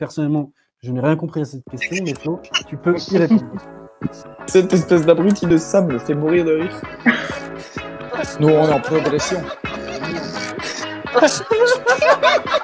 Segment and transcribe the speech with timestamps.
[0.00, 0.50] Personnellement,
[0.82, 3.44] je n'ai rien compris à cette question, mais Flo, tu peux y répondre.
[4.46, 6.80] Cette espèce d'abruti de sable fait mourir de rire.
[8.40, 9.42] Nous, on est en progression.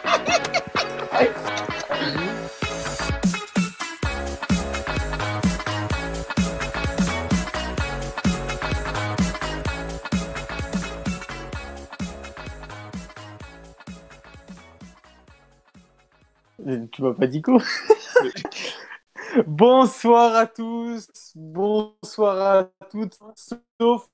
[16.93, 17.59] Tu m'as pas dit quoi
[19.47, 23.19] Bonsoir à tous, bonsoir à toutes,
[23.80, 24.09] sauf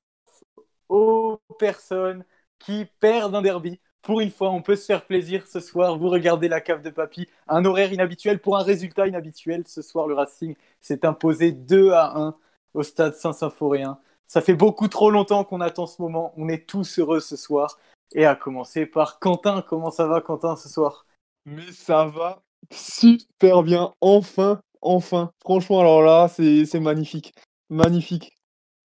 [0.88, 2.24] aux personnes
[2.58, 3.80] qui perdent un derby.
[4.02, 5.96] Pour une fois, on peut se faire plaisir ce soir.
[5.98, 9.62] Vous regardez la cave de papy, un horaire inhabituel pour un résultat inhabituel.
[9.66, 12.36] Ce soir, le Racing s'est imposé 2 à 1
[12.74, 13.98] au stade Saint-Symphoréen.
[14.26, 16.32] Ça fait beaucoup trop longtemps qu'on attend ce moment.
[16.36, 17.78] On est tous heureux ce soir.
[18.14, 19.62] Et à commencer par Quentin.
[19.62, 21.06] Comment ça va, Quentin, ce soir?
[21.44, 23.94] Mais ça va super bien.
[24.00, 25.32] Enfin, enfin.
[25.40, 27.34] Franchement, alors là, c'est magnifique.
[27.70, 28.36] Magnifique.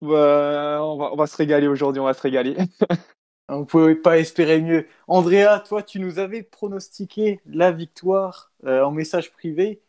[0.01, 2.57] On, va, on va se régaler aujourd'hui, on va se régaler.
[3.49, 4.87] On ne pouvait pas espérer mieux.
[5.07, 9.81] Andrea, toi, tu nous avais pronostiqué la victoire euh, en message privé.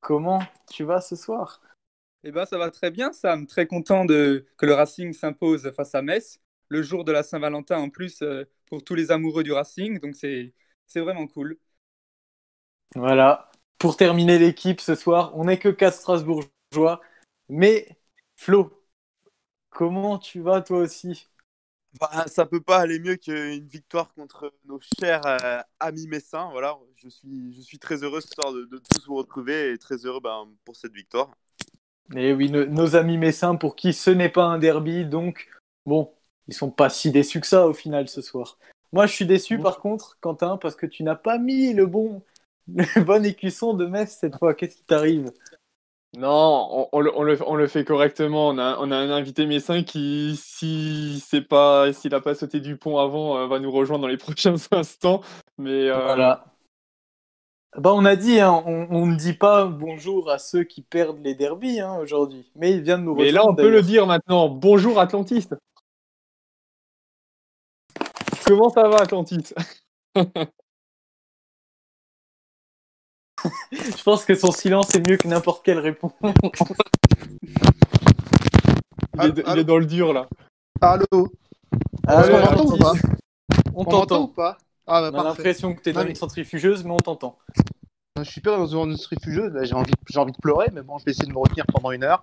[0.00, 1.60] Comment tu vas ce soir?
[2.24, 3.46] Eh ben, ça va très bien, Sam.
[3.46, 4.46] Très content de...
[4.58, 6.40] que le Racing s'impose face à Metz.
[6.68, 10.00] Le jour de la Saint-Valentin, en plus, euh, pour tous les amoureux du Racing.
[10.00, 10.52] Donc, c'est
[10.96, 11.58] vraiment cool.
[12.94, 13.50] Voilà.
[13.78, 17.00] Pour terminer l'équipe ce soir, on n'est que quatre Strasbourgeois.
[17.48, 17.88] Mais
[18.36, 18.82] Flo,
[19.70, 21.28] comment tu vas toi aussi?
[22.00, 26.48] Bah, ça peut pas aller mieux qu'une victoire contre nos chers euh, amis messins.
[26.50, 29.78] Voilà, je suis, je suis très heureux ce soir de, de tous vous retrouver et
[29.78, 31.30] très heureux ben, pour cette victoire.
[32.14, 35.48] Et oui, no- nos amis messins pour qui ce n'est pas un derby, donc
[35.86, 36.12] bon,
[36.48, 38.58] ils sont pas si déçus que ça au final ce soir.
[38.92, 42.22] Moi, je suis déçu par contre, Quentin, parce que tu n'as pas mis le bon,
[42.74, 44.54] le bon écusson de Metz cette fois.
[44.54, 45.30] Qu'est-ce qui t'arrive?
[46.16, 48.48] Non, on, on le, on le- on le fait correctement.
[48.48, 52.60] On a, on a un invité messin qui, si c'est pas, s'il n'a pas sauté
[52.60, 55.20] du pont avant, euh, va nous rejoindre dans les prochains instants.
[55.58, 56.44] Mais euh, Voilà.
[57.76, 61.34] Bah, on a dit, hein, on, ne dit pas bonjour à ceux qui perdent les
[61.34, 64.06] derbies hein, aujourd'hui, mais il vient de nous mais là, on rejoindre, peut le dire
[64.06, 64.48] maintenant.
[64.48, 65.46] Bonjour Atlantis.
[68.46, 69.52] Comment ça va Atlantis
[73.72, 76.12] Je pense que son silence est mieux que n'importe quelle réponse.
[76.22, 76.28] il,
[79.24, 80.26] est, il est dans le dur là.
[80.80, 81.04] Allô
[82.06, 82.92] Ah, ouais, m'entend ou pas
[83.74, 84.28] On On m'entend ou t'entend.
[84.28, 86.92] pas Ah bah On a l'impression que tu es dans Non, mais- une centrifugeuse, mais
[86.92, 87.38] on t'entend.
[88.18, 88.78] Je suis pas dans une
[89.54, 91.66] là j'ai envie, j'ai envie de pleurer, mais bon, je vais essayer de me retenir
[91.66, 92.22] pendant une heure.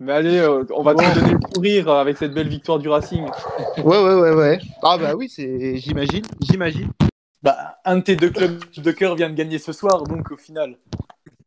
[0.00, 1.02] Mais allez, euh, on va Bon.
[1.02, 3.24] te donner le courir avec cette belle victoire du Racing.
[3.78, 4.58] Ouais, ouais, ouais, ouais.
[4.82, 6.90] Ah bah oui, c'est, j'imagine, j'imagine.
[7.42, 10.36] Bah, un de tes deux clubs de cœur vient de gagner ce soir, donc au
[10.36, 10.78] final.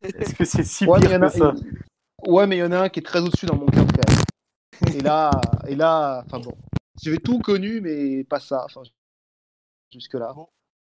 [0.01, 1.53] Est-ce que c'est si Ouais, pire a- que ça
[2.27, 4.09] Ouais, mais il y en a un qui est très au-dessus dans mon cœur quand
[4.13, 4.95] même.
[4.95, 5.31] Et là,
[5.67, 6.53] et là, enfin bon,
[7.01, 8.63] j'avais tout connu, mais pas ça.
[8.65, 8.81] Enfin,
[9.93, 10.33] jusque là.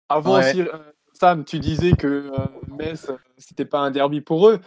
[0.08, 0.50] Avant, Ouais.
[0.52, 0.68] si, euh,
[1.12, 4.60] Sam, tu disais que euh, Metz, euh, c'était pas un derby pour eux.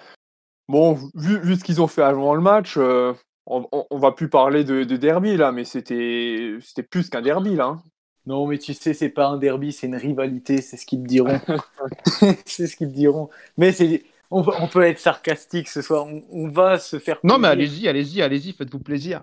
[0.68, 3.14] Bon, vu, vu ce qu'ils ont fait avant le match, euh,
[3.46, 7.22] on, on, on va plus parler de, de derby là, mais c'était c'était plus qu'un
[7.22, 7.66] derby là.
[7.66, 7.84] hein.
[8.26, 11.08] Non, mais tu sais, c'est pas un derby, c'est une rivalité, c'est ce qu'ils te
[11.08, 11.40] diront.
[12.46, 13.30] c'est ce qu'ils te diront.
[13.58, 17.22] Mais c'est, on, peut- on peut être sarcastique ce soir, on, on va se faire
[17.24, 17.48] Non, mais plaisir.
[17.48, 19.22] allez-y, allez-y, allez-y, faites-vous plaisir.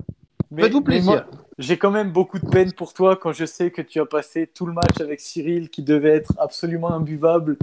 [0.59, 1.27] Faites-vous plaisir.
[1.59, 4.47] J'ai quand même beaucoup de peine pour toi quand je sais que tu as passé
[4.47, 7.57] tout le match avec Cyril qui devait être absolument imbuvable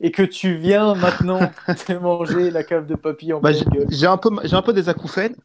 [0.00, 1.50] et que tu viens maintenant
[1.86, 3.88] te manger la cave de papy en Bah, j'ai gueule.
[3.90, 5.36] j'ai un peu, j'ai un peu des acouphènes.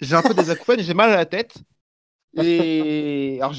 [0.00, 1.54] J'ai un peu des acouphènes, j'ai mal à la tête.
[2.36, 3.52] Et alors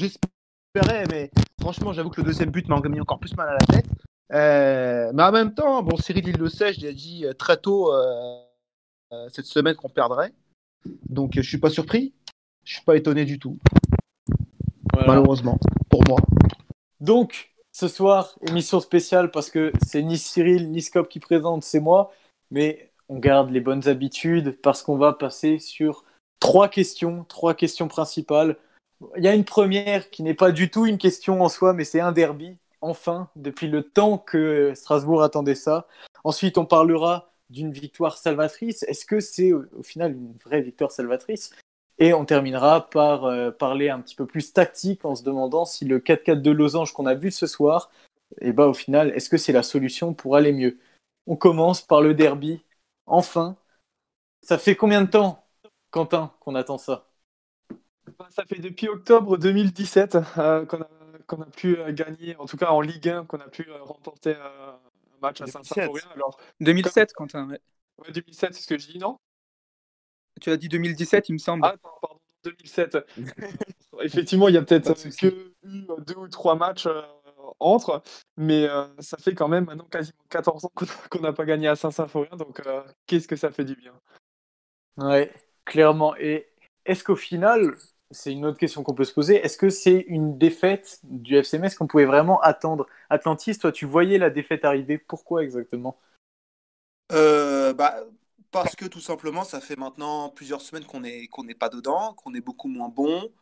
[0.74, 3.86] mais franchement, j'avoue que le deuxième but m'a mis encore plus mal à la tête.
[4.32, 7.58] Euh, mais en même temps, bon, Cyril il le sait, je l'ai dit euh, très
[7.58, 8.38] tôt euh,
[9.28, 10.32] cette semaine qu'on perdrait.
[11.08, 12.14] Donc je suis pas surpris,
[12.64, 13.58] je suis pas étonné du tout,
[14.92, 15.08] Voilà.
[15.08, 15.58] malheureusement
[15.90, 16.18] pour moi.
[17.00, 21.80] Donc, ce soir, émission spéciale parce que c'est ni Cyril ni Scop qui présente, c'est
[21.80, 22.12] moi.
[22.50, 26.04] Mais on garde les bonnes habitudes parce qu'on va passer sur
[26.40, 28.56] trois questions, trois questions principales.
[29.16, 31.84] Il y a une première qui n'est pas du tout une question en soi, mais
[31.84, 35.86] c'est un derby, enfin, depuis le temps que Strasbourg attendait ça.
[36.24, 38.82] Ensuite, on parlera d'une victoire salvatrice.
[38.84, 41.52] Est-ce que c'est au final une vraie victoire salvatrice?
[41.98, 45.84] Et on terminera par euh, parler un petit peu plus tactique en se demandant si
[45.84, 47.90] le 4-4 de Losange qu'on a vu ce soir,
[48.40, 50.78] et bah, au final, est-ce que c'est la solution pour aller mieux?
[51.26, 52.64] On commence par le derby.
[53.06, 53.56] Enfin,
[54.42, 55.46] ça fait combien de temps,
[55.90, 57.11] Quentin, qu'on attend ça?
[58.30, 60.88] Ça fait depuis octobre 2017 euh, qu'on a,
[61.26, 63.82] qu'on a pu euh, gagner, en tout cas en Ligue 1, qu'on a pu euh,
[63.82, 65.52] remporter euh, un match à 2007.
[65.52, 66.04] Saint-Symphorien.
[66.14, 67.48] Alors, 2007, Quentin.
[67.48, 67.60] ouais.
[67.98, 69.18] ouais, 2007, c'est ce que je dis, non?
[70.40, 71.64] Tu as dit 2017, il me semble.
[71.64, 72.98] Ah, non, pardon, 2007.
[74.00, 77.02] Effectivement, il y a peut-être que eu deux ou trois matchs euh,
[77.60, 78.02] entre,
[78.36, 81.68] mais euh, ça fait quand même maintenant quasiment 14 ans qu'on qu'on n'a pas gagné
[81.68, 83.92] à Saint-Symphorien, donc euh, qu'est-ce que ça fait du bien?
[84.96, 85.32] Ouais,
[85.64, 86.16] clairement.
[86.16, 86.48] Et
[86.84, 87.76] est-ce qu'au final,
[88.12, 91.74] c'est une autre question qu'on peut se poser, est-ce que c'est une défaite du FCMS
[91.76, 92.86] qu'on pouvait vraiment attendre?
[93.10, 95.98] Atlantis, toi, tu voyais la défaite arriver, pourquoi exactement?
[97.12, 97.96] Euh, bah,
[98.50, 102.14] parce que tout simplement, ça fait maintenant plusieurs semaines qu'on est, qu'on n'est pas dedans,
[102.14, 103.32] qu'on est beaucoup moins bon.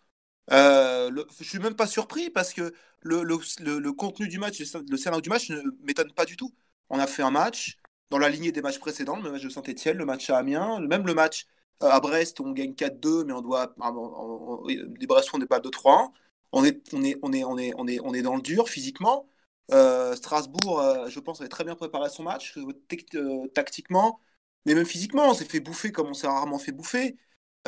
[0.52, 4.99] Euh, je suis même pas surpris parce que le, le, le- contenu du match, le
[4.99, 6.55] scénario du match ne m'étonne pas du tout.
[6.90, 7.78] On a fait un match
[8.11, 11.06] dans la lignée des matchs précédents, le match de Saint-Etienne, le match à Amiens, même
[11.06, 11.46] le match
[11.80, 13.74] à Brest, on gagne 4-2, mais on doit.
[13.80, 16.12] on- on- on- n'est pas 2-3-1.
[16.52, 18.68] On est, on, est, on, est, on, est, on, est, on est dans le dur
[18.68, 19.28] physiquement.
[19.72, 22.72] Euh, Strasbourg, euh, je pense, avait très bien préparé son match, euh,
[23.14, 24.20] euh, tactiquement,
[24.66, 27.16] mais même physiquement, on s'est fait bouffer comme on s'est rarement fait bouffer.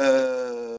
[0.00, 0.76] Euh,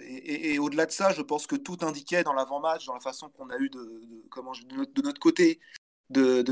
[0.00, 3.50] et au-delà de ça, je pense que tout indiquait dans l'avant-match, dans la façon qu'on
[3.50, 5.60] a eu de, comment, de, notre, de côté,
[6.10, 6.42] de-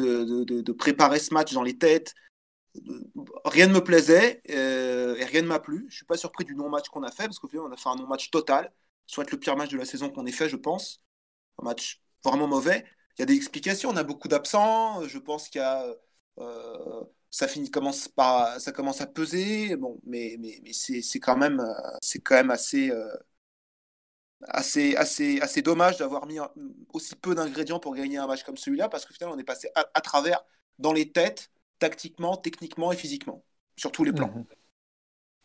[0.60, 2.14] de préparer ce match dans les têtes.
[3.44, 5.86] Rien ne me plaisait euh, et rien ne m'a plu.
[5.88, 7.88] Je suis pas surpris du non-match qu'on a fait parce qu'au final, on a fait
[7.88, 8.72] un non-match total,
[9.06, 11.02] soit le pire match de la saison qu'on ait fait, je pense.
[11.58, 12.84] Un match vraiment mauvais.
[13.18, 15.06] Il y a des explications, on a beaucoup d'absents.
[15.08, 15.86] Je pense qu'il y a.
[16.38, 21.60] euh, ça commence par ça commence à peser bon mais mais, mais c'est quand même
[21.60, 22.90] euh, c'est quand même assez
[24.48, 26.38] assez assez assez dommage d'avoir mis
[26.92, 29.68] aussi peu d'ingrédients pour gagner un match comme celui-là parce qu'au final on est passé
[29.74, 30.42] à travers
[30.78, 33.44] dans les têtes tactiquement techniquement et physiquement
[33.76, 34.46] sur tous les plans Mhm.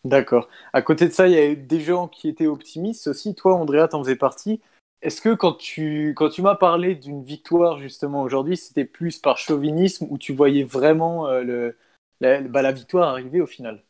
[0.03, 0.49] D'accord.
[0.73, 3.33] À côté de ça, il y a eu des gens qui étaient optimistes aussi.
[3.33, 4.61] Toi, Andrea, t'en faisais partie.
[5.01, 9.37] Est-ce que quand tu, quand tu m'as parlé d'une victoire justement aujourd'hui, c'était plus par
[9.37, 11.77] chauvinisme ou tu voyais vraiment euh, le,
[12.21, 13.83] la, bah, la victoire arriver au final?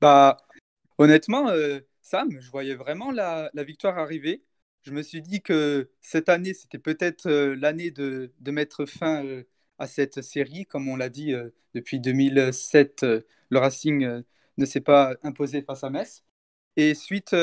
[0.00, 0.38] Bah,
[0.98, 4.44] honnêtement, euh, Sam, je voyais vraiment la, la victoire arriver.
[4.82, 9.24] Je me suis dit que cette année, c'était peut-être euh, l'année de, de mettre fin
[9.24, 9.44] euh,
[9.82, 10.66] à cette série.
[10.66, 14.22] Comme on l'a dit, euh, depuis 2007, euh, le Racing euh,
[14.58, 16.24] ne s'est pas imposé face à Metz.
[16.76, 17.34] Et suite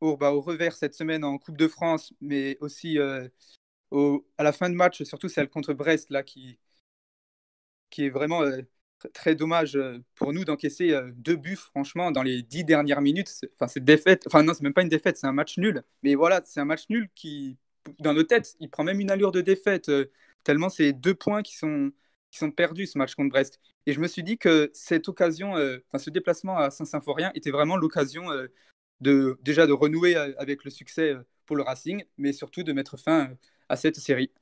[0.00, 2.98] au, bah, au revers cette semaine en Coupe de France, mais aussi
[3.90, 6.58] au- à la fin de match, surtout celle contre Brest, là, qui,
[7.90, 8.62] qui est vraiment tr-
[9.12, 9.78] très dommage
[10.14, 13.30] pour nous d'encaisser deux buts, franchement, dans les dix dernières minutes.
[13.54, 14.24] Enfin, c'est défaite.
[14.26, 15.82] Enfin, non, c'est même pas une défaite, c'est un match nul.
[16.02, 17.58] Mais voilà, c'est un match nul qui,
[17.98, 20.10] dans nos têtes, il prend même une allure de défaite, euh,
[20.44, 21.92] tellement c'est deux points qui sont,
[22.30, 23.60] qui sont perdus, ce match contre Brest.
[23.86, 27.76] Et je me suis dit que cette occasion, euh, ce déplacement à Saint-Symphorien était vraiment
[27.76, 28.48] l'occasion euh,
[29.00, 31.14] de, déjà de renouer avec le succès
[31.46, 33.30] pour le Racing, mais surtout de mettre fin
[33.68, 34.32] à cette série.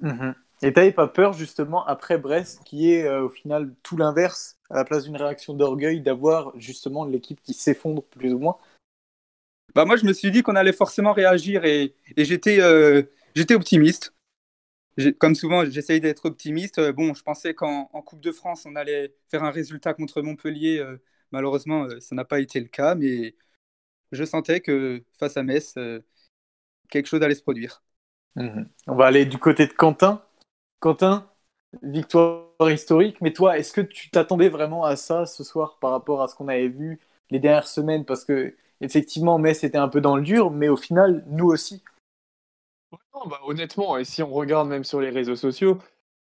[0.00, 0.34] Mhm.
[0.62, 4.84] Et t'avais pas peur justement après Brest, qui est au final tout l'inverse, à la
[4.84, 8.58] place d'une réaction d'orgueil, d'avoir justement l'équipe qui s'effondre plus ou moins?
[9.74, 13.02] Bah moi, je me suis dit qu'on allait forcément réagir et, euh,
[13.34, 14.14] j'étais optimiste.
[15.18, 16.78] Comme souvent, j'essaye d'être optimiste.
[16.78, 20.20] Euh, Bon, je pensais qu'en en Coupe de France, on allait faire un résultat contre
[20.22, 20.78] Montpellier.
[20.78, 20.98] Euh,
[21.30, 23.34] malheureusement, ça n'a pas été le cas, mais
[24.12, 25.74] je sentais que face à Metz,
[26.90, 27.82] quelque chose allait se produire.
[28.36, 28.68] Mhm.
[28.86, 30.22] On va aller du côté de Quentin.
[30.80, 31.30] Quentin,
[31.82, 36.22] victoire historique, mais toi, est-ce que tu t'attendais vraiment à ça ce soir par rapport
[36.22, 36.98] à ce qu'on avait vu
[37.30, 38.04] les dernières semaines?
[38.04, 41.82] Parce que effectivement, Metz était un peu dans le dur, mais au final, nous aussi.
[42.90, 45.78] Bah, honnêtement, et si on regarde même sur les réseaux sociaux,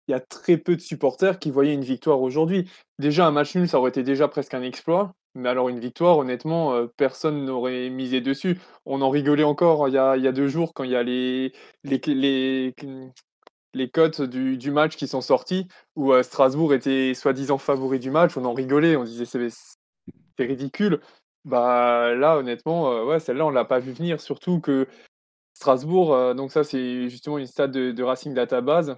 [0.08, 2.70] il y a très peu de supporters qui voyaient une victoire aujourd'hui.
[3.00, 5.14] Déjà, un match nul, ça aurait été déjà presque un exploit.
[5.34, 8.60] Mais alors, une victoire, honnêtement, euh, personne n'aurait misé dessus.
[8.86, 10.96] On en rigolait encore il y a, il y a deux jours quand il y
[10.96, 11.54] a les,
[11.86, 12.76] les, les,
[13.74, 18.12] les cotes du, du match qui sont sortis, où euh, Strasbourg était soi-disant favori du
[18.12, 18.36] match.
[18.36, 19.50] On en rigolait, on disait c'est
[20.40, 21.00] ridicule.
[21.46, 24.22] Bah là, honnêtement, euh, ouais, celle-là, on l'a pas vu venir.
[24.22, 24.88] Surtout que
[25.54, 28.96] Strasbourg, euh, donc ça, c'est justement une stat de, de Racing Database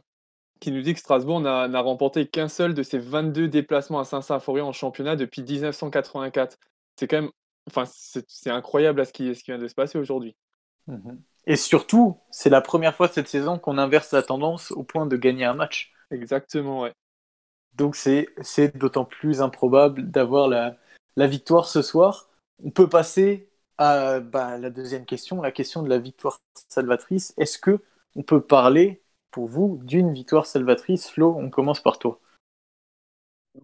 [0.60, 4.64] qui nous dit que Strasbourg n'a remporté qu'un seul de ses 22 déplacements à Saint-Symphorien
[4.64, 6.58] en championnat depuis 1984.
[6.96, 7.32] C'est quand même,
[7.68, 10.38] enfin, c'est incroyable à ce qui, ce qui vient de se passer aujourd'hui.
[10.88, 11.22] Mhm.
[11.46, 15.18] Et surtout, c'est la première fois cette saison qu'on inverse la tendance au point de
[15.18, 15.92] gagner un match.
[16.12, 16.94] Exactement, ouais.
[17.76, 20.78] Donc c'est c'est d'autant plus improbable d'avoir la,
[21.18, 22.30] la victoire ce soir.
[22.60, 27.34] On peut passer à bah, la deuxième question, la question de la victoire salvatrice.
[27.38, 27.80] Est-ce que
[28.16, 31.10] on peut parler pour vous d'une victoire salvatrice?
[31.10, 32.20] Flo, on commence par toi.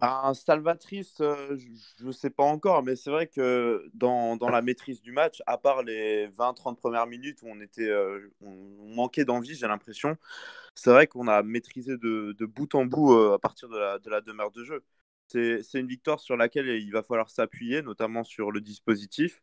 [0.00, 1.56] Un Salvatrice, euh,
[1.98, 5.58] je ne sais pas encore, mais c'est vrai que dans, la maîtrise du match, à
[5.58, 10.16] part les 20-30 premières minutes où on, était, euh, manquait d'envie, j'ai l'impression,
[10.76, 14.52] c'est vrai qu'on a maîtrisé de, bout en bout euh, à partir de la demeure
[14.52, 14.84] de jeu.
[15.30, 19.42] C'est une victoire sur laquelle il va falloir s'appuyer, notamment sur le dispositif,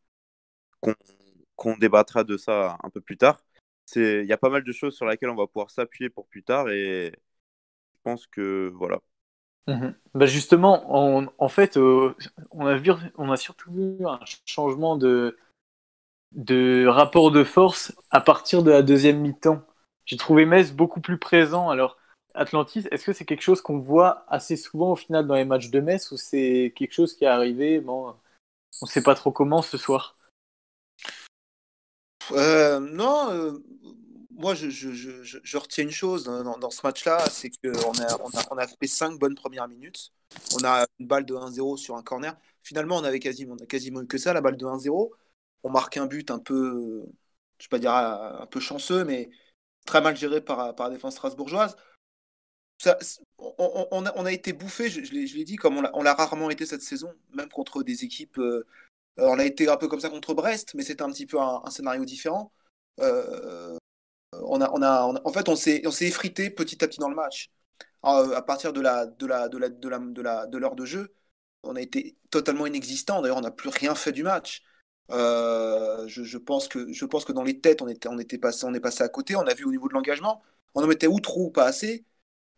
[1.56, 3.44] qu'on débattra de ça un peu plus tard.
[3.96, 6.44] Il y a pas mal de choses sur lesquelles on va pouvoir s'appuyer pour plus
[6.44, 7.12] tard et
[7.94, 9.00] je pense que voilà,
[9.68, 12.16] Mmh bah justement, en fait, euh,
[12.52, 15.38] on, a vu, on a surtout vu un changement de,
[16.34, 19.62] de rapport de force à partir de la deuxième mi-temps.
[20.06, 21.70] J'ai trouvé Metz beaucoup plus présent.
[21.70, 21.97] Alors,
[22.38, 25.70] Atlantis, est-ce que c'est quelque chose qu'on voit assez souvent au final dans les matchs
[25.70, 28.16] de Metz ou c'est quelque chose qui est arrivé bon,
[28.82, 30.16] On ne sait pas trop comment ce soir?
[32.32, 33.64] Euh, Non, euh,
[34.32, 39.68] moi, je, retiens une chose dans, ce match-là, c'est qu'on a, fait cinq bonnes premières
[39.68, 40.12] minutes.
[40.56, 42.36] On a une balle de 1-0 sur un corner.
[42.62, 45.12] Finalement, on avait quasiment, a quasiment eu que ça, la balle de 1-0.
[45.64, 47.04] On marque un but un peu,
[47.58, 49.30] je ne vais pas dire un peu chanceux, mais
[49.86, 51.76] très mal géré par, par la défense strasbourgeoise.
[53.38, 57.50] On, a, été bouffé, je, l'ai dit, comme on l'a rarement été cette saison, même
[57.50, 58.38] contre des équipes.
[58.38, 58.64] Euh,
[59.18, 61.70] on a été un peu comme ça contre Brest, mais c'était un petit peu un,
[61.72, 62.52] scénario différent.
[63.00, 63.78] Euh,
[64.34, 64.70] on a,
[65.24, 67.50] en fait, on s'est, effrité petit à petit dans le match.
[68.04, 71.14] à partir de l'heure de jeu,
[71.64, 73.22] on a été totalement inexistant.
[73.22, 74.64] D'ailleurs, on n'a plus rien fait du match.
[75.12, 77.88] Euh, je, pense que, dans les têtes, on
[78.20, 79.36] était passé, on est passé à côté.
[79.36, 80.42] On a vu au niveau de l'engagement,
[80.76, 82.06] on en mettait ou trop ou pas assez.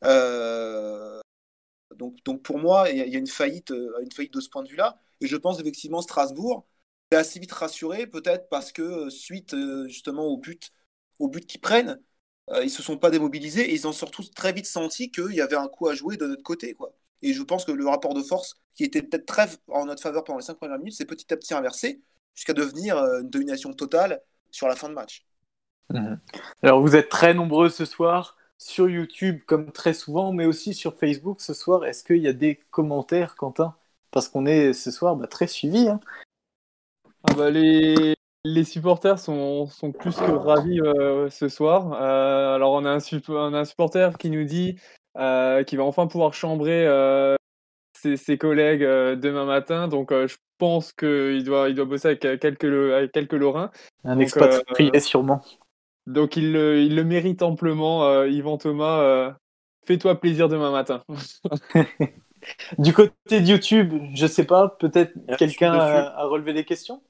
[0.04, 1.20] Euh,
[1.96, 4.70] donc, donc pour moi, il y, a une faillite, une faillite de ce point de
[4.70, 5.00] vue-là.
[5.22, 6.66] Et je pense effectivement Strasbourg
[7.12, 9.56] est assez vite rassuré, peut-être parce que suite
[9.88, 10.72] justement au but
[11.20, 12.00] au but qu'ils prennent,
[12.52, 15.42] euh, ils se sont pas démobilisés et ils ont surtout très vite senti qu'il y
[15.42, 16.74] avait un coup à jouer de notre côté.
[16.74, 16.94] Quoi.
[17.22, 20.24] Et je pense que le rapport de force, qui était peut-être très en notre faveur
[20.24, 22.02] pendant les cinq premières minutes, s'est petit à petit inversé
[22.34, 25.26] jusqu'à devenir euh, une domination totale sur la fin de match.
[25.92, 26.16] Mmh.
[26.64, 30.96] Alors vous êtes très nombreux ce soir sur YouTube comme très souvent, mais aussi sur
[30.96, 31.86] Facebook ce soir.
[31.86, 33.74] Est-ce qu'il y a des commentaires, Quentin?
[34.12, 35.88] Parce qu'on est ce soir bah, très suivis.
[35.88, 36.00] Hein.
[37.24, 41.94] Ah bah les, les supporters sont, sont, plus que ravis euh, ce soir.
[41.94, 43.00] Euh, alors, on a, un,
[43.30, 44.78] on a, un, supporter qui nous dit
[45.18, 46.86] euh, qu'il va enfin pouvoir chambrer
[47.94, 49.88] ses, ses, collègues demain matin.
[49.88, 53.72] Donc, je pense qu'il doit, il doit bosser avec quelques, avec quelques Lorrains.
[54.04, 55.42] Un expatrié, sûrement.
[56.10, 58.24] Donc, il, il, le mérite amplement.
[58.26, 59.36] Yvan Thomas,
[59.86, 61.04] fais-toi plaisir demain matin.
[62.78, 67.02] du côté de YouTube, je sais pas, peut-être quelqu'un a, a relevé des questions?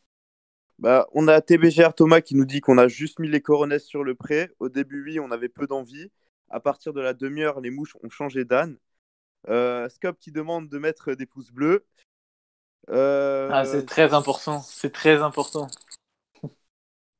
[0.79, 4.03] Bah, on a TBGR Thomas qui nous dit qu'on a juste mis les coronesses sur
[4.03, 4.50] le pré.
[4.60, 6.10] Au début, oui, on avait peu d'envie.
[6.50, 8.77] À partir de la demi-heure, les mouches ont changé d'âne.
[9.50, 11.86] Euh, Scop qui demande de mettre des pouces bleus.
[12.89, 13.50] Euh...
[13.51, 14.62] Ah, c'est très important.
[14.62, 15.68] C'est très important.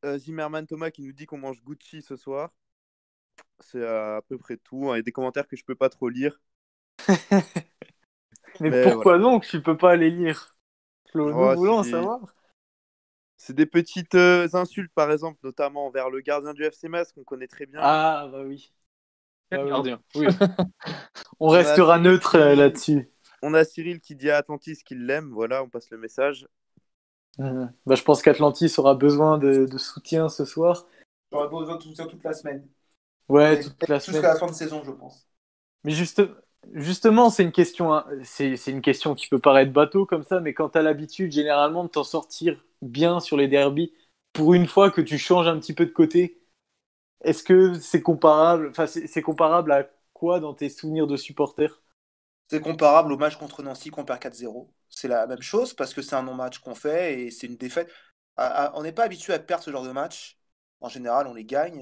[0.06, 2.52] Euh, Zimmerman Thomas qui nous dit qu'on mange Gucci ce soir.
[3.60, 4.90] C'est à peu près tout.
[4.90, 4.96] Hein.
[4.96, 6.40] Il y a des commentaires que je peux pas trop lire.
[8.60, 9.24] Mais, Mais, pourquoi voilà.
[9.24, 9.46] donc?
[9.46, 10.56] Tu peux pas les lire
[11.12, 12.20] Flo, oh, nous voulons savoir.
[13.38, 17.24] C'est des petites euh, insultes, par exemple, notamment envers le gardien du FC Metz qu'on
[17.24, 17.80] connaît très bien.
[17.82, 18.72] Ah, bah oui.
[19.50, 20.02] Bah, gardien?
[20.16, 20.28] Oui.
[21.40, 23.10] on restera on neutre euh, là-dessus.
[23.42, 25.32] On a Cyril qui dit à Atlantis qu'il l'aime.
[25.32, 26.48] Voilà, on passe le message.
[27.40, 27.68] Mmh.
[27.86, 30.86] Bah, je pense qu'Atlantis aura besoin de, de, soutien ce soir.
[31.32, 32.68] J'aurai besoin de soutien toute la semaine.
[33.30, 34.16] Ouais, toute la semaine.
[34.16, 35.26] Jusqu'à la fin de saison, je pense.
[35.86, 36.22] Mais juste,
[36.74, 40.54] justement, c'est une question, hein, c'est une question qui peut paraître bateau comme ça, mais
[40.54, 43.94] quand tu as l'habitude généralement de t'en sortir bien sur les derbies,
[44.34, 46.42] pour une fois que tu changes un petit peu de côté,
[47.24, 51.82] est-ce que c'est comparable Enfin, c'est comparable à quoi dans tes souvenirs de supporters?
[52.50, 54.68] C'est comparable au match contre Nancy qu'on perd 4-0.
[54.90, 57.92] C'est la même chose parce que c'est un non-match qu'on fait et c'est une défaite.
[58.38, 60.38] On n'est pas habitué à perdre ce genre de match.
[60.82, 61.80] En général, on les gagne.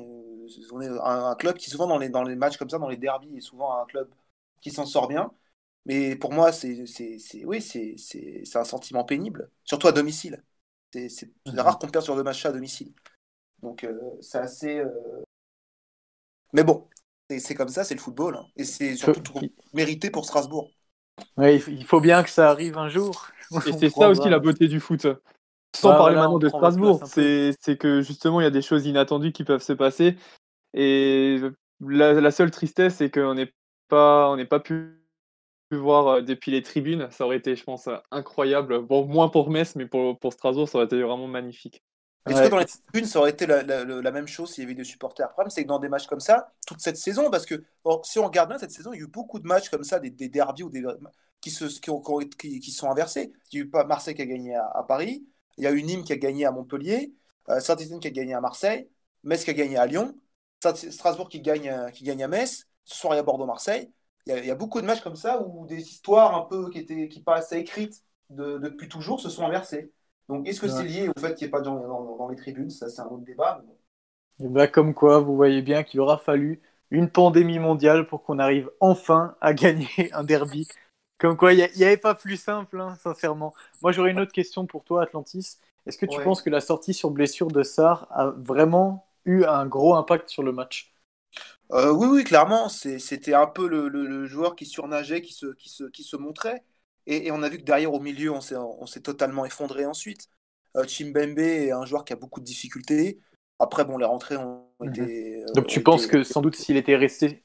[0.71, 2.97] On est un, club qui, souvent, dans les, dans les matchs comme ça, dans les
[2.97, 4.09] derbies, est souvent un club
[4.61, 5.31] qui s'en sort bien.
[5.85, 6.83] Mais pour moi, c'est
[7.45, 10.43] oui, c'est un sentiment pénible, surtout à domicile.
[10.93, 11.59] C'est mmh.
[11.59, 12.93] rare qu'on perde sur deux matchs à domicile.
[13.61, 14.79] Donc euh, c'est assez.
[14.79, 14.89] Euh...
[16.53, 16.87] Mais bon,
[17.29, 18.35] c'est comme ça, c'est le football.
[18.35, 18.45] Hein.
[18.55, 19.39] Et c'est surtout
[19.73, 20.69] mérité pour Strasbourg.
[21.37, 23.27] Ouais, il faut bien que ça arrive un jour.
[23.65, 25.07] Et c'est ça aussi la beauté du foot.
[25.75, 29.31] Sans parler voilà, maintenant de Strasbourg, c'est que justement il y a des choses inattendues
[29.31, 30.15] qui peuvent se passer.
[30.73, 31.39] Et
[31.81, 33.51] la, la seule tristesse, c'est qu'on n'est
[33.87, 34.97] pas, on n'est pas pu
[35.71, 37.07] voir euh, depuis les tribunes.
[37.11, 38.81] Ça aurait été, je pense, incroyable.
[38.81, 41.83] Bon, moins pour Metz, mais pour, pour Strasbourg, ça aurait été vraiment magnifique.
[42.27, 42.43] Est-ce ouais.
[42.43, 44.75] que dans les tribunes, ça aurait été la, la, la même chose s'il y avait
[44.75, 45.27] des supporters?
[45.27, 47.63] Le problème, c'est que dans des matchs comme ça, toute cette saison, parce que
[48.03, 49.99] si on regarde bien cette saison, il y a eu beaucoup de matchs comme ça,
[49.99, 50.83] des, des derbies ou des,
[51.41, 53.31] qui se qui, ont- qui qui- sont inversés.
[53.51, 55.25] Il y a eu pas Marseille qui a gagné à, à Paris,
[55.57, 57.13] il y a eu Nîmes qui a gagné à Montpellier,
[57.49, 58.89] euh, Saint-Etienne qui a gagné à Marseille,
[59.23, 60.15] Metz qui a gagné à Lyon,
[60.91, 63.91] Strasbourg qui gagne, qui gagne à Metz, ce soir il y a Bordeaux-Marseille.
[64.25, 66.41] Il y, a, il y a beaucoup de matchs comme ça où des histoires un
[66.41, 69.91] peu qui, étaient, qui paraissaient écrites de- depuis toujours se sont inversées.
[70.29, 72.29] Donc est-ce que c'est lié au fait qu'il n'y ait pas de gens dans, dans
[72.29, 72.69] les tribunes?
[72.69, 73.61] Ça, c'est un autre débat.
[73.67, 73.73] mais.
[74.39, 78.39] Et bah, comme quoi, vous voyez bien qu'il aura fallu une pandémie mondiale pour qu'on
[78.39, 80.67] arrive enfin à gagner un derby.
[81.17, 83.53] Comme quoi, il n'y avait pas plus simple, hein, sincèrement.
[83.81, 85.57] Moi, j'aurais une autre question pour toi, Atlantis.
[85.87, 86.21] Est-ce que tu Ouais.
[86.21, 90.43] penses que la sortie sur blessure de Sarr a vraiment eu un gros impact sur
[90.43, 90.93] le match?
[91.73, 95.47] Euh, oui, oui, clairement, c'était un peu le, le- le joueur qui surnageait, qui se,
[95.53, 96.63] qui se, qui se montrait.
[97.07, 100.27] Et, et on a vu que derrière, au milieu, on s'est, totalement effondré ensuite.
[100.75, 103.19] Euh, Chimbembe est un joueur qui a beaucoup de difficultés.
[103.59, 104.89] Après, bon, les rentrées ont Mhm.
[104.93, 105.41] été.
[105.41, 107.43] euh, Donc, tu penses été- que sans doute s'il était resté,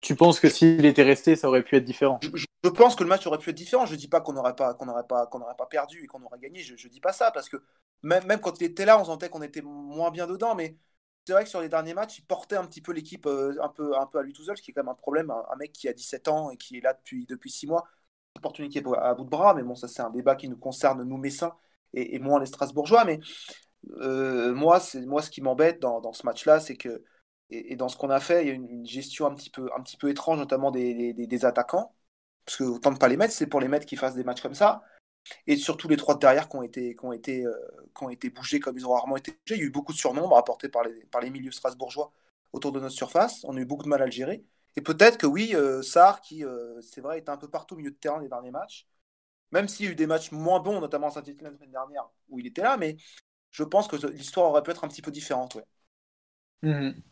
[0.00, 2.18] tu penses que s'il était resté, ça aurait pu être différent?
[2.22, 3.86] Je, pense que le match aurait pu être différent.
[3.86, 6.22] Je dis pas qu'on n'aurait pas, qu'on n'aurait pas, qu'on n'aurait pas perdu et qu'on
[6.22, 6.60] aurait gagné.
[6.60, 7.56] Je, je dis pas ça parce que
[8.02, 10.54] même, même quand il était là, on sentait qu'on était moins bien dedans.
[10.56, 10.76] Mais
[11.24, 13.68] c'est vrai que sur les derniers matchs, il portait un petit peu l'équipe euh, un
[13.68, 15.30] peu, un peu à lui tout seul, ce qui est quand même un problème.
[15.30, 17.86] Un, un mec qui a 17 ans et qui est là depuis, depuis 6 mois,
[18.64, 19.54] équipe à, bout de bras.
[19.54, 21.54] Mais bon, ça c'est un débat qui nous concerne nous Messins
[21.94, 23.04] et, et moins les Strasbourgeois.
[23.04, 23.20] Mais
[24.00, 27.04] euh, moi, moi ce qui m'embête dans, ce match-là, c'est que
[27.50, 29.82] et, dans ce qu'on a fait, il y a une, gestion un petit peu, un
[29.82, 31.94] petit peu étrange, notamment des, des- attaquants
[32.44, 34.42] parce que autant de pas les mettre, c'est pour les mettre qui fassent des matchs
[34.42, 34.82] comme ça.
[35.46, 37.52] Et surtout les trois de derrière qui ont été, qui ont été, euh,
[37.96, 39.56] qui ont été bougés comme ils ont rarement été bougés.
[39.56, 42.12] Il y a eu beaucoup de surnombres apportés par les, par les milieux strasbourgeois
[42.52, 43.44] autour de notre surface.
[43.44, 44.44] On a eu beaucoup de mal à le gérer.
[44.76, 47.78] Et peut-être que oui, euh, Sarr, qui, euh, c'est vrai, était un peu partout au
[47.78, 48.86] milieu de terrain les derniers matchs,
[49.52, 52.08] même s'il y a eu des matchs moins bons, notamment à Saint-Etienne la semaine dernière,
[52.28, 52.96] où il était là, mais
[53.50, 55.54] je pense que l'histoire aurait pu être un petit peu différente.
[55.54, 55.64] Ouais.
[56.62, 57.02] Mhm.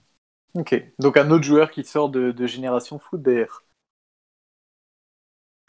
[0.55, 3.65] Ok, donc un autre joueur qui sort de, de Génération Foot d'ailleurs.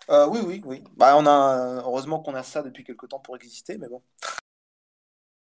[0.09, 0.83] Euh, oui, oui, oui.
[0.95, 4.03] Bah, on a, heureusement qu'on a ça depuis quelques temps pour exister, mais bon.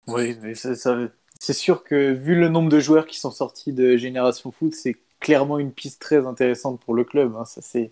[0.08, 4.52] Oui, mais c'est sûr que vu le nombre de joueurs qui sont sortis de Génération
[4.52, 7.36] Foot, c'est clairement une piste très intéressante pour le club.
[7.36, 7.46] hein.
[7.46, 7.92] Ça, c'est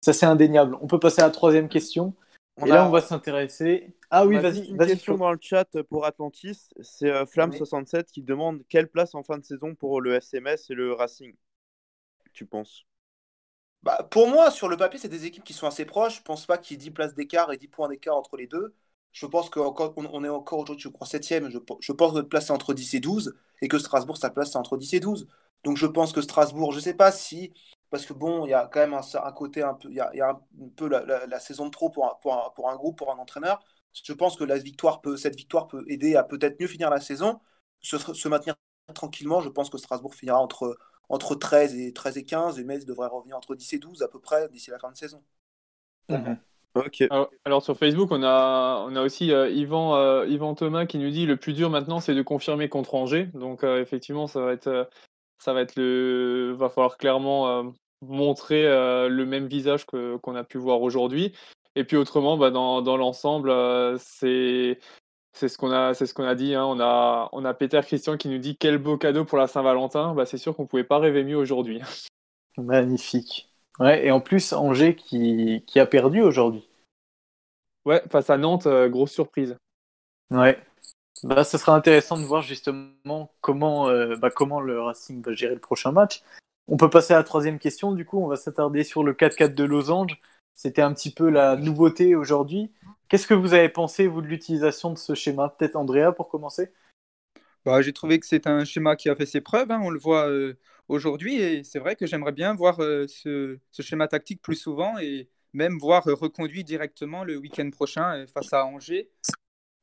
[0.00, 0.76] ça, c'est indéniable.
[0.80, 2.14] On peut passer à la troisième question.
[2.56, 3.94] On et a- là, on va s'intéresser.
[4.10, 4.90] Ah oui, vas-y, une vas-y.
[4.90, 6.70] question dans le chat pour Atlantis.
[6.80, 7.26] C'est euh, Oui.
[7.26, 11.34] Flamme67 qui demande quelle place en fin de saison pour le SMS et le Racing?
[12.32, 12.84] Tu penses?
[13.82, 16.18] Bah, pour moi, sur le papier, c'est des équipes qui sont assez proches.
[16.18, 18.46] Je pense pas qu'il y ait 10 places d'écart et 10 points d'écart entre les
[18.46, 18.74] deux.
[19.12, 21.48] Je pense qu'on on est encore aujourd'hui, je crois, 7ème.
[21.50, 24.30] Je, je pense que notre place est entre 10 et 12 et que Strasbourg, sa
[24.30, 25.28] place, c'est entre 10 et 12.
[25.64, 27.52] Donc je pense que Strasbourg, je sais pas si.
[27.90, 29.88] Parce que bon, il y a quand même un, un côté un peu.
[29.90, 30.40] Il y a, il y a un
[30.76, 33.10] peu la, la- la saison de trop pour un, pour, un, pour un groupe, pour
[33.12, 33.60] un entraîneur.
[34.04, 37.00] Je pense que la victoire peut, cette victoire peut aider à peut-être mieux finir la
[37.00, 37.40] saison,
[37.80, 38.54] se, se maintenir
[38.94, 39.40] tranquillement.
[39.40, 40.76] Je pense que Strasbourg finira entre,
[41.08, 44.08] entre 13 et, 13 et 15 et Metz devrait revenir entre 10 et 12 à
[44.08, 45.22] peu près d'ici la fin de saison.
[46.08, 46.38] Mhm.
[46.74, 47.02] Ok.
[47.10, 50.98] Alors, alors, sur Facebook, on a, on a aussi euh, Yvan, euh, Yvan Thomas qui
[50.98, 53.26] nous dit le plus dur maintenant, c'est de confirmer contre Angers.
[53.34, 54.84] Donc euh, effectivement, ça va être, euh,
[55.38, 57.62] ça va être le, va falloir clairement euh,
[58.02, 61.32] montrer euh, le même visage que qu'on a pu voir aujourd'hui.
[61.76, 64.78] Et puis autrement, bah, dans, dans l'ensemble, euh, c'est
[65.32, 66.54] c'est ce qu'on a, c'est ce qu'on a dit.
[66.54, 66.64] hein.
[66.64, 70.14] On a, on a Peter Christian qui nous dit quel beau cadeau pour la Saint-Valentin.
[70.14, 71.80] Bah, c'est sûr qu'on pouvait pas rêver mieux aujourd'hui.
[72.56, 73.48] Magnifique.
[73.78, 76.68] Ouais, et en plus, Angers qui, qui a perdu aujourd'hui.
[77.84, 79.56] Ouais, face à Nantes, euh, grosse surprise.
[80.32, 80.58] Ouais.
[81.24, 85.54] Bah, ce sera intéressant de voir justement comment, euh, bah, comment le Racing va gérer
[85.54, 86.22] le prochain match.
[86.68, 89.54] On peut passer à la troisième question, du coup, on va s'attarder sur le 4-4
[89.54, 90.20] de Losange.
[90.54, 92.70] C'était un petit peu la nouveauté aujourd'hui.
[93.08, 95.48] Qu'est-ce que vous avez pensé, vous, de l'utilisation de ce schéma?
[95.48, 96.70] Peut-être Andrea pour commencer
[97.64, 99.98] Bah, j'ai trouvé que c'est un schéma qui a fait ses preuves, hein, on le
[99.98, 104.42] voit euh, aujourd'hui, et c'est vrai que j'aimerais bien voir euh, ce, ce schéma tactique
[104.42, 109.10] plus souvent et même voir reconduit directement le week-end prochain face à Angers,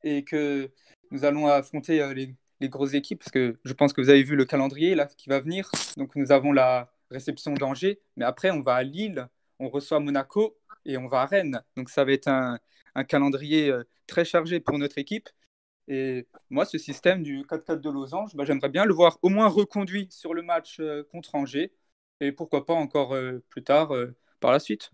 [0.04, 0.70] et que
[1.10, 4.36] nous allons affronter euh, les, grosses équipes, parce que je pense que vous avez vu
[4.36, 8.60] le calendrier là qui va venir, donc nous avons la réception d'Angers, mais après on
[8.60, 12.28] va à Lille, on reçoit Monaco et on va à Rennes, donc ça va être
[12.28, 12.58] un,
[13.08, 15.28] calendrier euh, très chargé pour notre équipe.
[15.88, 19.48] Et moi, ce système du 4-4 de Losange, bah, j'aimerais bien le voir au moins
[19.48, 21.72] reconduit sur le match euh, contre Angers
[22.20, 23.14] et pourquoi pas encore
[23.50, 23.92] plus tard
[24.40, 24.90] par la suite.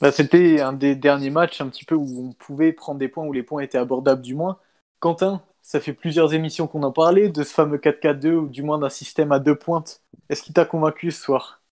[0.00, 3.24] Bah, C'était un des derniers matchs un petit peu où on pouvait prendre des points,
[3.26, 4.58] où les points étaient abordables du moins.
[4.98, 8.78] Quentin, ça fait plusieurs émissions qu'on en parlait de ce fameux 4-4-2 ou du moins
[8.78, 10.02] d'un système à deux pointes.
[10.28, 11.62] Est-ce qu'il t'a convaincu ce soir?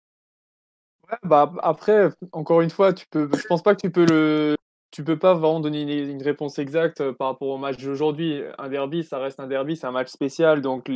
[1.23, 4.57] Bah, après, encore une fois, tu peux, je pense pas que tu peux le,
[4.90, 8.42] tu peux pas vraiment donner une, réponse exacte euh, par rapport au match d'aujourd'hui.
[8.59, 10.90] Un derby, ça reste un derby, c'est un match spécial, donc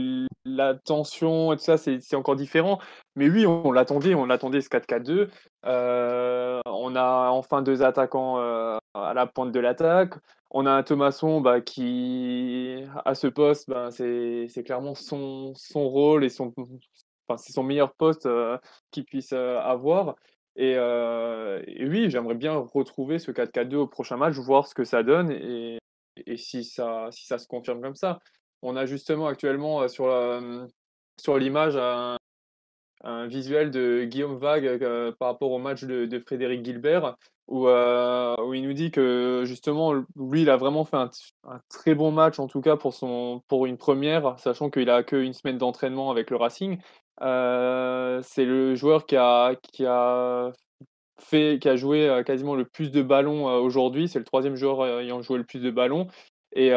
[0.44, 2.78] la tension et tout ça, c'est encore différent.
[3.16, 5.28] Mais oui, on, l'attendait, on l'attendait ce 4-4-2.
[5.66, 10.14] Euh, on a enfin deux attaquants euh, à la pointe de l'attaque.
[10.50, 16.28] On a un Thomasson bah, qui, à ce poste, bah, c'est clairement son, rôle et
[16.30, 16.52] son,
[17.28, 18.28] enfin, c'est son meilleur poste
[18.90, 20.16] qu'il puisse avoir.
[20.56, 24.84] Et, euh, et oui, j'aimerais bien retrouver ce 4-4-2 au prochain match, voir ce que
[24.84, 25.78] ça donne et,
[26.36, 28.18] si ça, se confirme comme ça.
[28.60, 30.66] On a justement actuellement euh, sur la-
[31.18, 32.16] sur l'image un,
[33.26, 37.16] visuel de Guillaume Vague euh, par rapport au match de, Frédéric Gilbert,
[37.48, 37.66] où,
[38.54, 41.10] il nous dit que justement, lui, il a vraiment fait un,
[41.68, 42.94] très bon match, en tout cas pour,
[43.48, 46.78] pour une première, sachant qu'il a qu'une semaine d'entraînement avec le Racing.
[47.20, 50.52] C'est le joueur qui a, qui a
[51.20, 54.08] fait, qui a joué quasiment le plus de ballons aujourd'hui.
[54.08, 56.08] C'est le troisième joueur ayant joué le plus de ballons.
[56.54, 56.70] Et,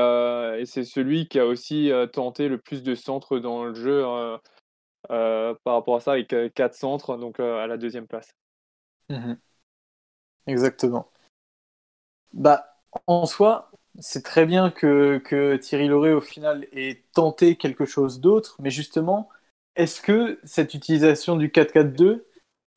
[0.66, 4.04] c'est celui qui a aussi tenté le plus de centres dans le jeu
[5.08, 8.36] par rapport à ça, avec quatre centres, donc à la deuxième place.
[9.10, 9.38] Mhm.
[10.48, 11.10] Exactement.
[12.34, 17.86] Bah, en soi, c'est très bien que, que Thierry Lauré, au final, ait tenté quelque
[17.86, 19.30] chose d'autre, mais justement,
[19.76, 22.26] est-ce que cette utilisation du 4-4-2,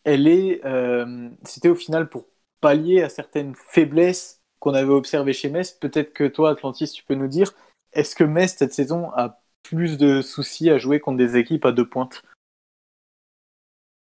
[0.05, 2.27] elle est, euh, c'était au final pour
[2.61, 5.73] pallier à certaines faiblesses qu'on avait observées chez Metz?
[5.73, 7.55] Peut-être que toi, Atlantis, tu peux nous dire,
[7.93, 11.73] est-ce que Metz, cette saison, a plus de soucis à jouer contre des équipes à
[11.73, 12.23] deux pointes?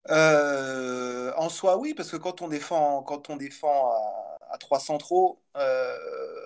[0.09, 4.79] Euh, en soi, oui, parce que quand on défend, quand on défend à, à 3
[4.79, 5.97] centraux, euh,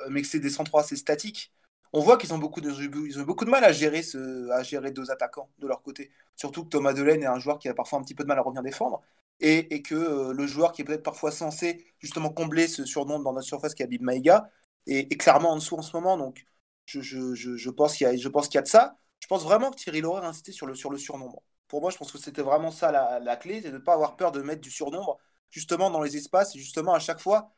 [0.08, 1.52] mais que c'est des centraux assez statiques,
[1.92, 2.70] on voit qu'ils ont beaucoup de,
[3.06, 4.02] ils ont beaucoup de mal à gérer,
[4.52, 6.10] à gérer deux attaquants de leur côté.
[6.36, 8.38] Surtout que Thomas Delaine est un joueur qui a parfois un petit peu de mal
[8.38, 9.02] à revenir défendre.
[9.40, 13.24] Et, et que euh, le joueur qui est peut-être parfois censé justement combler ce surnombre
[13.24, 14.50] dans notre surface qui est Habib Maïga
[14.86, 16.16] est, clairement en dessous en ce moment.
[16.18, 16.44] Donc
[16.86, 18.96] je, je, je, je pense qu'il y, a- je pense qu'il y a de ça.
[19.20, 21.42] Je pense vraiment que Thierry Lauré a insisté sur le, sur le surnombre.
[21.68, 23.94] Pour moi, je pense que c'était vraiment ça la, la clé, c'est de ne pas
[23.94, 25.18] avoir peur de mettre du surnombre
[25.50, 27.50] justement dans les espaces et justement à chaque fois,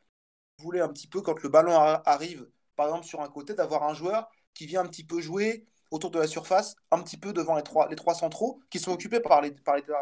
[0.59, 3.85] voulez un petit peu quand le ballon ar- arrive, par exemple sur un côté, d'avoir
[3.85, 7.33] un joueur qui vient un petit peu jouer autour de la surface, un petit peu
[7.33, 9.93] devant les trois, les trois centraux, qui sont occupés par les, par, les, deux,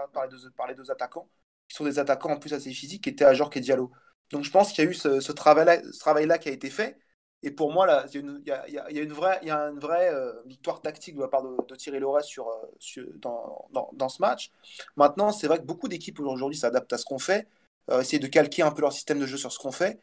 [0.56, 1.28] par les deux attaquants,
[1.68, 3.90] qui sont des attaquants en plus assez physiques, qui étaient à Jorque et Diallo.
[4.30, 6.96] Donc je pense qu'il y a eu ce, ce travail-là qui a été fait.
[7.42, 11.16] Et pour moi, il y a une, vraie, y a une vraie euh, victoire tactique
[11.16, 14.50] de la part de, Thierry Loret sur, euh, dans, dans, ce match.
[14.96, 17.48] Maintenant, c'est vrai que beaucoup d'équipes aujourd'hui s'adaptent à ce qu'on fait,
[17.90, 20.00] euh, essayer de calquer un peu leur système de jeu sur ce qu'on fait.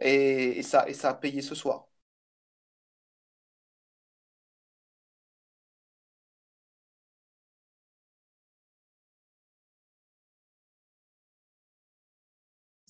[0.00, 1.89] Et ça, et ça a payé ce soir.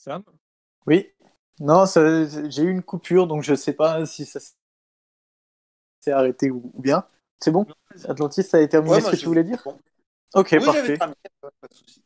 [0.01, 0.25] Sam?
[0.87, 1.11] Oui.
[1.61, 4.41] Non, j'ai eu une coupure, donc je sais pas si ça
[6.01, 7.07] s'est arrêté ou, ou bien.
[7.41, 7.67] C'est bon?
[8.09, 9.65] Atlantis, ça a terminé Ouais, ce que je- tu voulais dire?
[9.65, 9.79] bon.
[10.35, 10.99] Ok, Oui, parfait.
[10.99, 12.03] terminé, pas de souci.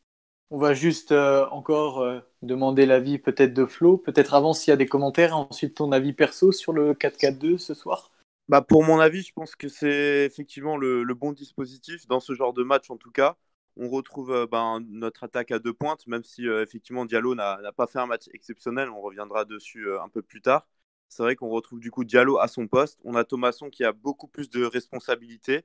[0.50, 4.74] On va juste euh, encore euh, demander l'avis peut-être de Flo, peut-être avant s'il y
[4.74, 8.10] a des commentaires, et ensuite ton avis perso sur le 4-4-2 ce soir?
[8.48, 12.34] Bah, pour mon avis, je pense que c'est effectivement le, le bon dispositif dans ce
[12.34, 13.36] genre de match en tout cas.
[13.76, 17.72] On retrouve euh, ben, notre attaque à deux pointes, même si euh, effectivement Diallo n'a
[17.76, 18.88] pas fait un match exceptionnel.
[18.90, 20.66] On reviendra dessus euh, un peu plus tard.
[21.08, 23.00] C'est vrai qu'on retrouve du coup Diallo à son poste.
[23.04, 25.64] On a Thomasson qui a beaucoup plus de responsabilités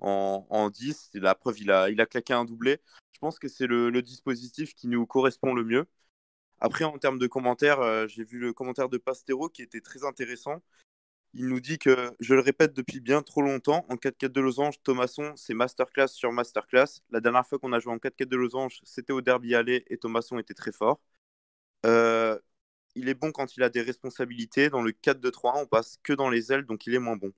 [0.00, 1.10] en, en 10.
[1.14, 2.80] La preuve, il a, il a claqué un doublé.
[3.12, 5.86] Je pense que c'est le, dispositif qui nous correspond le mieux.
[6.60, 10.62] Après, en termes de commentaires, j'ai vu le commentaire de Pastero qui était très intéressant.
[11.36, 14.80] Il nous dit que, je le répète depuis bien trop longtemps, en 4-4 de losange,
[14.84, 17.00] Thomasson, c'est masterclass sur masterclass.
[17.10, 19.98] La dernière fois qu'on a joué en 4-4 de losange, c'était au derby aller et
[19.98, 21.00] Thomasson était très fort.
[21.86, 22.38] Euh,
[22.94, 24.70] il est bon quand il a des responsabilités.
[24.70, 27.32] Dans le 4-2-3, on passe que dans les ailes, donc il est moins bon.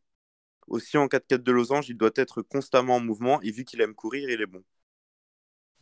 [0.66, 3.94] Aussi, en 4-4 de losange, il doit être constamment en mouvement et vu qu'il aime
[3.94, 4.62] courir, il est bon.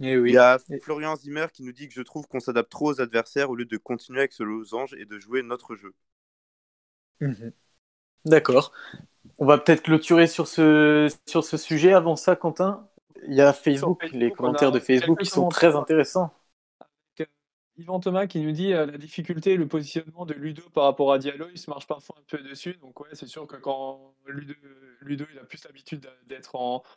[0.00, 0.30] Eh oui.
[0.30, 3.00] Il y a Florian Zimmer qui nous dit que je trouve qu'on s'adapte trop aux
[3.00, 5.94] adversaires au lieu de continuer avec ce losange et de jouer notre jeu.
[7.20, 7.52] Mhm.
[8.24, 8.72] D'accord.
[9.38, 11.92] On va peut-être clôturer sur ce, sur ce sujet.
[11.92, 12.86] Avant ça, Quentin,
[13.26, 16.32] il y a Facebook, Facebook, les commentaires a de Facebook qui sont très intéressants.
[17.76, 21.18] Yvan Thomas qui nous dit euh, la difficulté, le positionnement de Ludo par rapport à
[21.18, 22.74] Diallo, il se marche parfois un peu dessus.
[22.80, 24.54] Donc ouais, c'est sûr que quand Ludo,
[25.00, 26.54] Ludo il a plus l'habitude d'être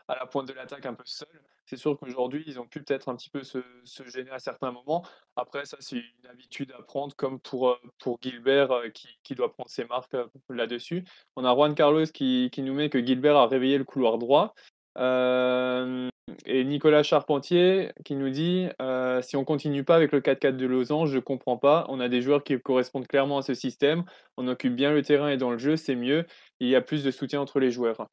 [0.08, 1.28] à la pointe de l'attaque un peu seul,
[1.66, 4.72] c'est sûr qu'aujourd'hui ils ont pu peut-être un petit peu se, se gêner à certains
[4.72, 5.04] moments.
[5.36, 9.36] Après ça c'est une habitude à prendre comme pour, euh, pour Gilbert euh, qui, qui
[9.36, 10.16] doit prendre ses marques
[10.50, 11.04] là-dessus.
[11.36, 14.54] On a Juan Carlos qui, qui nous met que Gilbert a réveillé le couloir droit.
[14.98, 16.10] Euh,
[16.46, 20.66] et Nicolas Charpentier qui nous dit euh, si on continue pas avec le 4-4 de
[20.66, 21.86] Losange, je comprends pas.
[21.90, 24.04] On a des joueurs qui correspondent clairement à ce système.
[24.38, 26.26] On occupe bien le terrain et dans le jeu, c'est mieux.
[26.60, 28.08] Il y a plus de soutien entre les joueurs.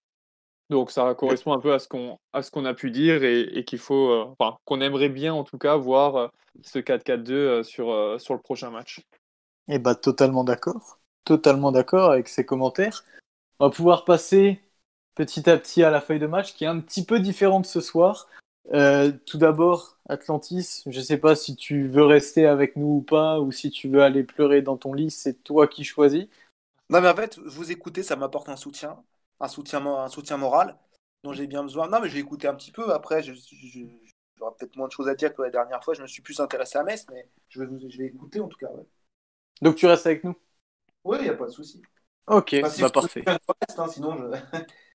[0.70, 4.10] Donc ça correspond un peu à ce qu'on a pu dire et, et qu'il faut,
[4.10, 4.24] euh,
[4.64, 6.28] qu'on aimerait bien en tout cas voir euh,
[6.62, 9.02] ce 4-4-2 euh, sur sur le prochain match.
[9.68, 10.98] Eh bah, totalement d'accord.
[11.24, 13.04] Totalement d'accord avec ces commentaires.
[13.60, 14.60] On va pouvoir passer
[15.14, 17.80] petit à petit à la feuille de match qui est un petit peu différente ce
[17.80, 18.28] soir.
[18.72, 23.40] Euh, tout d'abord, Atlantis, je sais pas si tu veux rester avec nous ou pas,
[23.40, 26.26] ou si tu veux aller pleurer dans ton lit, c'est toi qui choisis.
[26.90, 29.02] Non, mais en fait, vous écoutez, ça m'apporte un soutien,
[29.40, 30.78] un soutien, un soutien moral
[31.22, 31.88] dont j'ai bien besoin.
[31.88, 32.92] Non, mais j'ai écouté un petit peu.
[32.92, 35.94] Après, j'aurai peut-être moins de choses à dire que la dernière fois.
[35.94, 38.48] Je me suis plus intéressé à Metz, mais je vais, vous- je vais écouter en
[38.48, 38.68] tout cas.
[38.68, 38.84] Ouais,
[39.62, 40.36] Donc tu restes avec nous?
[41.04, 41.82] Oui, il n'y a pas de souci.
[42.26, 43.22] Ok, Enfin, si bah parfait.
[43.26, 44.24] reste, hein, sinon, je...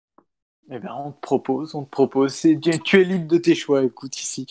[0.71, 2.33] Eh ben, on te propose, on te propose.
[2.33, 4.45] C'est, tu, es libre de tes choix, écoute, ici.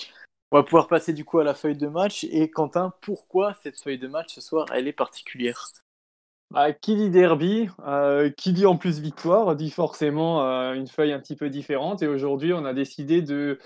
[0.51, 2.25] On va pouvoir passer du coup à la feuille de match.
[2.25, 5.71] Et Quentin, pourquoi cette feuille de match ce soir, elle est particulière?
[6.51, 11.13] Bah, qui dit derby, euh, qui dit en plus victoire, dit forcément euh, une feuille
[11.13, 12.03] un petit peu différente.
[12.03, 13.59] Et aujourd'hui, on a décidé de,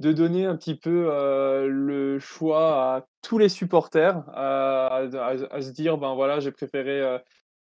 [0.00, 5.08] donner un petit peu euh, le choix à tous les supporters, à
[5.60, 7.20] se dire, ben voilà, j'ai préféré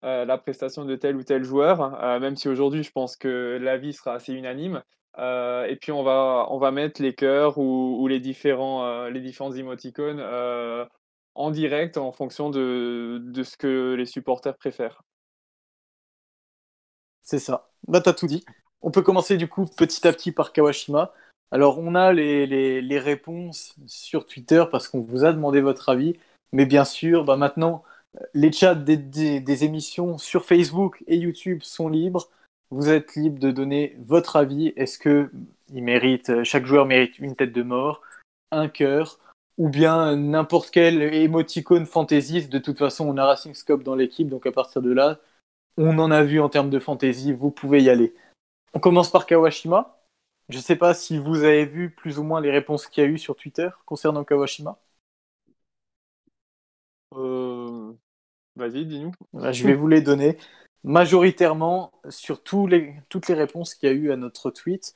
[0.04, 3.58] euh, la prestation de tel ou tel joueur, euh, même si aujourd'hui, je pense que
[3.60, 4.84] l'avis sera assez unanime.
[5.18, 9.52] Euh, et puis, on va, on va mettre les cœurs ou, les, différents, les différents
[9.52, 10.86] émoticônes euh,
[11.34, 15.02] en direct en fonction de, de ce que les supporters préfèrent.
[17.24, 17.70] C'est ça.
[17.88, 18.46] Bah, t'as tout dit.
[18.82, 21.14] On peut commencer du coup petit à petit par Kawashima.
[21.52, 25.90] Alors, on a les, les, les réponses sur Twitter parce qu'on vous a demandé votre
[25.90, 26.16] avis.
[26.52, 27.84] Mais bien sûr, bah maintenant,
[28.34, 32.30] les chats des, émissions sur Facebook et YouTube sont libres.
[32.70, 34.74] Vous êtes libre de donner votre avis.
[34.76, 35.32] Est-ce que
[35.74, 38.02] il mérite, chaque joueur mérite une tête de mort,
[38.52, 39.20] un cœur,
[39.58, 44.30] ou bien n'importe quel émoticône fantaisiste De toute façon, on a Racing Scope dans l'équipe,
[44.30, 45.20] donc à partir de là,
[45.78, 48.16] on en a vu en termes de fantasy, vous pouvez y aller.
[48.74, 50.00] On commence par Kawashima.
[50.50, 53.08] Je ne sais pas si vous avez vu plus ou moins les réponses qu'il y
[53.08, 54.80] a eu sur Twitter concernant Kawashima.
[57.16, 57.94] Euh,
[58.58, 59.12] Vas-y, dis-nous.
[59.34, 60.38] Voilà, je vais vous les donner.
[60.84, 64.96] Majoritairement, sur tous les, toutes les réponses qu'il y a eu à notre tweet,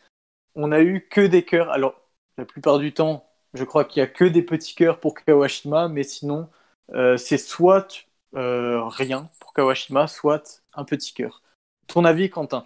[0.55, 1.69] on a eu que des cœurs.
[1.69, 1.95] Alors,
[2.37, 5.89] la plupart du temps, je crois qu'il y a que des petits cœurs pour Kawashima,
[5.89, 6.49] mais sinon,
[6.93, 11.43] euh, c'est soit euh, rien pour Kawashima, soit un petit cœur.
[11.87, 12.65] Ton avis, Quentin?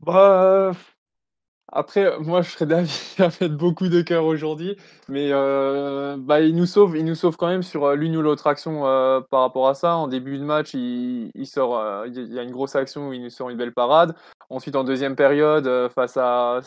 [0.00, 0.72] Bah,
[1.72, 4.76] après, moi, je serais d'avis à mettre beaucoup de cœur aujourd'hui,
[5.08, 8.22] mais euh, bah, il nous sauve, il nous sauve quand même sur euh, l'une ou
[8.22, 9.96] l'autre action euh, par rapport à ça.
[9.96, 13.22] En début de match, il, sort, euh, il y a une grosse action où il
[13.22, 14.14] nous sort une belle parade.
[14.48, 16.60] Ensuite, en deuxième période, euh, face à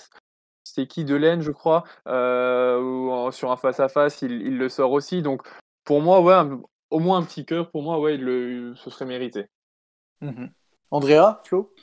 [0.63, 2.77] c'est qui Delaine, je crois, euh,
[3.09, 5.21] en- sur un face à face, il, le sort aussi.
[5.21, 5.41] Donc,
[5.83, 6.57] pour moi, ouais,
[6.91, 9.47] au moins un petit cœur, pour moi, ouais, ce serait mérité.
[10.21, 10.51] Mhm.
[10.91, 11.73] Andrea, Flo?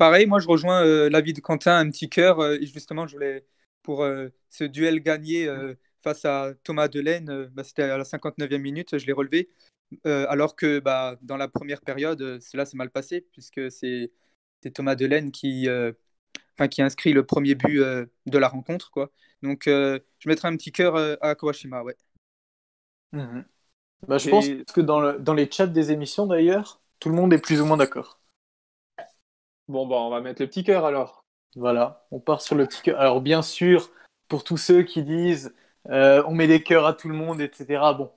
[0.00, 2.40] Pareil, moi je rejoins euh, l'avis de Quentin, un petit cœur.
[2.40, 3.44] euh, et justement, je voulais,
[3.82, 8.04] pour euh, ce duel gagné euh, face à Thomas Delaine, euh, bah, c'était à la
[8.04, 9.50] 59e minute, je l'ai relevé.
[10.06, 14.10] Euh, alors que bah, dans la première période, euh, cela s'est mal passé, puisque c'est
[14.72, 15.92] Thomas Delaine qui, euh,
[16.78, 18.90] inscrit le premier but euh, de la rencontre.
[18.92, 19.10] Quoi.
[19.42, 21.82] Donc euh, je mettrai un petit cœur euh, à Kawashima.
[21.82, 21.96] Ouais.
[24.08, 27.14] Bah, je Et- pense que dans, le- dans les chats des émissions, d'ailleurs, tout le
[27.16, 28.19] monde est plus ou moins d'accord.
[29.70, 31.24] Bon, bah, on va mettre le petit cœur alors.
[31.54, 32.98] Voilà, on part sur le petit cœur.
[33.00, 33.90] Alors, bien sûr,
[34.26, 35.54] pour tous ceux qui disent
[35.88, 38.10] euh, on met des cœurs à tout le monde, etc., bon,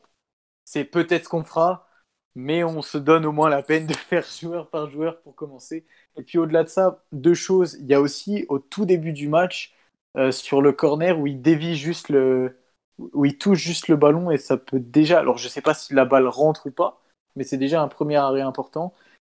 [0.66, 1.88] c'est peut-être ce qu'on fera,
[2.36, 5.86] mais on se donne au moins la peine de faire joueur par joueur pour commencer.
[6.18, 7.76] Et puis, au-delà de ça, deux choses.
[7.82, 9.76] Il y a aussi au tout début du match,
[10.18, 12.58] euh, sur le corner, où il dévie juste le.
[12.98, 15.20] où il touche juste le ballon et ça peut déjà.
[15.20, 17.04] Alors, je sais pas si la balle rentre ou pas,
[17.36, 18.94] mais c'est déjà un premier arrêt important.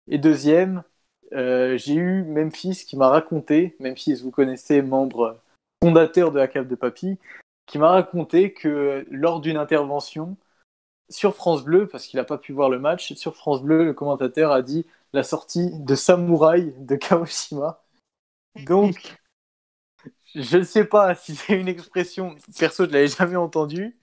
[0.08, 0.84] Et deuxième,
[1.34, 5.40] euh, j'ai eu Memphis qui m'a raconté, Memphis, vous connaissez, membre
[5.82, 7.18] fondateur de la cave de Papy,
[7.66, 10.36] qui m'a raconté que lors d'une intervention
[11.10, 13.94] sur France Bleu, parce qu'il n'a pas pu voir le match, sur France Bleu, le
[13.94, 17.82] commentateur a dit la sortie de Samouraï de Kawashima.
[18.66, 19.16] Donc,
[20.34, 23.96] je ne sais pas si c'est une expression, perso, je l'avais jamais entendue,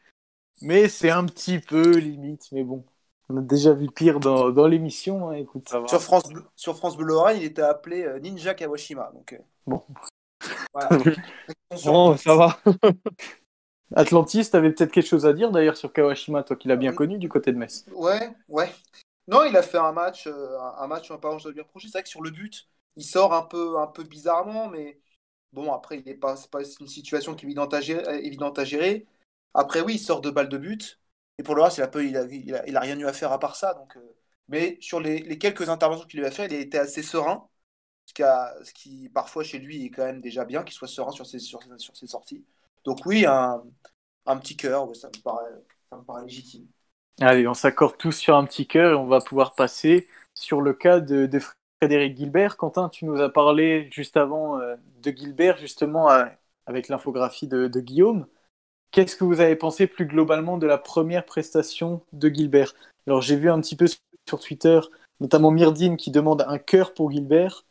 [0.62, 2.86] mais c'est un petit peu limite, mais bon.
[3.32, 5.88] On a déjà vu pire dans, dans l'émission, hein, écoute, ça va.
[5.88, 9.12] Sur France, Bleu- sur France Bleu Lorraine, il était appelé euh, Ninja Kawashima.
[9.13, 9.84] Donc, euh, Bon.
[10.74, 10.89] voilà.
[11.86, 12.60] Bon, ça va.
[13.96, 16.96] Atlantis, t'avais peut-être quelque chose à dire d'ailleurs sur Kawashima, toi qui l'as bien Euh,
[16.96, 17.86] connu du côté de Metz.
[17.94, 18.70] Ouais, ouais.
[19.28, 21.88] Non, il a fait un match, euh, un match, un pas je dois lui reprocher.
[21.88, 22.67] C'est vrai que sur le but,
[22.98, 25.00] il sort un peu, un peu bizarrement, mais
[25.54, 28.58] Bon, après, il est pas, c'est pas une situation qui est évidente à gérer, évidente
[28.58, 29.06] à gérer.
[29.54, 31.01] Après, oui, il sort de balles de but.
[31.41, 33.56] Et pour le reste, il a, peu, il a, rien eu à faire à part
[33.56, 33.73] ça.
[33.73, 34.15] Donc, euh,
[34.47, 37.47] Mais sur les, quelques interventions qu'il a fait, il été assez serein.
[38.06, 38.13] Ce
[38.73, 42.45] qui, parfois, chez lui, est quand même déjà bien qu'il soit serein sur ses, sorties.
[42.86, 43.63] Donc, oui, un,
[44.38, 45.49] petit cœur, ça, me paraît,
[45.89, 46.67] ça me paraît légitime.
[47.19, 50.73] Allez, on s'accorde tous sur un petit cœur et on va pouvoir passer sur le
[50.73, 51.27] cas de,
[51.82, 52.56] Frédéric Gilbert.
[52.56, 56.08] Quentin, tu nous as parlé juste avant euh, de Gilbert, justement,
[56.67, 58.27] avec l'infographie de Guillaume.
[58.91, 62.73] Qu'est-ce que vous avez pensé plus globalement de la première prestation de Gilbert?
[63.08, 64.82] Alors, j'ai vu un petit peu sur Twitter,
[65.21, 67.63] notamment Myrdine qui demande un cœur pour Gilbert,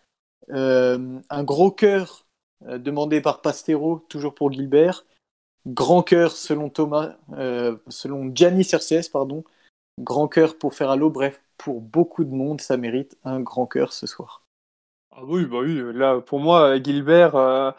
[0.48, 2.26] euh, un gros cœur
[2.66, 5.04] euh, demandé par Pastero, toujours pour Gilbert,
[5.66, 9.44] grand cœur selon Thomas, euh, selon Gianni Cerces, pardon,
[9.98, 11.11] grand cœur pour Ferralo.
[11.11, 14.42] Bref, pour beaucoup de monde, ça mérite un grand cœur ce soir.
[15.11, 17.74] Ah oui, bah oui, là, pour moi, Gilbert,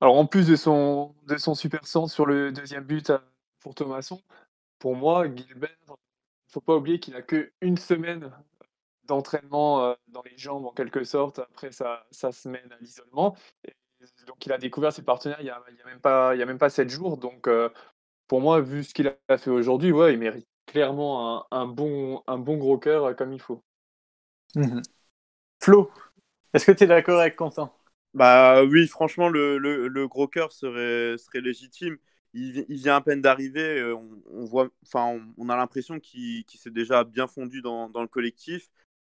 [0.00, 3.18] alors en plus de son, de son super centre sur le deuxième but euh,
[3.60, 4.20] pour Thomasson,
[4.78, 8.30] pour moi, Gilbert, il faut pas oublier qu'il a que une semaine
[9.04, 13.36] d'entraînement euh, dans les jambes, en quelque sorte, après sa, semaine à l'isolement.
[14.26, 16.42] Donc, il a découvert ses partenaires il n'y a, y a même pas, il y
[16.42, 17.16] a même pas sept jours.
[17.16, 17.70] Donc, euh,
[18.28, 22.22] pour moi, vu ce qu'il a fait aujourd'hui, ouais, il mérite clairement un, un bon,
[22.26, 23.62] un bon gros cœur euh, comme il faut.
[25.60, 25.90] Flo,
[26.52, 27.72] est-ce que tu es d'accord avec Quentin?
[28.16, 31.98] Bah oui, franchement, le, le, le gros cœur serait, serait légitime.
[32.32, 33.78] Il, vi- il vient à peine d'arriver.
[33.80, 35.04] euh, On, on voit, enfin,
[35.38, 38.70] on, on a l'impression qu'il s'est déjà bien fondu dans, dans le collectif.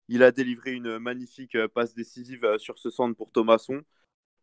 [0.08, 3.82] Il a délivré une magnifique euh, passe décisive euh, sur ce centre pour Thomasson.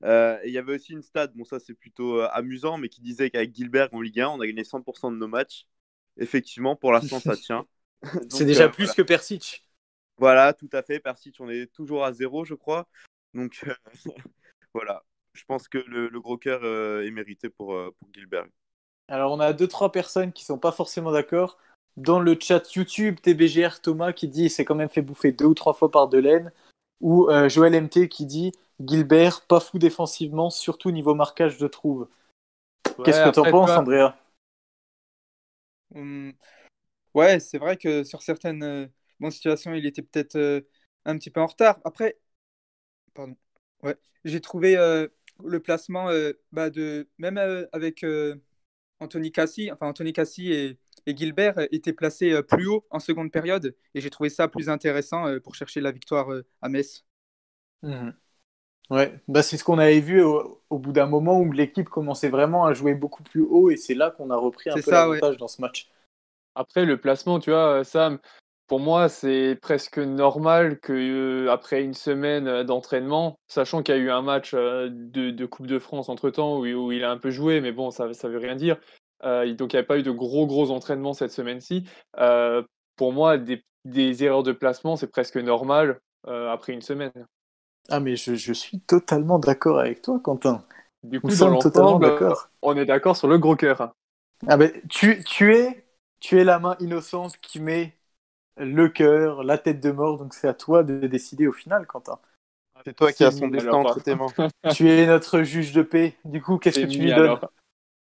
[0.03, 3.01] Euh, et il y avait aussi une stat, bon ça c'est plutôt amusant, mais qui
[3.01, 5.67] disait qu'avec Gilbert en Ligue 1, on a gagné 100% de nos matchs.
[6.17, 7.67] Effectivement, pour l'instant ça tient.
[8.29, 8.95] C'est déjà euh, plus voilà.
[8.95, 9.63] que Persic.
[10.17, 10.99] Voilà, tout à fait.
[10.99, 12.87] Persic, on est toujours à zéro, je crois.
[13.33, 13.73] Donc euh,
[14.73, 15.03] voilà,
[15.33, 18.45] je pense que le, le gros cœur euh, est mérité pour, euh, pour Gilbert.
[19.07, 21.57] Alors, on a deux, trois personnes qui sont pas forcément d'accord.
[21.97, 25.45] Dans le chat YouTube, TBGR Thomas qui dit il s'est quand même fait bouffer deux
[25.45, 26.51] ou trois fois par Delaine.
[27.01, 28.51] Ou euh, Joël MT qui dit
[28.85, 32.07] Gilbert, pas fou défensivement, surtout niveau marquage, je trouve.
[33.03, 34.15] Qu'est-ce que t'en penses, Andrea?
[35.93, 36.33] Hum,
[37.13, 38.87] Ouais, c'est vrai que sur certaines euh,
[39.19, 40.61] bonnes situations, il était peut-être euh,
[41.05, 41.79] un petit peu en retard.
[41.85, 42.17] Après,
[43.13, 43.35] pardon.
[43.83, 45.07] Ouais, j'ai trouvé euh,
[45.43, 48.35] le placement euh, bah, de même euh, avec euh,
[48.99, 53.31] Anthony Cassi, enfin Anthony Cassi et, et Gilbert étaient placés euh, plus haut en seconde
[53.31, 57.05] période et j'ai trouvé ça plus intéressant euh, pour chercher la victoire euh, à Metz.
[57.83, 58.13] Mhm.
[58.89, 62.29] Ouais, bah, c'est ce qu'on avait vu au, au bout d'un moment où l'équipe commençait
[62.29, 65.19] vraiment à jouer beaucoup plus haut et c'est là qu'on a repris un peu ouais.
[65.21, 65.89] l'avantage dans ce match.
[66.55, 68.19] Après, le placement, tu vois, euh, Sam,
[68.71, 73.99] pour moi, c'est presque normal que euh, après une semaine d'entraînement, sachant qu'il y a
[73.99, 77.17] eu un match euh, de, de Coupe de France entre-temps où, où il a un
[77.17, 78.77] peu joué, mais bon, ça ça veut rien dire.
[79.25, 81.83] Euh, donc, il n'y a pas eu de gros, gros entraînements cette semaine-ci.
[82.95, 87.11] Pour moi, des, des erreurs de placement, c'est presque normal après une semaine.
[87.89, 90.63] Ah, mais je, je suis totalement d'accord avec toi, Quentin.
[91.03, 92.47] Du coup, sommes totalement d'accord.
[92.61, 93.91] on est d'accord sur le gros cœur.
[94.47, 95.85] Ah ben, tu, tu, es,
[96.21, 97.97] tu es la main innocente qui met
[98.57, 102.19] le cœur, la tête de mort, donc c'est à toi de décider au final, Quentin.
[102.85, 104.27] C'est toi qui as son destin entre tes mains.
[104.73, 106.15] tu es notre juge de paix.
[106.25, 107.39] Du coup, qu'est-ce que C'est tu lui donnes.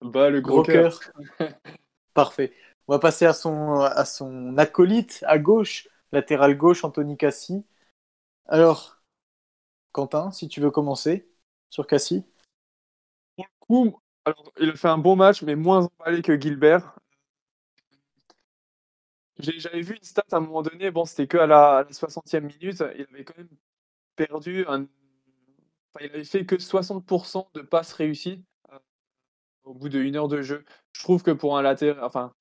[0.01, 1.01] Bah, le Gros gros cœur.
[2.15, 2.53] Parfait.
[2.87, 7.65] On va passer à son, à son acolyte à gauche, latéral gauche, Anthony Cassi.
[8.47, 9.03] Alors,
[9.93, 11.29] Quentin, si tu veux commencer
[11.71, 12.25] sur Cassi.
[13.61, 16.99] coup, alors, il a fait un bon match, mais moins emballé que Gilbert.
[19.39, 21.91] J'avais vu une stat à un moment donné, bon, c'était que à la, à la
[21.93, 23.49] 60e minute, il avait quand même
[24.17, 24.83] perdu un.
[25.95, 28.79] Enfin, il avait fait que 60% de passes réussies euh,
[29.65, 30.65] au bout de une heure de jeu.
[30.93, 32.33] Je trouve que pour un latéral, enfin,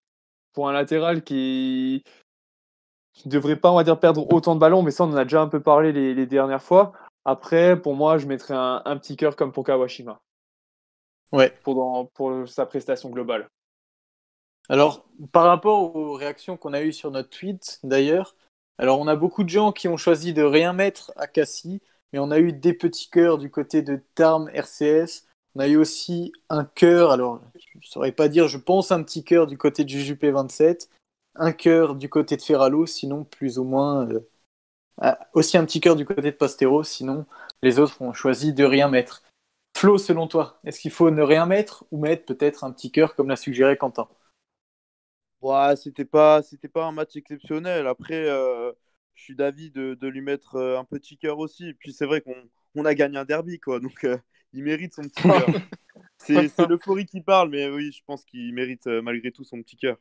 [0.53, 2.03] pour un latéral qui
[3.25, 5.23] ne devrait pas, on va dire, perdre autant de ballons, mais ça, on en a
[5.25, 6.93] déjà un peu parlé les, les dernières fois.
[7.25, 10.19] Après, pour moi, je mettrais un, un petit cœur comme pour Kawashima
[11.31, 11.53] Ouais.
[11.63, 13.47] pour, dans- pour sa prestation globale.
[14.69, 18.35] Alors, par rapport aux réactions qu'on a eues sur notre tweet, d'ailleurs,
[18.77, 22.19] alors on a beaucoup de gens qui ont choisi de rien mettre à Cassie, mais
[22.19, 25.25] on a eu des petits cœurs du côté de Tarm RCS.
[25.55, 29.01] On a eu aussi un cœur, alors je ne saurais pas dire, je pense un
[29.03, 30.89] petit cœur du côté de JJP27,
[31.35, 34.07] un cœur du côté de Ferralo, sinon plus ou moins.
[34.09, 34.29] euh,
[35.01, 37.25] ah, aussi un petit cœur du côté de Pastero, sinon
[37.63, 39.23] les autres ont choisi de rien mettre.
[39.77, 43.15] Flo, selon toi, est-ce qu'il faut ne rien mettre ou mettre peut-être un petit cœur
[43.15, 44.07] comme l'a suggéré Quentin?
[45.41, 47.87] Ouais, c'était pas, c'était pas un match exceptionnel.
[47.87, 48.71] Après, euh,
[49.13, 51.69] je suis d'avis de, de lui mettre euh, un petit cœur aussi.
[51.69, 52.35] Et puis c'est vrai qu'on
[52.75, 53.79] on a gagné un derby, quoi.
[53.79, 54.17] Donc euh,
[54.53, 55.47] il mérite son petit cœur.
[56.17, 59.97] C'est l'euphorie qui parle, mais oui, je pense qu'il mérite malgré tout son petit cœur.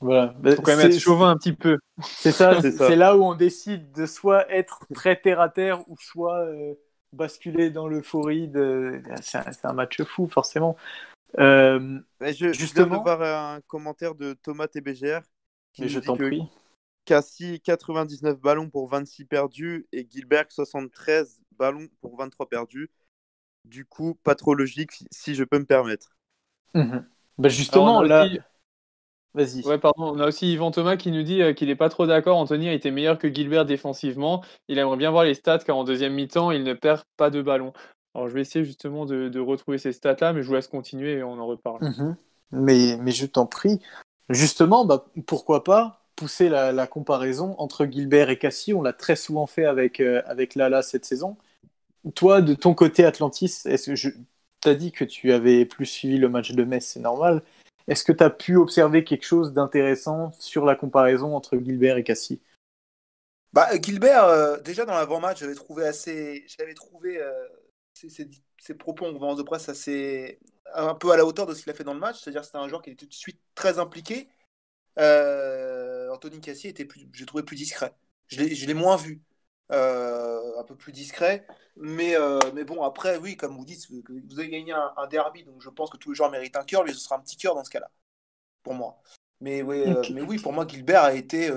[0.00, 0.34] Voilà.
[0.38, 1.78] Bah, Faut quand même être c'est- chauvin un petit peu.
[2.02, 2.86] C'est ça, C'est ça.
[2.88, 6.74] c'est là où on décide de soit être très terre à terre ou soit euh,
[7.12, 8.48] basculer dans l'euphorie.
[8.48, 9.02] De...
[9.22, 10.76] C'est un, c'est un match fou, forcément.
[11.38, 13.02] Euh, je, je viens de Justement.
[13.02, 15.20] voir un commentaire de Thomas TBGR
[15.72, 16.42] qui je dit t'en que prie.
[17.04, 22.90] Cassie 99 ballons pour 26 perdus et Gilbert 73 ballons pour 23 perdus.
[23.64, 26.16] Du coup, pas trop logique si- je peux me permettre.
[26.74, 27.08] Mhm.
[27.38, 28.24] Bah, justement, Alors, on a là.
[28.26, 28.38] aussi-
[29.34, 29.62] Vas-y.
[29.64, 30.04] Ouais, pardon.
[30.14, 32.36] On a aussi Yvan Thomas qui nous dit euh, qu'il n'est pas trop d'accord.
[32.38, 34.44] Anthony a été meilleur que Gilbert défensivement.
[34.68, 37.42] Il aimerait bien voir les stats car en deuxième mi-temps, il ne perd pas de
[37.42, 37.72] ballon.
[38.16, 41.18] Alors, je vais essayer justement de, de retrouver ces stats-là, mais je vous laisse continuer
[41.18, 41.84] et on en reparle.
[41.84, 42.16] Mhm.
[42.52, 43.82] Mais, mais je t'en prie.
[44.30, 49.16] Justement, bah, pourquoi pas pousser la, la comparaison entre Gilbert et Cassie On l'a très
[49.16, 51.36] souvent fait avec, euh, avec Lala cette saison.
[52.14, 54.08] Toi, de ton côté Atlantis, est-ce que je
[54.62, 57.42] t'as dit que tu avais plus suivi le match de Metz, c'est normal.
[57.86, 62.02] Est-ce que tu as pu observer quelque chose d'intéressant sur la comparaison entre Gilbert et
[62.02, 62.40] Cassie
[63.52, 66.46] Bah, Gilbert, euh, déjà dans l'avant-match, j'avais trouvé assez.
[66.48, 67.30] J'avais trouvé euh,
[67.96, 70.38] ses, propos en conférence de presse assez.
[70.74, 72.20] un peu à la hauteur de ce qu'il a fait dans le match.
[72.20, 74.28] C'est-à-dire que c'était un joueur qui était tout de suite très impliqué.
[74.98, 77.94] Euh, Anthony Cassie était plus, j'ai trouvé plus discret.
[78.28, 79.22] Je l'ai, moins vu.
[79.72, 81.46] Euh, un peu plus discret.
[81.76, 85.44] Mais, euh, mais bon, après, oui, comme vous dites, vous avez gagné un, un derby,
[85.44, 86.82] donc je pense que tous les joueurs méritent un cœur.
[86.84, 87.90] Lui, ce sera un petit cœur dans ce cas-là,
[88.62, 89.00] pour moi.
[89.40, 91.50] Mais, oui, mais oui, pour moi, Gilbert a été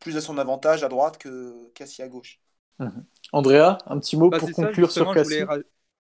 [0.00, 2.40] plus à son avantage à droite que Cassie à gauche.
[3.32, 5.44] Andrea, un petit mot Bah, pour ça, conclure sur voulais Cassie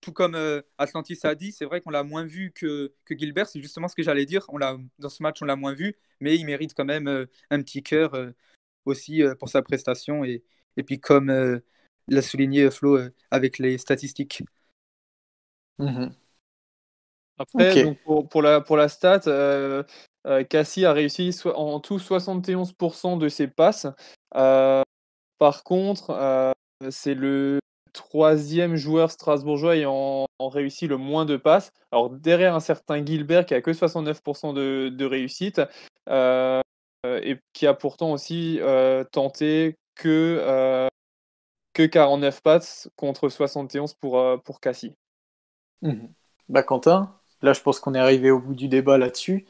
[0.02, 3.48] Tout comme euh, Atlantis a dit, c'est vrai qu'on l'a moins vu que, que Gilbert.
[3.48, 4.46] C'est justement ce que j'allais dire.
[4.50, 7.26] On l'a, dans ce match, on l'a moins vu, mais il mérite quand même euh,
[7.50, 8.32] un petit cœur euh,
[8.86, 10.24] aussi euh, pour sa prestation.
[10.26, 10.44] Et,
[10.78, 11.60] et puis, comme euh,
[12.10, 14.44] l'a souligné Flo euh, avec les statistiques.
[15.80, 16.18] Mhm.
[17.40, 19.84] Après, donc pour, pour la, pour la stat, euh,
[20.26, 23.86] euh, Cassie a réussi so- en tout 71% de ses passes.
[24.36, 24.82] Euh,
[25.38, 26.52] par contre, euh,
[26.90, 27.60] c'est le
[27.94, 31.72] troisième joueur strasbourgeois ayant en réussi le moins de passes.
[31.92, 35.62] Alors derrière un certain Gilbert qui a que 69% de, de réussite
[36.08, 36.62] euh,
[37.06, 40.88] et qui a pourtant aussi euh, tenté que, euh,
[41.74, 44.94] que 49 passes contre 71 pour, pour Cassie.
[45.82, 46.14] Mhm.
[46.50, 49.46] Bah Quentin, là je pense qu'on est arrivé au bout du débat là-dessus.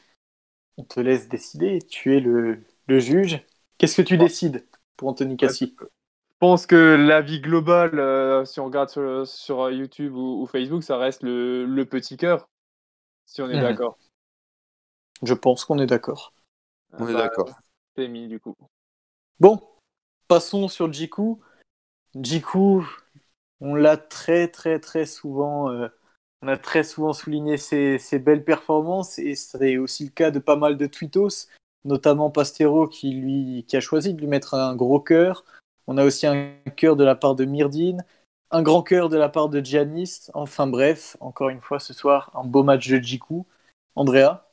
[0.77, 3.41] On te laisse décider, tu es le, le juge.
[3.77, 4.65] Qu'est-ce que tu décides?
[4.98, 5.86] Pour Anthony Cassie Je
[6.39, 10.98] pense que l'avis global, euh, si on regarde sur, sur YouTube ou, ou Facebook, ça
[10.98, 12.48] reste le, le petit cœur,
[13.26, 13.62] si on est Mhm.
[13.62, 13.98] d'accord.
[15.24, 16.34] Je pense qu'on est d'accord.
[16.93, 17.50] On est d'accord.
[17.95, 18.56] C'est mis du coup.
[19.39, 19.60] Bon,
[20.28, 21.39] passons sur Jiku.
[22.16, 22.84] Jiku,
[23.60, 25.88] on l'a très très très souvent, euh,
[26.43, 30.39] on a très souvent souligné ses, ses belles performances et c'est aussi le cas de
[30.39, 31.48] pas mal de tweetos,
[31.86, 35.45] notamment Pastero qui lui qui a choisi de lui mettre un gros cœur.
[35.88, 38.03] On a aussi un cœur de la part de Myrdine,
[38.51, 40.30] un grand cœur de la part de Giannis.
[40.34, 43.45] Enfin bref, encore une fois ce soir, un beau match de Jiku.
[43.95, 44.47] Andrea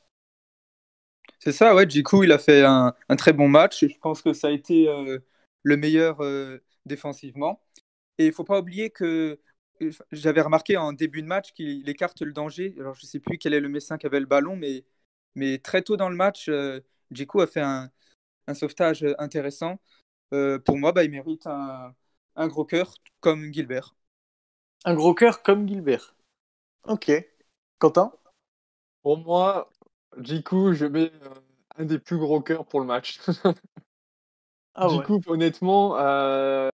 [1.38, 1.88] C'est ça, ouais.
[1.88, 3.84] Jiku, il a fait un, un très bon match.
[3.86, 5.18] Je pense que ça a été euh,
[5.62, 7.60] le meilleur euh, défensivement.
[8.18, 9.40] Et il faut pas oublier que
[9.82, 12.74] euh, j'avais remarqué en début de match qu'il écarte le danger.
[12.80, 14.84] Alors, je sais plus quel est le Messin qui avait le ballon, mais,
[15.34, 16.50] mais très tôt dans le match,
[17.14, 17.90] Jiku a fait un,
[18.48, 19.80] un sauvetage intéressant.
[20.34, 21.94] Euh, pour moi, bah, il mérite un,
[22.36, 23.96] un gros cœur comme Gilbert.
[24.86, 26.16] Un gros cœur comme Gilbert.
[26.82, 27.10] Ok.
[27.78, 28.10] Quentin?
[29.02, 29.70] Pour moi,
[30.20, 31.34] Jiku, je mets euh,
[31.76, 33.20] un des plus gros cœurs pour le match.
[34.74, 35.06] Ah ouais.
[35.26, 36.68] Honnêtement, euh,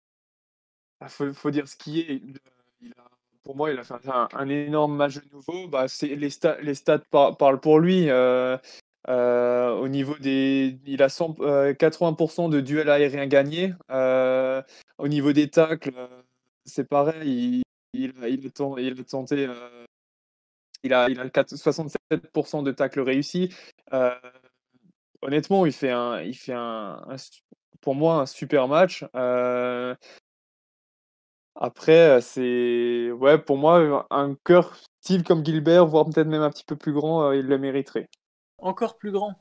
[1.07, 2.21] faut, faut dire ce qui est.
[2.81, 3.09] Il- a-
[3.43, 5.67] pour moi, il a fait un, un énorme match de nouveau.
[5.67, 8.09] Bah, c'est, les, stats, les stats par- parlent pour lui.
[9.09, 13.73] Euh, au niveau des, il a 100, euh, 80% de duels aériens gagnés.
[13.91, 14.61] Euh,
[14.97, 16.07] au niveau des tacles, euh,
[16.65, 17.61] c'est pareil.
[17.93, 18.29] Il, a-
[19.03, 19.47] tenté.
[20.83, 23.53] il a, il a le 4 67% de tacles réussis.
[25.21, 27.03] Honnêtement, il fait un, il fait un,
[27.81, 29.03] pour moi un super match.
[31.55, 36.63] Après, c'est ouais, pour moi un cœur style comme Gilbert, voire peut-être même un petit
[36.63, 38.09] peu plus grand, il le mériterait.
[38.59, 39.35] Encore plus grand.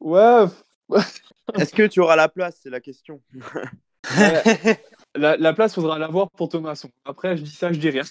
[0.00, 0.46] Ouais,
[1.54, 2.58] Est-ce que tu auras la place?
[2.62, 3.20] C'est la question.
[4.18, 4.82] ouais,
[5.14, 6.90] la, la place faudra l'avoir pour Thomasson.
[7.04, 8.04] Après, je dis ça, je dis rien.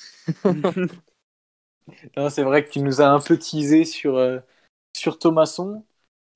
[2.16, 4.40] Non, c'est vrai que tu nous as un peu teasé sur, euh,
[4.96, 5.84] sur Thomasson.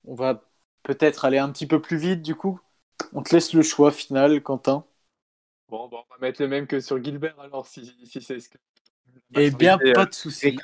[0.06, 0.42] On va
[0.82, 2.60] peut-être aller un petit peu plus vite du coup.
[3.12, 4.84] On te laisse le choix final, Quentin.
[5.68, 8.48] Bon, bon, on va mettre le même que sur Gilbert alors, si, si c'est ce
[8.48, 8.58] que
[9.34, 10.56] Eh bien, pas euh, de souci.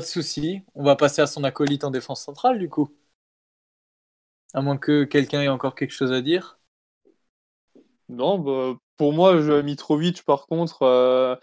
[0.00, 0.62] De souci.
[0.74, 2.90] On va passer à son acolyte en défense centrale, du coup.
[4.52, 6.58] À moins que quelqu'un ait encore quelque chose à dire.
[8.08, 11.36] Non, bah, pour moi, Mitrovic, par contre, euh,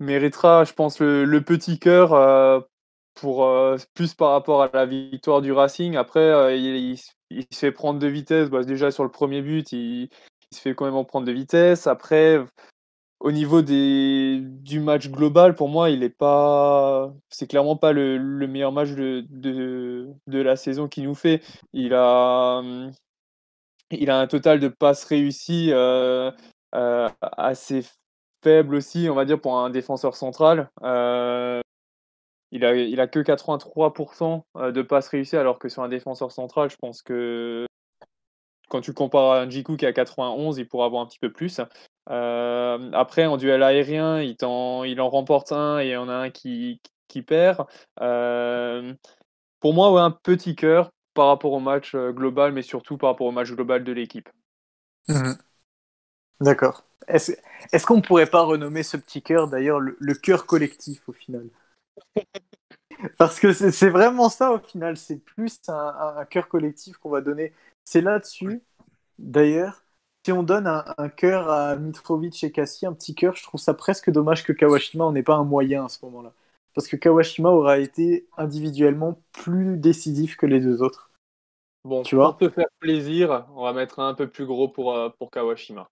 [0.00, 2.60] méritera, je pense, le, petit cœur euh,
[3.14, 5.96] pour euh, plus par rapport à la victoire du Racing.
[5.96, 7.12] Après, il, se-
[7.54, 8.50] fait prendre de vitesse.
[8.50, 10.08] Bah, déjà sur le premier but, il,
[10.50, 11.86] il se fait quand même en prendre de vitesse.
[11.86, 12.38] Après,
[13.20, 18.46] au niveau des, du match global, pour moi, il pas, c'est clairement pas le, le
[18.46, 21.42] meilleur match de, de, la saison qu'il nous fait.
[21.72, 22.92] Il a, hum,
[23.90, 26.30] il a un total de passes réussies euh,
[26.74, 27.84] euh, assez
[28.42, 30.70] faible aussi, on va dire, pour un défenseur central.
[30.82, 31.60] Euh,
[32.52, 34.42] il a, il a que 83%
[34.72, 37.66] de passes réussies, alors que sur un défenseur central, je pense que
[38.68, 41.32] quand tu compares à un Jiku qui a 91, il pourra avoir un petit peu
[41.32, 41.60] plus.
[42.10, 46.08] Euh, après, en duel aérien, il, t'en- il en remporte un et il y en
[46.08, 47.66] a un qui, qui perd.
[48.00, 48.94] Euh,
[49.60, 53.10] pour moi, ouais, un petit cœur par rapport au match euh, global, mais surtout par
[53.10, 54.28] rapport au match global de l'équipe.
[56.40, 56.84] D'accord.
[57.08, 57.32] Est-ce
[57.72, 61.12] est-ce qu'on ne pourrait pas renommer ce petit cœur d'ailleurs le, le cœur collectif au
[61.12, 61.46] final?
[63.18, 66.96] Parce que c'est c'est vraiment ça au final, c'est plus un, un- un cœur collectif
[66.98, 67.52] qu'on va donner.
[67.84, 68.62] C'est là-dessus,
[69.18, 69.84] d'ailleurs,
[70.26, 73.60] si on donne un, un cœur à Mitrovic et Kassi, un petit cœur, je trouve
[73.60, 76.32] ça presque dommage que Kawashima n'en ait pas un moyen à ce moment-là.
[76.74, 81.10] Parce que Kawashima aura été individuellement plus décisif que les deux autres.
[81.84, 84.94] Bon, Tu vois pour te faire plaisir, on va mettre un peu plus gros pour,
[84.94, 85.88] euh, pour Kawashima.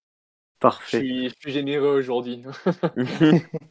[0.87, 0.99] Je Parfait.
[0.99, 2.43] suis, je suis généreux aujourd'hui.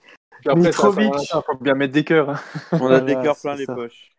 [0.45, 1.15] Ça, Mitrovic.
[1.27, 2.29] ça, faut bien mettre des cœurs.
[2.29, 2.39] hein.
[2.79, 3.75] On a des cœurs plein les ça.
[3.75, 4.11] poches.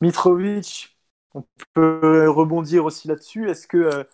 [0.00, 0.96] Mitrovic,
[1.34, 1.44] on
[1.74, 3.48] peut rebondir aussi là-dessus.
[3.50, 4.04] Est-ce que, euh,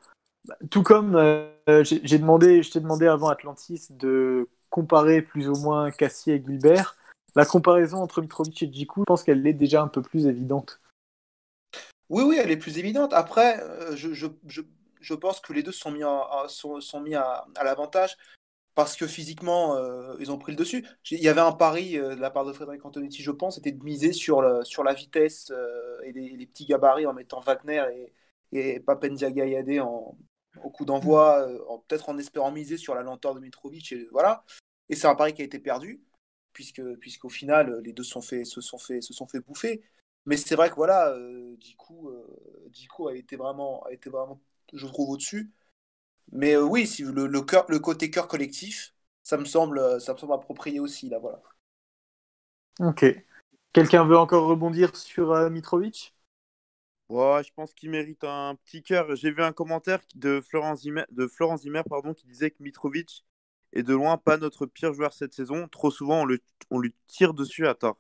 [0.70, 5.90] tout comme euh, j'ai demandé, je t'ai demandé avant Atlantis de comparer plus ou moins
[5.90, 6.96] Cassier et Gilbert,
[7.34, 10.80] la comparaison entre Mitrovic et Djikou, je pense qu'elle est déjà un peu plus évidente.
[12.08, 13.12] Oui, oui, elle est plus évidente.
[13.14, 18.16] Après, euh, je, pense que les deux sont mis, à, l'avantage
[18.74, 20.84] parce que physiquement, euh, ils ont pris le dessus.
[21.10, 23.82] Il y avait un pari de la part de Frédéric Antonetti, je pense, c'était de
[23.84, 25.52] miser sur, la vitesse
[26.04, 27.84] et les, petits gabarits en mettant Wagner
[28.52, 30.16] et, et Papendiaga Yadé en,
[30.62, 33.92] au coup d'envoi, euh, peut-être en espérant miser sur la lenteur de Mitrovic.
[33.92, 34.44] Et, voilà.
[34.88, 36.02] et c'est un pari qui a été perdu,
[36.52, 39.82] puisque, puisqu'au final, les deux sont fait, se sont fait, se sont bouffer.
[40.26, 44.40] Mais c'est vrai que voilà, euh, Djikou, euh, a été vraiment, a été vraiment,
[44.72, 45.50] je trouve, au-dessus.
[46.30, 50.18] Mais euh, oui, si le, le, côté cœur collectif, ça me semble, euh, ça me
[50.18, 51.42] semble approprié aussi là, voilà.
[52.80, 53.04] Ok.
[53.72, 56.14] Quelqu'un veut encore rebondir sur euh, Mitrovic?
[57.12, 59.14] Ouais, je pense qu'il mérite un petit cœur.
[59.16, 63.26] J'ai vu un commentaire de Florence Zimmer, de Florence Zimmer pardon, qui disait que Mitrovic
[63.74, 65.68] est de loin pas notre pire joueur cette saison.
[65.68, 66.40] Trop souvent, on, le,
[66.70, 67.98] on lui tire dessus à tort.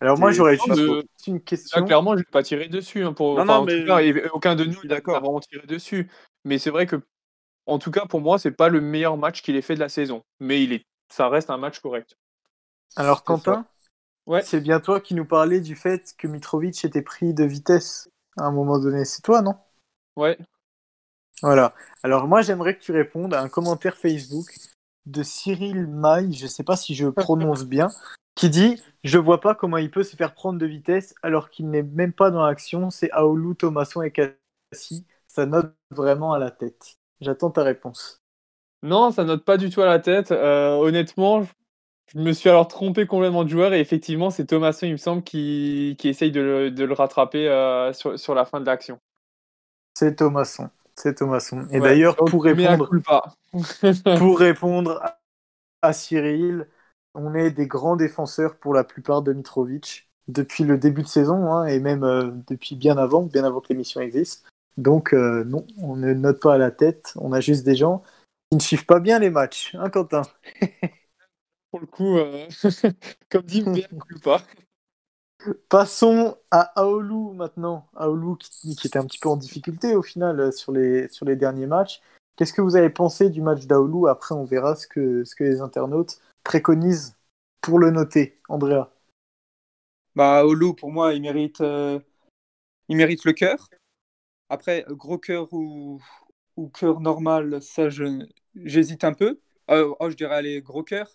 [0.00, 1.86] Alors moi j'aurais juste de- une Là, question.
[1.86, 3.02] clairement, je ne vais pas tirer dessus.
[3.04, 3.36] hein, pour...
[3.36, 5.20] Non, enfin, non, mais cas, aucun de nous n'a d'accord.
[5.20, 6.08] vraiment tiré dessus.
[6.44, 6.96] Mais c'est vrai que,
[7.66, 9.88] en tout cas, pour moi, c'est pas le meilleur match qu'il ait fait de la
[9.88, 10.24] saison.
[10.40, 10.86] Mais il est...
[11.08, 12.16] ça reste un match correct.
[12.96, 13.66] Alors Quentin,
[14.26, 14.42] Ouais.
[14.42, 18.08] c'est bien toi qui nous parlais du fait que Mitrovic était pris de vitesse
[18.38, 19.04] à un moment donné.
[19.04, 19.54] C'est toi, non?
[20.16, 20.38] Ouais.
[21.42, 21.74] Voilà.
[22.02, 24.46] Alors moi, j'aimerais que tu répondes à un commentaire Facebook
[25.06, 27.88] de Cyril Maille, je sais pas si je prononce bien,
[28.34, 31.70] qui dit Je vois pas comment il peut se faire prendre de vitesse alors qu'il
[31.70, 32.90] n'est même pas dans l'action.
[32.90, 35.06] C'est Aoulou, Thomasson et Cassie.
[35.28, 36.96] Ça note vraiment à la tête.
[37.20, 38.22] J'attends ta réponse.
[38.82, 40.30] Non, ça note pas du tout à la tête.
[40.30, 41.46] Euh, honnêtement,
[42.08, 43.74] je- me suis alors trompé complètement de joueur.
[43.74, 47.48] Et effectivement, c'est Thomasson, il me semble, qui, qui essaye de le, de le rattraper
[47.48, 48.98] euh, sur, sur la fin de l'action.
[49.94, 50.70] C'est Thomasson.
[50.96, 51.66] C'est Thomasson.
[51.72, 52.94] Et Ouais, d'ailleurs, pour répondre,
[54.14, 55.20] pour répondre à-
[55.82, 56.68] à Cyril,
[57.14, 61.52] on est des grands défenseurs pour la plupart de Mitrovic depuis le début de saison
[61.52, 64.46] hein, et même euh, depuis bien avant, bien avant que l'émission existe.
[64.78, 68.02] Donc euh, non, on ne note pas à la tête, on a juste des gens
[68.50, 70.22] qui ne suivent pas bien les matchs, hein Quentin?
[71.74, 72.46] Pour le coup, euh,
[73.32, 74.40] comme dit, mea culpa.
[75.68, 77.88] Passons à Aoulou maintenant.
[77.96, 81.26] Aoulou qui, qui était un petit peu en difficulté au final euh, sur les, sur
[81.26, 82.00] les derniers matchs.
[82.36, 84.06] Qu'est-ce que vous avez pensé du match d'Aoulou?
[84.06, 87.16] Après, on verra ce que, ce que les internautes préconisent
[87.60, 88.38] pour le noter.
[88.48, 88.90] Andrea
[90.14, 91.98] Bah, Olu, pour moi, il mérite, euh,
[92.88, 93.68] il mérite le cœur.
[94.50, 96.00] Après, gros cœur ou,
[96.56, 99.40] ou cœur normal, ça, je- j'hésite un peu.
[99.70, 101.08] Euh, oh, je dirais, allez, gros cœur.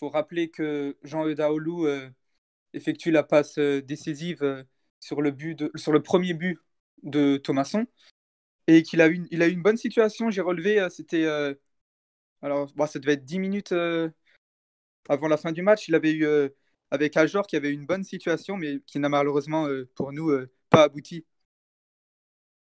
[0.00, 2.10] Faut rappeler que Jean-Euda Olu euh,
[2.74, 4.64] effectue la passe euh, décisive euh,
[5.00, 6.58] sur, le but de- sur le premier but
[7.04, 7.86] de Thomasson
[8.68, 10.30] et qu'il a eu une, il a eu une bonne situation.
[10.30, 11.54] J'ai relevé, euh, c'était euh,
[12.42, 14.10] Alors, bon, ça devait être 10 minutes euh,
[15.08, 15.88] avant la fin du match.
[15.88, 16.48] Il avait eu, euh,
[16.90, 20.30] avec Ajor, qui avait eu une bonne situation, mais qui n'a malheureusement, euh, pour nous,
[20.30, 21.24] euh, pas abouti.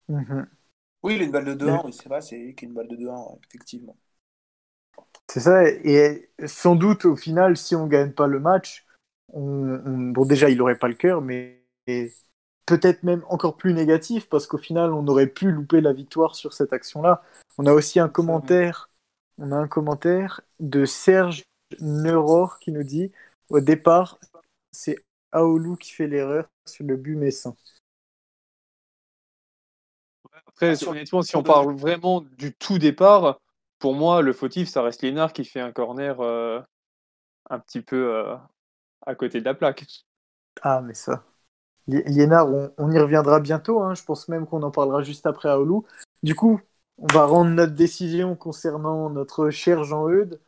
[0.08, 0.46] Mhm.
[1.02, 2.74] Oui, il a une balle de 2-1, oui, c'est vrai, c'est lui qui a une
[2.74, 3.96] balle de 2-1, ouais, effectivement.
[5.32, 8.84] C'est ça, et sans doute au final, si on gagne pas le match,
[9.32, 11.64] on, on- bon déjà il aurait pas le cœur, mais
[12.66, 16.52] peut-être même encore plus négatif parce qu'au final on aurait pu louper la victoire sur
[16.52, 17.22] cette action-là.
[17.58, 18.90] On a aussi un commentaire,
[19.38, 21.44] on a un commentaire de Serge
[21.80, 23.10] Neuror qui nous dit
[23.50, 24.18] au départ
[24.72, 24.98] c'est
[25.32, 27.56] Aoulou qui fait l'erreur sur le but messin.
[30.46, 33.40] Après, Ah, honnêtement, si on parle vraiment du tout départ,
[33.82, 36.60] pour moi, le fautif, ça reste Liénard qui fait un corner euh,
[37.50, 38.36] un petit peu euh,
[39.04, 39.84] à côté de la plaque.
[40.62, 41.24] Ah mais ça.
[41.88, 42.46] Liénard,
[42.78, 43.94] on, y reviendra bientôt, hein.
[43.94, 45.84] je pense même qu'on en parlera juste après Aoulou.
[46.22, 46.60] Du coup,
[46.98, 50.40] on va rendre notre décision concernant notre cher Jean-Eudes.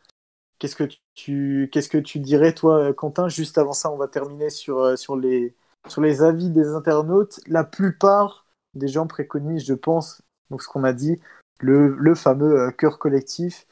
[0.60, 3.28] Qu'est-ce que tu, qu'est-ce que tu dirais, toi, Quentin?
[3.28, 5.56] Juste avant ça, on va terminer sur, euh, sur, les,
[5.88, 7.40] sur les avis des internautes.
[7.48, 11.18] La plupart des gens préconisent, je pense, donc ce qu'on a dit,
[11.64, 13.66] le, le fameux euh, cœur collectif.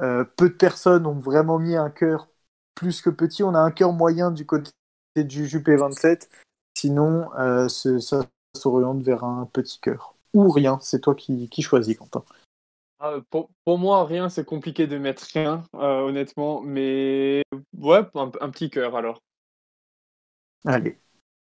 [0.00, 2.28] Euh, peu de personnes ont vraiment mis un cœur
[2.74, 3.42] plus que petit.
[3.42, 4.70] On a un cœur moyen du côté
[5.16, 6.28] du JP27.
[6.76, 8.24] Sinon, euh, ça
[8.56, 10.14] s'oriente vers un petit cœur.
[10.34, 12.24] Ou rien, c'est toi qui, qui choisis, Quentin.
[12.98, 16.62] Ah, pour, pour moi, rien, c'est compliqué de mettre rien, euh, honnêtement.
[16.62, 17.42] Mais
[17.76, 19.20] ouais, un, un petit cœur alors.
[20.64, 20.98] Allez,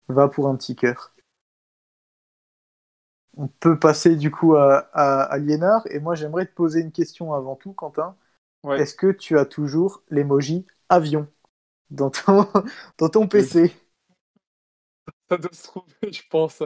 [0.08, 1.15] va pour un petit cœur.
[3.36, 5.86] On peut passer du coup à, à, à Liénard.
[5.90, 8.16] Et moi, j'aimerais te poser une question avant tout, Quentin.
[8.62, 8.86] Ouais.
[8.86, 11.28] Est-ce que tu as toujours l'emoji avion
[11.90, 12.48] dans ton,
[12.98, 13.74] dans ton PC
[15.28, 16.62] Ça doit se trouver, je pense.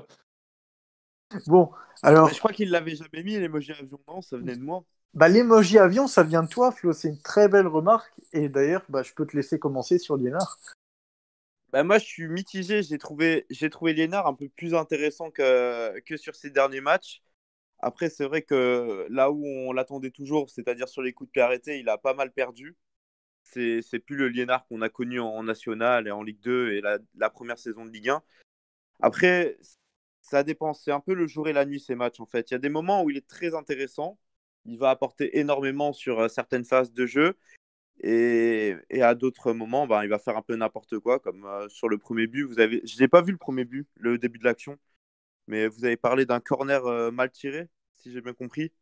[1.47, 1.71] Bon,
[2.03, 4.23] alors, Mais je crois qu'il l'avait jamais mis, l'emoji avion, non?
[4.23, 4.85] Ça venait de moi.
[5.15, 6.93] bah, l'emoji avion, ça vient de toi, Flo.
[6.93, 8.13] C'est une très belle remarque.
[8.33, 10.59] Et d'ailleurs, bah, je peux te laisser commencer sur Liénard.
[11.73, 12.83] Bah, moi, je suis mitigé.
[12.83, 17.23] J'ai trouvé, j'ai trouvé un peu plus intéressant que, que sur ses derniers matchs.
[17.79, 21.43] Après, c'est vrai que là où on l'attendait toujours, c'est-à-dire sur les coups de pied
[21.43, 22.77] arrêtés, il a pas mal perdu.
[23.45, 26.73] C'est, c'est plus le Liénard qu'on a connu en, en National et en Ligue 2
[26.73, 28.23] et la, la première saison de Ligue 1.
[29.01, 29.59] Après,
[30.23, 30.75] ça dépend.
[30.75, 32.51] C'est un peu le jour et la nuit, ces matchs, en fait.
[32.51, 34.19] Il y a des moments où il est très intéressant.
[34.67, 37.39] Il va apporter énormément sur euh, certaines phases de jeu.
[38.03, 41.69] Et, et à d'autres moments, ben, il va faire un peu n'importe quoi, comme euh,
[41.69, 42.45] sur le premier but.
[42.45, 42.81] Vous avez...
[42.87, 44.79] Je n'ai pas vu le premier but, le début de l'action,
[45.47, 48.73] mais vous avez parlé d'un corner euh, mal tiré, si j'ai bien compris.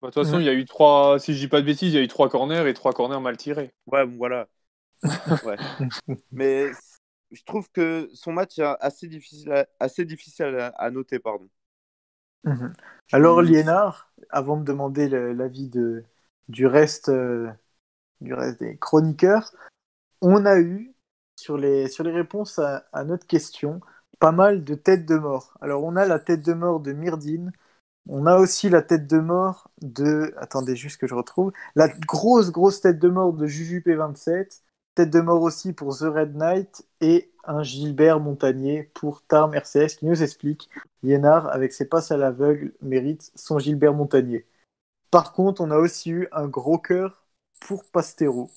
[0.00, 1.92] Bah, De toute façon, il y a eu trois, si je dis pas de bêtises,
[1.92, 3.72] il y a eu trois corners et trois corners mal tirés.
[3.86, 4.48] Ouais, bon, voilà.
[5.44, 5.56] Ouais.
[6.32, 6.70] mais
[7.30, 11.18] je trouve que son match est assez difficile à, assez difficile à, à noter.
[11.18, 11.48] Pardon.
[12.44, 12.72] Mhm.
[13.12, 16.04] Alors, Liénard, avant de demander l'avis de,
[16.48, 17.50] du, reste, euh,
[18.22, 19.52] du reste des chroniqueurs,
[20.20, 20.94] on a eu,
[21.36, 23.80] sur les, réponses à, notre question,
[24.20, 25.54] pas mal de têtes de mort.
[25.60, 27.52] Alors, on a la tête de mort de Myrdine,
[28.08, 30.34] on a aussi la tête de mort de.
[30.36, 31.52] Attendez, juste que je retrouve.
[31.76, 34.60] La grosse, grosse tête de mort de Juju P27.
[34.94, 36.84] Tête de mort aussi pour The Red Knight.
[37.00, 40.68] Et un Gilbert Montagnier pour Tarm RCS qui nous explique
[41.02, 44.46] Liénard, avec ses passes à l'aveugle, mérite son Gilbert Montagnier.
[45.10, 47.21] Par contre, on a aussi eu un gros cœur
[47.66, 48.50] pour Pastero,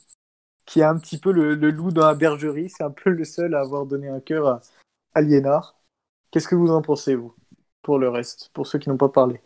[0.65, 2.69] qui est un petit peu le, le loup dans la bergerie.
[2.69, 4.61] C'est un peu le seul à avoir donné un cœur à,
[5.13, 5.79] à Liénard.
[6.31, 7.33] Qu'est-ce que vous en pensez, vous,
[7.81, 9.41] pour le reste, pour ceux qui n'ont pas parlé?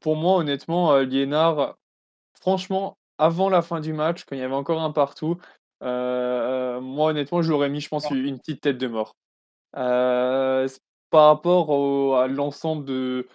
[0.00, 1.76] Pour moi, honnêtement, euh, Liénard,
[2.40, 5.38] franchement, avant la fin du match, quand il y avait encore un partout,
[5.82, 9.14] euh, moi, honnêtement, j'aurais mis, je pense, une petite tête de mort.
[9.76, 10.68] Euh,
[11.10, 13.28] par rapport au- à l'ensemble de,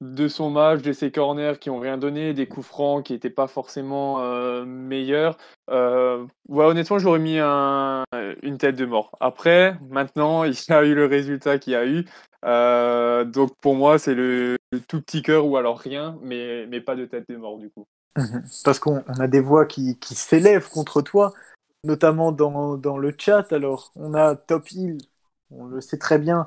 [0.00, 3.30] de son match, de ses corners qui ont rien donné, des coups francs qui n'étaient
[3.30, 5.36] pas forcément euh, meilleurs.
[5.70, 8.04] Euh, honnêtement, j'aurais mis un-
[8.42, 9.16] une tête de mort.
[9.20, 12.04] Après, maintenant, il a eu le résultat qu'il y a eu.
[12.44, 14.56] Euh, donc pour moi, c'est le,
[14.88, 17.86] tout petit cœur ou alors rien, mais, mais pas de tête de mort du coup.
[18.64, 21.32] Parce qu'on on a des voix qui, qui s'élèvent contre toi,
[21.84, 23.52] notamment dans, dans le chat.
[23.52, 24.98] Alors, on a Top Hill,
[25.50, 26.46] on le sait très bien,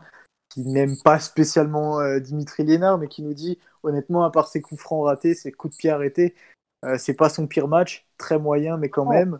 [0.52, 4.62] qui n'aime pas spécialement euh, Dimitri Lénard, mais qui nous dit, honnêtement, à part ses
[4.62, 6.36] coups francs ratés, ses coups de pied arrêtés,
[6.84, 9.40] euh, c'est pas son pire match, très moyen, mais quand même.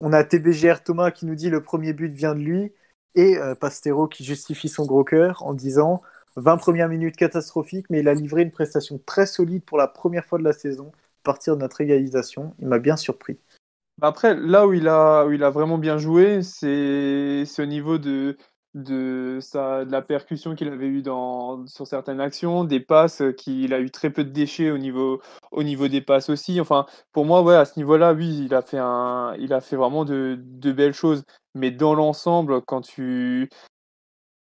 [0.00, 2.72] On a TBGR Thomas qui nous dit le premier but vient de lui,
[3.14, 6.02] et euh, Pastero qui justifie son gros cœur en disant
[6.36, 10.24] 20 premières minutes catastrophiques, mais il a livré une prestation très solide pour la première
[10.24, 12.54] fois de la saison à partir de notre égalisation.
[12.58, 13.38] Il m'a bien surpris.
[13.98, 17.66] Bah Après, là où il a, où il a vraiment bien joué, c'est c'est au
[17.66, 18.36] niveau de,
[18.82, 23.80] de, de la percussion qu'il avait eu dans, sur certaines actions, des passes qu'il a
[23.80, 25.20] eu très peu de déchets au niveau,
[25.50, 26.60] au niveau des passes aussi.
[26.60, 30.04] Enfin, pour moi, à ce niveau-là, oui, il a fait un, il a fait vraiment
[30.04, 31.24] de, de belles choses.
[31.54, 33.48] Mais dans l'ensemble, quand tu,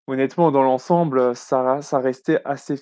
[0.07, 2.81] honnêtement, dans l'ensemble, ça, ça restait assez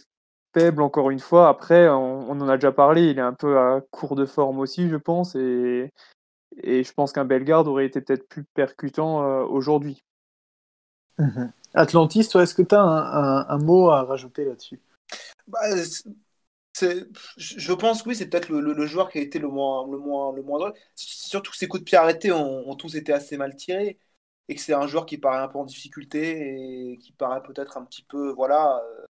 [0.57, 1.49] faible encore une fois.
[1.49, 4.61] Après, on, on en a déjà parlé, il est un peu à court de forme
[4.61, 5.93] aussi, je pense, et,
[6.63, 10.05] et je pense qu'un Bellegarde aurait été peut-être plus percutant euh, aujourd'hui.
[11.19, 11.53] Mhm.
[11.75, 14.81] Atlantis, toi, est-ce que tu as un, mot à rajouter là-dessus?
[15.49, 15.59] Bah,
[17.37, 20.33] je pense que oui, c'est peut-être le, joueur qui a été le moins, le moins,
[20.33, 20.75] le moins drôle.
[20.95, 23.99] Surtout que ses coups de pied arrêtés ont, tous été assez mal tirés
[24.49, 27.77] et que c'est un joueur qui paraît un peu en difficulté et qui paraît peut-être
[27.79, 28.79] un petit peu, voilà.
[28.85, 29.07] euh.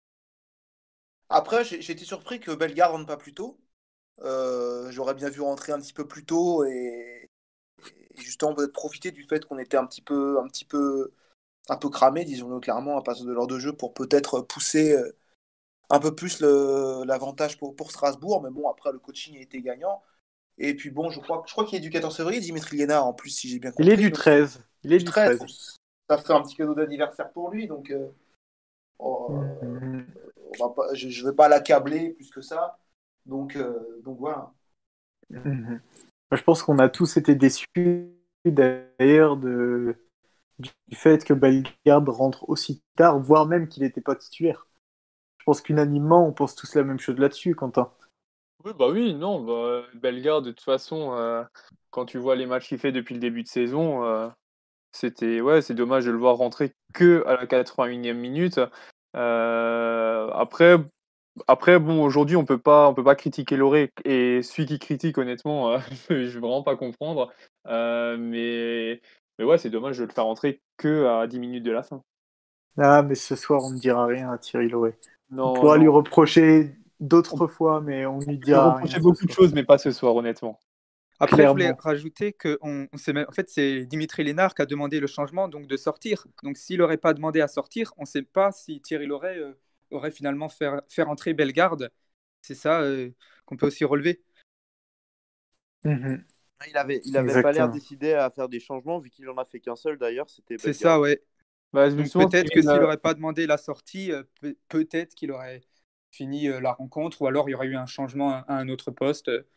[1.30, 3.60] Après, j'ai j'ai été surpris que Bellegarde rentre pas plus tôt.
[4.22, 7.30] Euh, J'aurais bien vu rentrer un petit peu plus tôt et,
[8.16, 11.14] et justement peut-être profiter du fait qu'on était un petit peu, un petit peu,
[11.70, 14.94] un peu cramé, disons-le clairement, à partir de l'heure de jeu pour peut-être pousser.
[14.96, 15.12] euh,
[15.90, 20.02] un peu plus l'avantage pour, pour Strasbourg, mais bon, après, le coaching a été gagnant.
[20.58, 23.14] Et puis bon, je crois, je crois qu'il est du 14 février, Dimitri Liénard, en
[23.14, 23.86] plus, si j'ai bien compris.
[23.86, 24.64] Il est du Donc, 13.
[24.84, 25.38] Il est du 13.
[25.38, 25.78] 13.
[26.10, 28.08] Ça fait un petit cadeau d'anniversaire pour lui, donc euh,
[29.00, 29.30] oh,
[29.62, 30.06] Mhm.
[30.60, 32.78] on va pas, je ne vais pas l'accabler plus que ça.
[33.26, 34.52] Donc, euh, donc voilà.
[35.30, 35.80] Mhm.
[36.32, 37.68] Moi, Je pense qu'on a tous été déçus
[38.46, 39.96] d'ailleurs de...
[40.60, 44.68] du fait que Bellegarde rentre aussi tard, voire même qu'il n'était pas titulaire.
[45.40, 47.92] Je pense qu'unanimement, on pense tous la même chose là-dessus, Quentin.
[48.64, 51.44] Oui, bah oui, non, bah, Bellegarde, de toute façon, euh,
[51.92, 54.30] quand tu vois les matchs qu'il fait depuis le début de saison, euh,
[54.94, 58.62] c'était, ouais, c'est dommage de le voir rentrer que à la 81e minute.
[59.18, 60.78] Euh, après,
[61.48, 65.18] après, bon, aujourd'hui, on peut pas, on peut pas critiquer Loré, et celui qui critique,
[65.18, 65.78] honnêtement,
[66.10, 67.34] je vais vraiment pas comprendre.
[67.66, 69.02] Mais,
[69.40, 72.04] mais ouais, c'est dommage de le faire rentrer que à 10 minutes de la fin.
[72.78, 74.70] Ah, mais ce soir, on ne dira rien à Thierry.
[75.32, 75.84] Non, on pourra non.
[75.84, 78.76] lui reprocher d'autres fois, mais on ne lui dira rien.
[78.76, 80.60] reprocher ce beaucoup de choses, mais pas ce soir, honnêtement.
[81.20, 81.48] Après, Clairement.
[81.48, 84.66] je voulais rajouter que on, on sait même- en fait, c'est Dimitri Lénard qui a
[84.66, 86.26] demandé le changement, donc de sortir.
[86.44, 89.54] Donc, s'il n'aurait pas demandé à sortir, on ne sait pas si Thierry Loret euh,
[89.92, 91.92] aurait finalement fait, faire entrer Bellegarde.
[92.42, 93.12] C'est ça euh,
[93.46, 94.22] qu'on peut aussi relever.
[95.84, 96.26] Mhm.
[96.68, 99.46] Il avait, il avait pas l'air décidé à faire des changements, vu qu'il en a
[99.46, 100.30] fait qu'un seul d'ailleurs.
[100.30, 101.22] C'était C'est ça, ouais.
[101.74, 105.62] Bah, peut-être que s'il euh, n'aurait pas demandé la sortie, euh, peut- peut-être qu'il aurait
[106.12, 108.92] fini euh, la rencontre, ou alors il y aurait eu un changement à, un autre
[108.92, 109.30] poste.
[109.30, 109.48] Euh,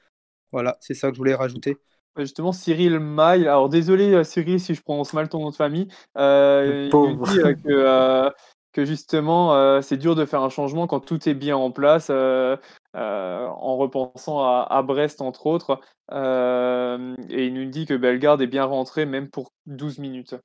[0.50, 1.76] Voilà, c'est ça que je voulais rajouter.
[2.16, 3.46] Justement, Cyril Maille.
[3.46, 5.88] Alors, désolé, euh, Cyril, si je prononce mal ton nom de famille.
[6.16, 8.30] Euh, il nous dit euh, que, euh,
[8.76, 12.08] que justement, euh, c'est dur de faire un changement quand tout est bien en place,
[12.10, 12.56] euh,
[12.94, 15.80] euh, en repensant à, à Brest, entre autres.
[16.12, 20.36] Euh, et il nous dit que Bellegarde est bien rentré, même pour 12 minutes.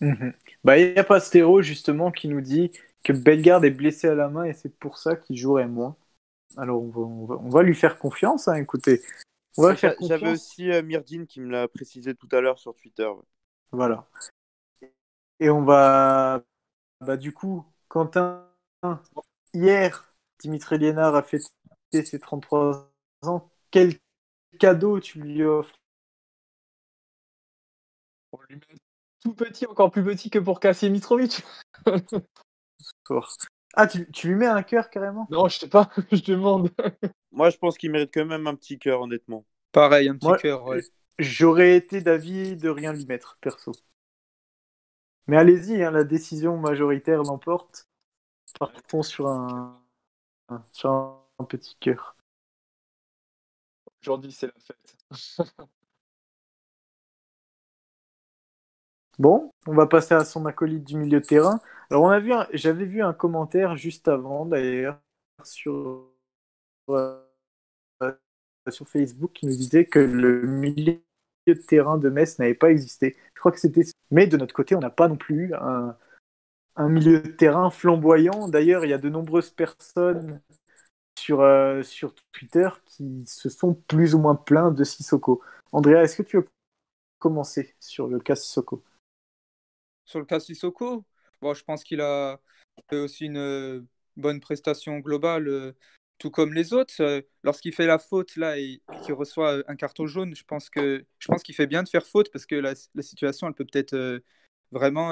[0.00, 0.34] Mhm.
[0.64, 2.70] Bah, il y a Pastero justement qui nous dit
[3.02, 5.96] que Bellegarde est blessé à la main et c'est pour ça qu'il jouerait moins.
[6.56, 9.02] Alors on va, on va, on va lui faire confiance, hein, écoutez.
[9.56, 12.40] On va Ouais, faire j'a- J'avais aussi euh, Myrdine qui me l'a précisé tout à
[12.40, 13.08] l'heure sur Twitter.
[13.72, 14.06] Voilà.
[15.40, 16.42] Et on va.
[17.00, 18.46] Bah, du coup, Quentin,
[19.54, 21.46] hier, Dimitri Liénard a fêté
[21.92, 22.90] ses 33
[23.22, 23.50] ans.
[23.70, 23.94] Quel
[24.58, 25.76] cadeau tu lui offres?
[28.32, 28.76] On lui met
[29.22, 31.42] tout petit, encore plus petit que pour Kassim Mitrovic.
[33.74, 35.26] Ah, tu, tu lui mets un cœur carrément?
[35.30, 36.70] Non, je sais pas, je demande.
[37.32, 39.44] Moi, je pense qu'il mérite quand même un petit cœur, honnêtement.
[39.72, 40.64] Pareil, un petit cœur.
[40.64, 40.80] ouais.
[41.18, 43.72] J'aurais été d'avis de rien lui mettre, perso.
[45.28, 47.88] Mais allez-y, hein, la décision majoritaire l'emporte.
[48.58, 49.82] Partons sur un,
[50.72, 52.16] sur petit cœur.
[54.02, 54.96] Aujourd'hui, c'est la fête.
[59.18, 61.60] Bon, on va passer à son acolyte du milieu de terrain.
[61.90, 65.00] Alors, on a vu, un- j'avais vu un commentaire juste avant, d'ailleurs,
[65.44, 66.10] sur,
[66.90, 67.20] euh,
[68.70, 71.00] sur Facebook qui nous disait que le milieu
[71.46, 73.16] de terrain de Metz n'avait pas existé.
[73.34, 73.82] Je crois que c'était.
[74.10, 75.96] Mais de notre côté, on n'a pas non plus un,
[76.76, 78.48] un milieu de terrain flamboyant.
[78.48, 80.40] D'ailleurs, il y a de nombreuses personnes
[81.18, 81.82] sur, euh,
[82.32, 85.42] Twitter qui se sont plus ou moins plaints de Sissoko.
[85.72, 86.48] Andrea, est-ce que tu veux
[87.18, 88.82] commencer sur le cas Sissoko?
[90.04, 91.04] Sur le cas Sissoko,
[91.40, 92.38] bon, je pense qu'il a
[92.92, 93.82] aussi une euh,
[94.16, 95.72] bonne prestation globale, euh,
[96.18, 96.94] tout comme les autres.
[97.00, 100.68] Euh, Lorsqu'il fait la faute là et, qu'il reçoit euh, un carton jaune, je pense
[100.70, 103.64] que je pense qu'il fait bien de faire faute parce que la, situation, elle peut
[103.64, 104.20] peut-être euh,
[104.72, 105.10] vraiment,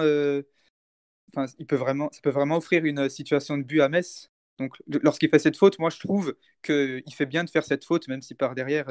[1.32, 4.28] enfin, il peut vraiment, ça peut vraiment offrir une situation de but à Metz.
[4.58, 8.06] Donc, lorsqu'il fait cette faute, moi, je trouve qu'il fait bien de faire cette faute,
[8.08, 8.88] même si par derrière,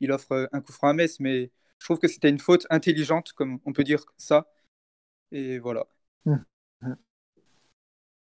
[0.00, 1.20] il offre un coup franc à Metz.
[1.20, 4.48] Mais je trouve que c'était une faute intelligente, comme on peut dire ça.
[5.30, 5.86] Et voilà.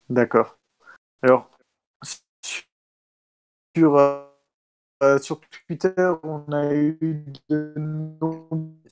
[0.09, 0.59] D'accord.
[1.23, 1.51] Alors,
[3.77, 4.25] sur, euh,
[5.03, 6.99] euh, sur Twitter, on a eu
[7.49, 7.75] de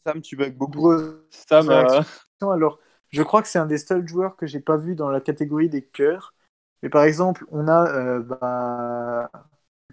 [0.04, 0.92] Sam, tu bugs beaucoup.
[1.30, 2.02] Sam, euh.
[2.40, 2.78] Alors,
[3.10, 5.68] je crois que c'est un des seuls joueurs que j'ai pas vu dans la catégorie
[5.68, 6.34] des cœurs.
[6.82, 7.90] Mais par exemple, on a.
[7.92, 9.30] euh, bah...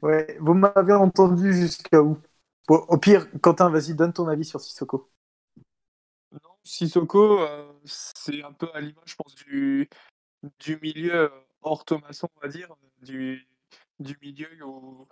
[0.02, 2.18] Ouais, vous m'avez entendu jusqu'à où?
[2.68, 5.10] Bon, Au pire, Quentin, vas-y, donne ton avis sur Sissoko.
[6.32, 7.40] Non, Sissoko,
[7.86, 9.90] c'est un peu à l'image, je pense, du,
[10.60, 11.32] du milieu
[11.62, 13.48] hors Thomasson, on va dire, du,
[14.00, 15.08] du milieu où,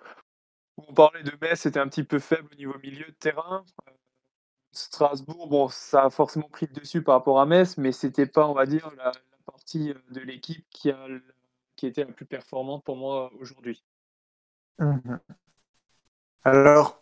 [0.78, 3.66] où on parlait de Metz, c'était un petit peu faible au niveau milieu de terrain.
[3.88, 3.92] Euh,
[4.72, 8.48] Strasbourg, bon, ça a forcément pris le dessus par rapport à Metz, mais c'était pas,
[8.48, 11.08] on va dire, la, la partie euh, de l'équipe qui a
[11.76, 13.84] qui était la plus performante pour moi aujourd'hui.
[14.80, 15.20] Mhm.
[16.44, 17.02] Alors,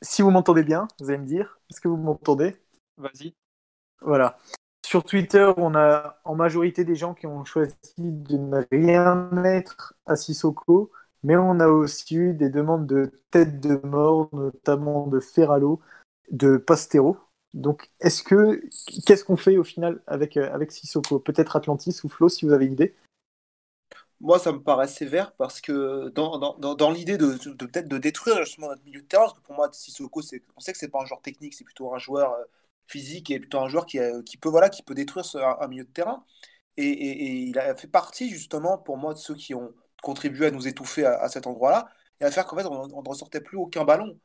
[0.00, 2.56] si vous m'entendez bien, vous allez me dire, est-ce que vous m'entendez?
[2.96, 3.34] Vas-y.
[4.00, 4.38] Voilà.
[4.84, 9.94] Sur Twitter, on a en majorité des gens qui ont choisi de ne rien mettre
[10.06, 10.90] à Sissoko,
[11.22, 15.80] mais on a aussi eu des demandes de tête de mort, notamment de Ferralo,
[16.30, 17.16] de Pastero.
[17.54, 18.62] Donc, est-ce que
[19.06, 21.18] qu'est-ce qu'on fait au final avec, euh, avec Sissoko?
[21.18, 22.96] Peut-être Atlantis ou Flo, si vous avez une idée.
[24.20, 28.44] Moi, ça me paraît sévère parce que dans, dans, dans, l'idée de, peut-être de détruire
[28.44, 30.20] justement notre milieu de terrain, parce que pour moi, Sissoko,
[30.56, 32.44] on sait que c'est pas un joueur technique, c'est plutôt un joueur euh,
[32.86, 35.24] physique et plutôt un joueur qui, qui peut voilà, qui peut détruire
[35.60, 36.24] un, milieu de terrain.
[36.76, 40.50] Et, et il a fait partie justement pour moi de ceux qui ont contribué à
[40.50, 41.88] nous étouffer à, cet endroit-là
[42.20, 44.18] et à faire qu'en fait on, ne ressortait plus aucun ballon.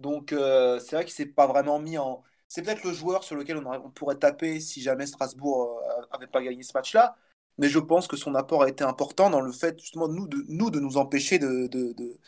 [0.00, 2.22] Donc euh, c'est vrai qu'il s'est pas vraiment mis en.
[2.48, 6.42] C'est peut-être le joueur sur lequel on, pourrait taper si jamais Strasbourg euh, avait pas
[6.42, 7.16] gagné ce match-là.
[7.58, 10.44] Mais je pense que son apport a été important dans le fait justement nous de
[10.48, 12.18] nous, de nous empêcher de, de, de,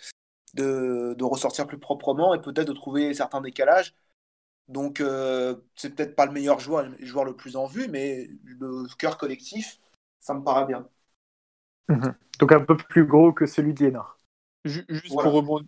[0.54, 3.94] de, de ressortir plus proprement et peut-être de trouver certains décalages.
[4.68, 8.28] Donc euh, c'est peut-être pas le meilleur joueur, le joueur le plus en vue, mais
[8.44, 9.78] le cœur collectif,
[10.20, 10.88] ça me paraît bien.
[12.38, 14.18] Donc un peu plus gros que celui de Liénard.
[14.64, 15.30] Ju- Juste Voilà.
[15.30, 15.66] pour rebondir,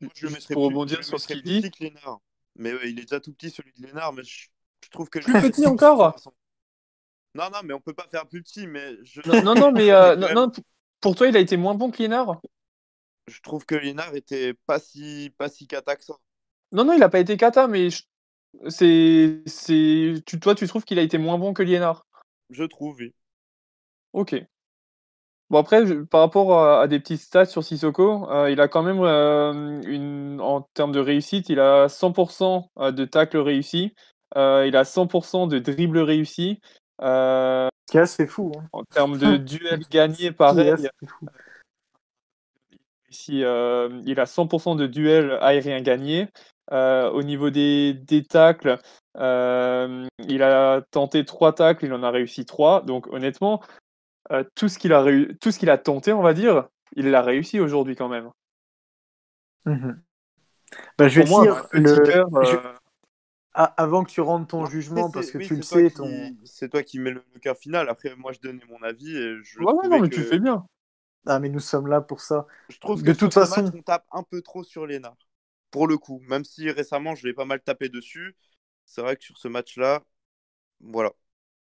[0.00, 1.60] Moi, je le juste mettrais pour plus- rebondir je le sur ce qu'il dit.
[1.62, 2.20] petit que Lénard.
[2.56, 4.48] Mais ouais, il est déjà tout petit celui de Lénard, mais je,
[4.84, 6.16] je trouve que Plus Lénard petit encore.
[7.34, 9.90] Non, non, mais on peut pas faire plus petit, mais je, Non, non, non, mais
[9.92, 10.50] euh, non,
[11.00, 12.40] pour toi, il a été moins bon que Liénard
[13.28, 16.14] je trouve que Lénard était pas si, pas si cata que ça.
[16.70, 18.04] Non, non, il a pas été cata, mais je-
[18.68, 22.06] c'est, c'est, tu, toi, tu trouves qu'il a été moins bon que Liénard
[22.50, 23.12] Je trouve, oui.
[24.12, 24.36] Ok.
[25.48, 28.66] Bon, après, je- par rapport à, à des petites stats sur Sissoko, euh, il a
[28.66, 33.94] quand même, euh, une, en termes de réussite, il a 100% de tacles réussis,
[34.36, 36.60] euh, il a 100% de dribbles réussis.
[37.02, 38.52] euh, Ce qui est assez fou.
[38.56, 38.64] Hein.
[38.72, 40.88] en termes de duels gagnés, Ce qui est pareil.
[43.08, 46.28] Ici, euh, il a 100% de duels aériens gagnés.
[46.72, 48.78] Euh, au niveau des, des tacles,
[49.16, 52.82] euh, il a tenté trois tacles, il en a réussi trois.
[52.82, 53.62] Donc honnêtement,
[54.32, 57.10] euh, tout ce qu'il a, réu- tout ce qu'il a tenté, on va dire, il
[57.10, 58.30] l'a réussi aujourd'hui quand même.
[60.98, 61.96] Bah, je vais moi, dire le...
[62.06, 62.56] cœur, euh, je-
[63.54, 65.90] Ah, avant que tu rendes ton Non, jugement, mais parce que oui, tu le sais,
[65.90, 66.06] ton...
[66.08, 67.88] qui- C'est toi qui mets le, le cœur final.
[67.88, 70.38] Après, moi, je donnais mon avis et je Ouais, ouais, non, mais que, tu fais
[70.38, 70.66] bien.
[71.26, 72.46] Ah, mais nous sommes là pour ça.
[72.68, 74.86] je trouve De que toute sur ce façon- match, on tape un peu trop sur
[74.86, 75.16] Lénard.
[75.70, 78.36] Pour le coup, même si récemment, je l'ai pas mal tapé dessus,
[78.84, 80.02] c'est vrai que sur ce match-là,
[80.80, 81.10] voilà.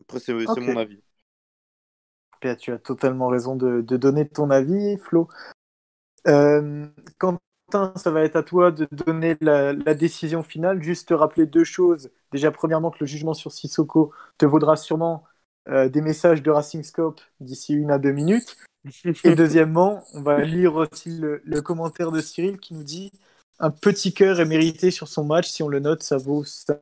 [0.00, 0.60] Après, c'est c'est Ok.
[0.60, 1.02] mon avis.
[2.40, 5.28] Tu as totalement raison de, de donner ton avis, Flo.
[6.26, 6.86] Euh,
[7.18, 10.82] Quentin, ça va être à toi de donner la, la décision finale.
[10.82, 12.10] Juste te rappeler deux choses.
[12.32, 15.24] Déjà, premièrement, que le jugement sur Sissoko te vaudra sûrement
[15.68, 18.56] euh, des messages de Racing Scope d'ici une à deux minutes.
[19.24, 23.12] Et deuxièmement, on va lire aussi le, le commentaire de Cyril qui nous dit
[23.58, 25.48] un petit cœur est mérité sur son match.
[25.48, 26.76] Si on le note, ça vaut 5,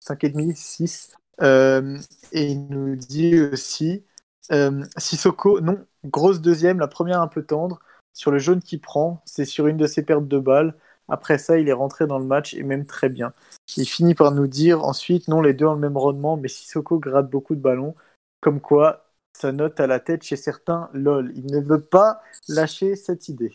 [0.00, 1.12] 5,5, 6.
[1.40, 1.96] Euh,
[2.32, 4.04] et il nous dit aussi
[4.52, 7.80] euh, Sissoko, non, grosse deuxième, la première un peu tendre.
[8.12, 10.74] Sur le jaune qu'il prend, c'est sur une de ses pertes de balles.
[11.08, 13.32] Après ça, il est rentré dans le match et même très bien.
[13.76, 16.98] Il finit par nous dire ensuite, non, les deux ont le même rendement, mais Sissoko
[16.98, 17.94] gratte beaucoup de ballons.
[18.40, 21.32] Comme quoi, ça note à la tête chez certains, lol.
[21.34, 23.52] Il ne veut pas lâcher cette idée.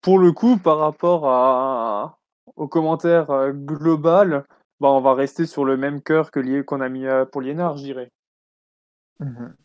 [0.00, 2.16] Pour le coup, par rapport
[2.56, 4.44] au commentaire euh, global,
[4.80, 7.40] bah, on va rester sur le même cœur que lié qu'on a mis euh, pour
[7.40, 8.10] Liénard, je dirais.
[9.20, 9.56] Mhm.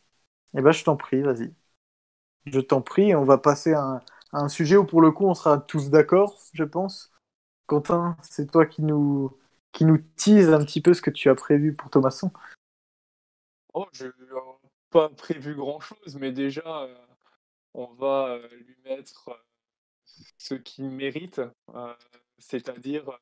[0.55, 1.53] Eh ben, je t'en prie, vas-y.
[2.45, 3.97] Je t'en prie, on va passer à un,
[4.33, 7.11] à un sujet où pour le coup on sera tous d'accord, je pense.
[7.67, 9.37] Quentin, c'est toi qui nous,
[9.71, 12.31] qui nous tease un petit peu ce que tu as prévu pour Thomasson.
[13.73, 14.11] Oh, je n'ai
[14.89, 16.95] pas prévu grand-chose, mais déjà, euh,
[17.73, 19.35] on va euh, lui mettre euh,
[20.37, 21.41] ce qu'il mérite,
[21.73, 21.93] euh,
[22.37, 23.19] c'est-à-dire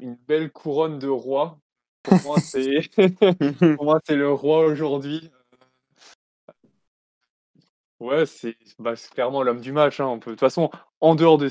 [0.00, 1.58] une belle couronne de roi.
[2.02, 5.30] Pour moi, c'est le roi aujourd'hui.
[8.00, 10.00] Ouais, c'est bah, clairement l'homme du match.
[10.00, 10.16] Hein.
[10.16, 10.70] De toute façon,
[11.00, 11.48] en dehors de.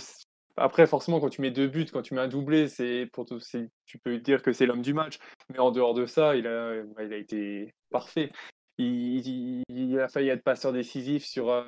[0.55, 2.67] Après, forcément, quand tu mets deux buts, quand tu mets un doublé,
[3.11, 3.25] pour
[3.85, 5.19] tu peux dire que c'est l'homme du match.
[5.49, 8.31] Mais en dehors de ça, il a, il a été parfait.
[8.77, 11.63] Il a failli être passeur décisif sur, euh,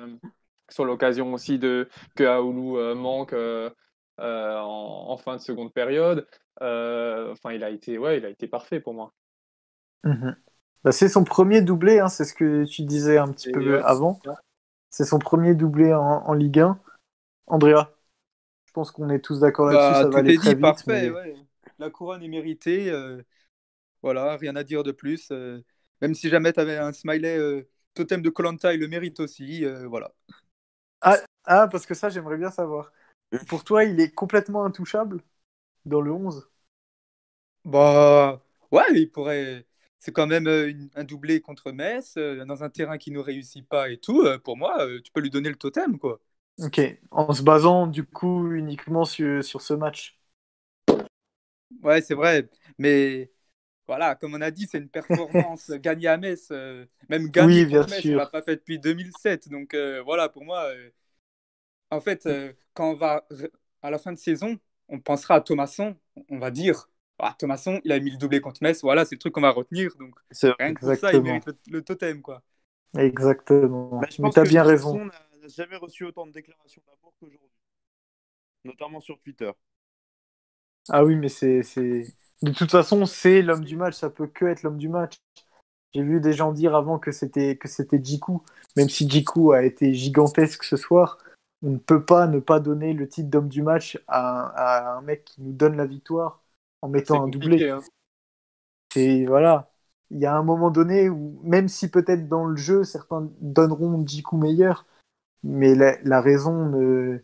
[0.70, 3.70] sur l'occasion aussi de que Aoulou euh, manque euh,
[4.20, 6.26] euh, en, en fin de seconde période.
[6.62, 9.12] Euh, enfin, il a été, ouais, il a été parfait pour moi.
[10.04, 10.36] Mhm.
[10.84, 13.80] Bah, c'est son premier doublé, hein, c'est ce que tu disais un petit Et peu
[13.80, 14.20] ouais, avant.
[14.90, 16.80] c'est son premier doublé en, en Ligue 1.
[17.48, 17.92] Andrea,
[18.66, 20.56] je pense qu'on est tous d'accord là-dessus, Bah, ça tout va aller est très dit,
[20.56, 20.84] vite.
[20.84, 21.10] parfait.
[21.10, 21.34] mais- ouais.
[21.78, 22.90] La couronne est méritée.
[22.90, 23.22] euh,
[24.02, 25.30] voilà, rien à dire de plus.
[25.32, 25.62] euh,
[26.02, 29.64] même si jamais tu avais un smiley euh, totem de Colanta, il le mérite aussi.
[29.66, 30.12] euh, voilà.
[31.44, 32.92] Ah, parce que ça, j'aimerais bien savoir.
[33.48, 35.20] Pour toi, il est complètement intouchable
[35.86, 36.50] dans le 11
[37.64, 39.66] Bah, ouais, il pourrait.
[39.98, 43.18] C'est quand même euh, une- un doublé contre Metz, euh, dans un terrain qui ne
[43.18, 44.22] réussit pas et tout.
[44.22, 46.20] euh, pour moi, euh, tu peux lui donner le totem, quoi.
[46.58, 50.20] Ok, en se basant du coup uniquement sur, sur ce match.
[51.82, 52.48] Ouais, c'est vrai.
[52.78, 53.30] Mais
[53.86, 56.50] voilà, comme on a dit, c'est une performance gagnée à Metz.
[57.08, 58.12] même gagnée Oui, bien contre Metz, sûr.
[58.12, 59.48] on l'a pas fait depuis 2007.
[59.48, 59.74] Donc
[60.04, 60.70] voilà, pour moi,
[61.90, 63.26] en fait, euh, quand on va
[63.82, 65.96] à la fin de saison, on pensera à Thomasson.
[66.28, 66.88] On va dire,
[67.18, 68.82] ah, Thomasson, il a mis le doublé contre Metz.
[68.82, 69.94] Voilà, c'est le truc qu'on va retenir.
[69.98, 72.42] Donc C'est rien que pour ça, il mérite le, le totem, quoi.
[72.96, 74.00] Exactement.
[74.00, 75.04] Mais je Mais pense t'as que bien Thomasson raison.
[75.04, 77.48] n'a n'a jamais reçu autant de déclarations d'amour qu'aujourd'hui.
[78.64, 79.52] Notamment sur Twitter.
[80.88, 82.06] Ah oui, mais c'est, c'est...
[82.42, 85.16] De toute façon, c'est l'homme du match, ça peut que être l'homme du match.
[85.94, 88.40] J'ai vu des gens dire avant que c'était que c'était Jiku,
[88.76, 91.18] même si Jiku a été gigantesque ce soir,
[91.62, 94.46] on ne peut pas ne pas donner le titre d'homme du match à,
[94.94, 96.42] à un mec qui nous donne la victoire
[96.82, 97.68] en mettant un doublé.
[97.68, 97.80] hein.
[98.96, 99.70] Et voilà,
[100.10, 104.04] il y a un moment donné où, même si peut-être dans le jeu, certains donneront
[104.06, 104.86] Jiku meilleur,
[105.44, 107.18] mais la, la raison ne,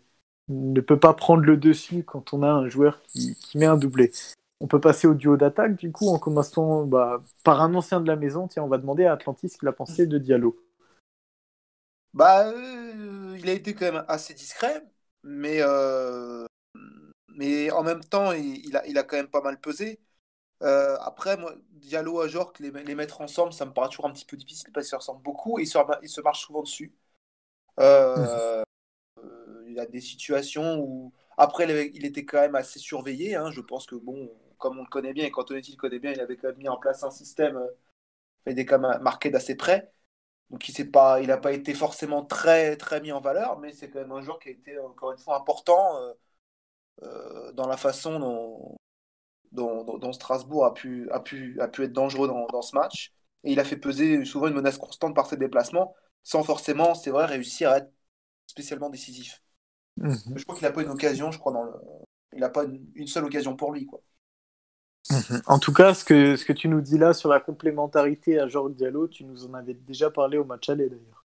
[0.49, 3.77] ne peut pas prendre le dessus quand on a un joueur qui, qui met un
[3.79, 4.13] doublé.
[4.61, 8.09] On peut passer au duo d'attaque, du coup, en commençant bah, par un ancien de
[8.09, 8.49] la maison.
[8.49, 10.57] Tiens, on va demander à Atlantis ce qu'il a pensé de Diallo.
[12.17, 14.83] Bah, euh, il a été quand même assez discret,
[15.23, 16.47] mais, euh,
[17.29, 20.01] mais en même temps, il, il a, il a quand même pas mal pesé.
[20.63, 24.13] Euh, après, moi, Diallo à Jork, les, les mettre ensemble, ça me paraît toujours un
[24.13, 26.63] petit peu difficile parce qu'ils se ressemblent beaucoup et ils se, ils se marchent souvent
[26.63, 26.95] dessus.
[27.81, 28.63] Euh,
[29.67, 31.13] il y a des situations où.
[31.39, 33.35] Après, il, il était quand même assez surveillé.
[33.37, 33.51] hein.
[33.51, 36.21] Je pense que, bon, comme on le connaît bien et qu'Antonetti le connaît bien, il
[36.21, 37.57] avait quand même mis en place un système.
[37.57, 37.67] euh,
[38.47, 39.93] il était quand même marqué d'assez près.
[40.51, 43.73] Donc il n'a pas, il a pas été forcément très, très mis en valeur, mais
[43.73, 46.13] c'est quand même un joueur qui a été encore une fois important euh,
[47.03, 48.77] euh, dans la façon dont,
[49.53, 52.77] dont, dont- dont Strasbourg a pu, a, pu, a pu être dangereux dans, dans ce
[52.77, 53.13] match.
[53.45, 57.11] Et il a fait peser souvent une menace constante par ses déplacements, sans forcément, c'est
[57.11, 57.93] vrai, réussir à être
[58.47, 59.43] spécialement décisif.
[60.35, 61.73] Je crois qu'il n'a pas une occasion, je crois, dans le...
[62.35, 63.87] il n'a pas une, une seule occasion pour lui.
[63.87, 64.01] Quoi.
[65.47, 68.49] En tout cas, ce que, ce que tu nous dis là sur la complémentarité à
[68.49, 71.25] Georges Diallo, tu nous en avais déjà parlé au match aller d'ailleurs.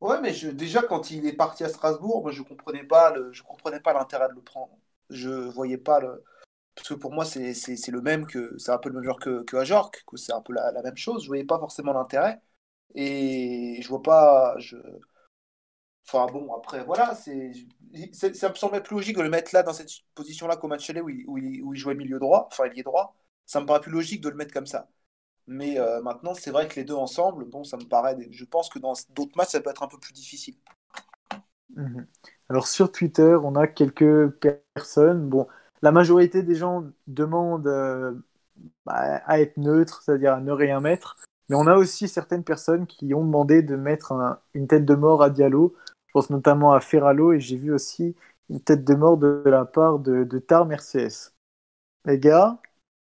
[0.00, 3.32] Ouais, mais je, déjà, quand il est parti à Strasbourg, moi, je comprenais pas le,
[3.32, 4.72] je comprenais pas l'intérêt de le prendre.
[5.10, 6.24] Je voyais pas le.
[6.74, 7.52] Parce que pour moi, c'est
[7.88, 8.56] le même que.
[8.58, 10.82] C'est un peu le même genre que, que Ajorc, que c'est un peu la, la
[10.82, 11.22] même chose.
[11.24, 12.40] Je voyais pas forcément l'intérêt.
[12.94, 14.56] Et je vois pas.
[14.58, 14.76] Je...
[16.12, 17.14] Enfin bon, après, voilà.
[17.14, 17.52] c'est
[18.12, 21.38] Ça me semblait plus logique de le mettre là, dans cette position-là, qu'au match où
[21.38, 23.14] il, jouait milieu droit, enfin, il est droit.
[23.46, 24.88] Ça me paraît plus logique de le mettre comme ça.
[25.46, 28.16] Mais euh, maintenant, c'est vrai que les deux ensemble, bon, ça me paraît.
[28.30, 30.56] Je pense que dans d'autres matchs, ça peut être un peu plus difficile.
[31.76, 32.06] Mhm.
[32.48, 34.30] Alors sur Twitter, on a quelques
[34.74, 35.28] personnes.
[35.28, 35.46] Bon,
[35.82, 38.12] la majorité des gens demandent euh,
[38.84, 41.16] bah, à être neutre, c'est-à-dire à ne rien mettre.
[41.48, 44.94] Mais on a aussi certaines personnes qui ont demandé de mettre un- une tête de
[44.94, 45.74] mort à Diallo.
[46.10, 48.16] Je pense notamment à Ferralo et j'ai vu aussi
[48.48, 51.32] une tête de mort de, la part de, de Tar Mercedes.
[52.04, 52.60] Les gars,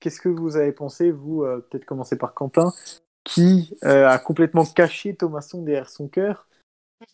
[0.01, 2.71] qu'est-ce que vous avez pensé, vous, euh, peut-être commencer par Quentin,
[3.25, 6.47] qui euh, a complètement caché Thomasson derrière son cœur?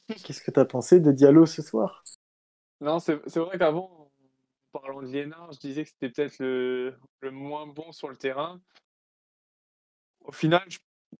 [0.09, 2.03] Qu'est-ce que tu as pensé de Diallo ce soir?
[2.81, 4.11] Non, c'est vrai qu'avant,
[4.73, 8.17] en parlant de Liénard, je disais que c'était peut-être le, le moins bon sur le
[8.17, 8.61] terrain.
[10.25, 10.67] Au final,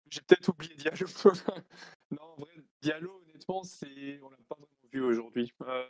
[0.09, 1.07] j'ai peut-être oublié Diallo.
[2.11, 2.51] non, en vrai,
[2.81, 5.51] Diallo, honnêtement, c'est on l'a pas vraiment vu aujourd'hui.
[5.61, 5.83] Euh,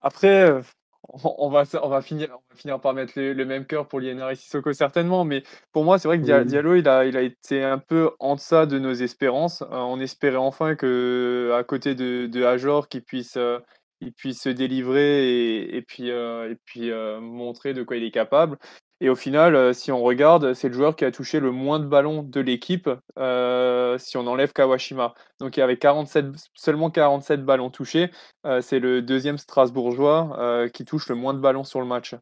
[0.00, 0.62] Après, euh,
[1.08, 4.00] on, va, on, va finir, on va finir par mettre le, le même cœur pour
[4.00, 5.42] Liénard et Sissoko certainement, mais
[5.72, 6.44] pour moi, c'est vrai que Oui.
[6.44, 9.62] Diallo, il a, il a été un peu en deçà de nos espérances.
[9.62, 13.58] Euh, on espérait enfin que, à côté de, de Ajor, qu'il puisse, euh,
[14.00, 16.90] il puisse se délivrer et, et puis, euh, et puis
[17.20, 18.58] montrer de quoi il est capable.
[19.00, 21.78] Et au final, euh, si on regarde, c'est le joueur qui a touché le moins
[21.78, 25.14] de ballons de l'équipe euh, si on enlève Kawashima.
[25.38, 28.10] Donc il y avait 47, seulement 47 ballons touchés.
[28.44, 32.16] Euh, c'est le deuxième Strasbourgeois euh, qui touche le moins de ballons sur le match.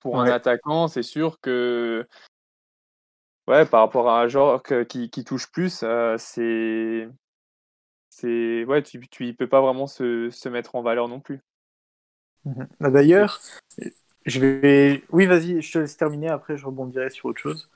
[0.00, 2.06] Pour un attaquant, c'est sûr que
[3.48, 5.84] ouais, par rapport à un joueur qui, qui touche plus,
[6.18, 7.08] c'est.
[8.08, 11.40] c'est ouais, tu ne peux pas vraiment se, se mettre en valeur non plus.
[12.44, 12.68] Mhm.
[12.78, 13.40] Bah, D'ailleurs,
[14.26, 15.04] je vais.
[15.10, 16.28] Oui, vas-y, je te laisse terminer.
[16.28, 17.70] Après, je rebondirai sur autre chose.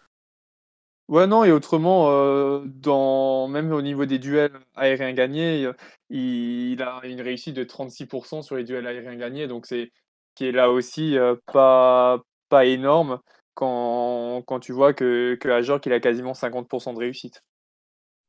[1.09, 5.73] Ouais, non, et autrement, euh, dans, même au niveau des duels aériens gagnés, euh,
[6.09, 9.93] il, il a une réussite de 36% sur les duels aériens gagnés, donc c'est
[10.35, 13.21] qui est là aussi euh, pas, pas énorme
[13.55, 17.43] quand, quand tu vois que, que Ajorc, il a quasiment 50% de réussite.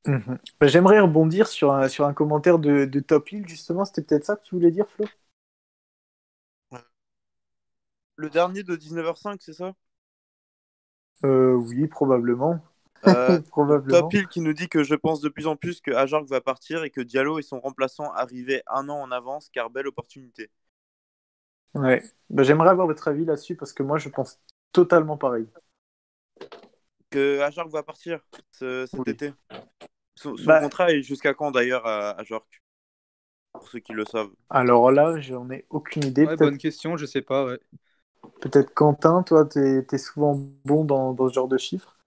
[0.05, 0.37] Mhm.
[0.59, 3.85] Bah, J'aimerais rebondir sur un, sur un commentaire de, de Top Hill, justement.
[3.85, 5.05] C'était peut-être ça que tu voulais dire, Flo?
[8.15, 9.73] Le dernier de 19h05, c'est ça?
[11.25, 12.59] Euh, Oui, probablement.
[13.07, 14.01] Euh, probablement.
[14.01, 16.41] Top Hill qui nous dit que je pense de plus en plus que Ajark va
[16.41, 20.49] partir et que Diallo et son remplaçant arrivaient un an en avance car belle opportunité.
[21.73, 22.03] Ouais.
[22.29, 24.39] Bah, J'aimerais avoir votre avis là-dessus parce que moi, je pense
[24.71, 25.47] totalement pareil.
[27.09, 28.19] Que Ajark va partir
[28.51, 29.11] ce- cet Oui.
[29.11, 29.33] été.
[30.15, 32.61] Son, son Bah- contrat est jusqu'à quand d'ailleurs à Ajark?
[33.53, 34.31] Pour ceux qui le savent.
[34.49, 36.25] Alors là, j'en ai aucune idée.
[36.25, 37.45] Ouais, bonne question, je sais pas.
[37.45, 37.59] Ouais.
[38.41, 41.97] Peut-être Quentin, toi, t'es es souvent bon dans, dans ce genre de chiffres?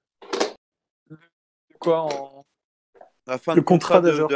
[1.81, 2.45] Quoi en...
[3.27, 4.29] La fin Le de contrat, contrat de.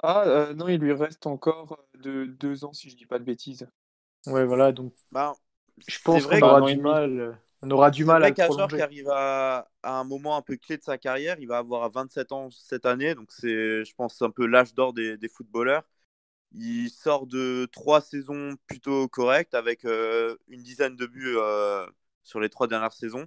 [0.00, 3.24] Ah, euh, non, il lui reste encore de deux ans, si je dis pas de
[3.24, 3.68] bêtises.
[4.26, 4.72] Ouais, voilà.
[4.72, 5.34] Donc, Bah,
[5.88, 7.20] je c'est pense vrai qu'on aura du mal.
[7.20, 7.32] euh,
[7.62, 8.82] On aura du C'est mal à vrai le prolonger.
[8.82, 11.38] arrive à, à un moment un peu clé de sa carrière.
[11.40, 14.92] Il va avoir 27 ans cette année, donc c'est, je pense, un peu l'âge d'or
[14.94, 15.84] des, des footballeurs.
[16.52, 21.86] Il sort de trois saisons plutôt correctes avec euh, une dizaine de buts euh,
[22.22, 23.26] sur les trois dernières saisons.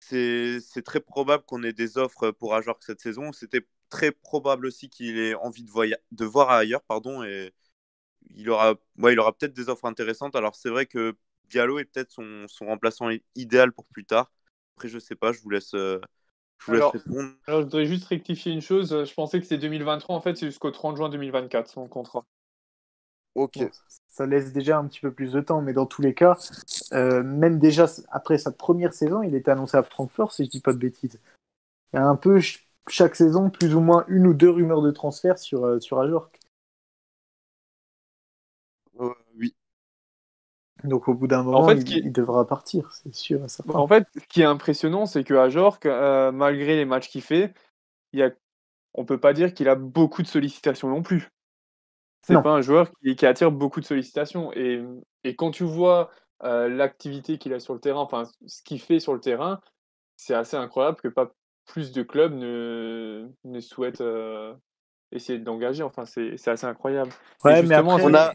[0.00, 3.32] C'est, très probable qu'on ait des offres pour Ajark cette saison.
[3.32, 7.52] C'était très probable aussi qu'il ait envie de, de voir ailleurs, pardon, et
[8.30, 10.36] il aura, ouais, aura peut-être des offres intéressantes.
[10.36, 11.16] Alors c'est vrai que
[11.48, 14.32] Diallo est peut-être son, remplaçant idéal pour plus tard.
[14.76, 16.00] Après, je sais pas, je vous laisse, euh,
[16.62, 17.30] je vous laisse Alors- répondre.
[17.46, 19.04] Alors, je voudrais juste rectifier une chose.
[19.04, 22.24] Je pensais que c'est 2023, en fait, c'est jusqu'au 30 juin 2024, son contrat.
[23.34, 23.58] Ok.
[23.58, 23.70] Bon,
[24.08, 26.36] ça laisse déjà un petit peu plus de temps, mais dans tous les cas,
[26.92, 30.60] euh, même déjà après sa première saison, il était annoncé à Francfort, si je dis
[30.60, 31.18] pas de bêtises.
[31.92, 34.82] Il y a un peu ch- chaque saison plus ou moins une ou deux rumeurs
[34.82, 36.38] de transfert sur, euh, sur Ajorc.
[39.00, 39.54] Euh, oui.
[40.84, 43.40] Donc au bout d'un moment, fait, il, qui est- il devra partir, c'est sûr.
[43.48, 43.78] certain.
[43.78, 47.54] En fait, ce qui est impressionnant, c'est que Ajorc, euh, malgré les matchs qu'il fait,
[48.12, 48.30] il y a...
[48.94, 51.28] on peut pas dire qu'il a beaucoup de sollicitations non plus.
[52.22, 54.52] C'est pas un joueur qui, qui attire beaucoup de sollicitations.
[54.54, 54.84] Et,
[55.24, 56.10] et quand tu vois
[56.44, 59.60] euh, l'activité qu'il a sur le terrain, enfin ce qu'il fait sur le terrain,
[60.16, 61.32] c'est assez incroyable que pas
[61.66, 64.54] plus de clubs ne, ne souhaitent euh,
[65.10, 65.82] essayer de l'engager.
[65.82, 67.10] Enfin, c'est c'est assez incroyable.
[67.44, 68.34] Ouais, mais après, On a,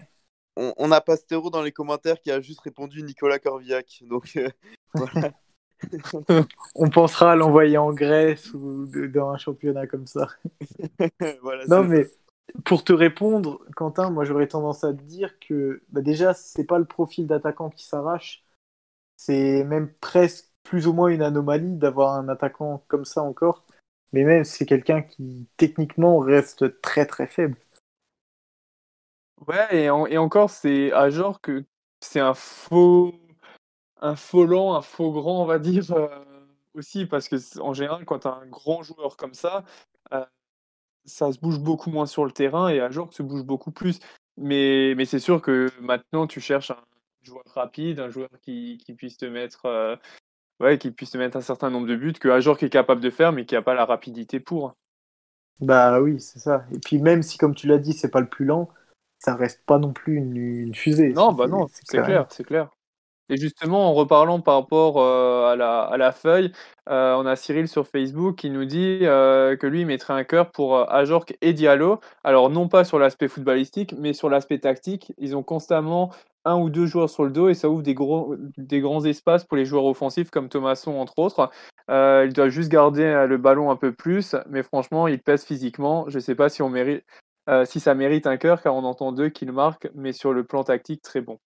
[0.58, 4.03] on, on a Pastero dans les commentaires qui a juste répondu Nicolas Corvillac.
[4.10, 4.49] Donc euh,
[4.93, 5.32] voilà.
[6.76, 10.28] on pensera à l'envoyer en Grèce ou dans un championnat comme ça.
[11.41, 12.08] Voilà, Non, mais
[12.66, 16.80] pour te répondre, Quentin, moi j'aurais tendance à te dire que bah, déjà, c'est pas
[16.80, 18.43] le profil d'attaquant qui s'arrache.
[19.18, 23.66] C'est même presque plus ou moins une anomalie d'avoir un attaquant comme ça encore.
[24.14, 27.58] Mais même, c'est quelqu'un qui techniquement reste très très faible.
[29.45, 31.63] Ouais, et, en- et encore, c'est à genre que
[31.99, 33.13] c'est un faux,
[34.01, 36.09] un faux lent, un faux grand, on va dire, euh,
[36.75, 39.65] aussi, parce que en général, quand tu as un grand joueur comme ça,
[40.13, 40.25] euh,
[41.05, 43.99] ça se bouge beaucoup moins sur le terrain et à genre se bouge beaucoup plus.
[44.38, 46.77] Mais, mais c'est sûr que maintenant, tu cherches un
[47.23, 49.95] joueur rapide, un joueur qui, qui puisse te mettre, euh,
[50.61, 53.33] ouais, qui puisse mettre un certain nombre de buts que Ajorc est capable de faire,
[53.33, 54.75] mais qui n'a pas la rapidité pour.
[55.59, 56.66] Bah oui, c'est ça.
[56.71, 58.70] Et puis même si, comme tu l'as dit, c'est pas le plus lent,
[59.19, 61.09] ça reste pas non plus une, une fusée.
[61.09, 62.25] Non, bah c'est- non, c'est clair.
[62.29, 62.69] c'est clair.
[63.29, 66.53] Et justement, en reparlant par rapport euh, à la, à la feuille,
[66.89, 70.23] euh, on a Cyril sur Facebook qui nous dit euh, que lui il mettrait un
[70.23, 71.99] cœur pour Ajorc et Diallo.
[72.23, 75.11] Alors, non pas sur l'aspect footballistique, mais sur l'aspect tactique.
[75.17, 76.11] Ils ont constamment
[76.45, 79.43] un ou deux joueurs sur le dos et ça ouvre des, gros, des grands espaces
[79.43, 81.49] pour les joueurs offensifs comme Thomasson, entre autres.
[81.89, 86.05] Euh, il doit juste garder le ballon un peu plus, mais franchement, il pèse physiquement.
[86.07, 87.03] Je ne sais pas si, on mérite,
[87.49, 90.43] euh, si ça mérite un cœur, car on entend deux qu'il marque, mais sur le
[90.43, 91.39] plan tactique, très bon.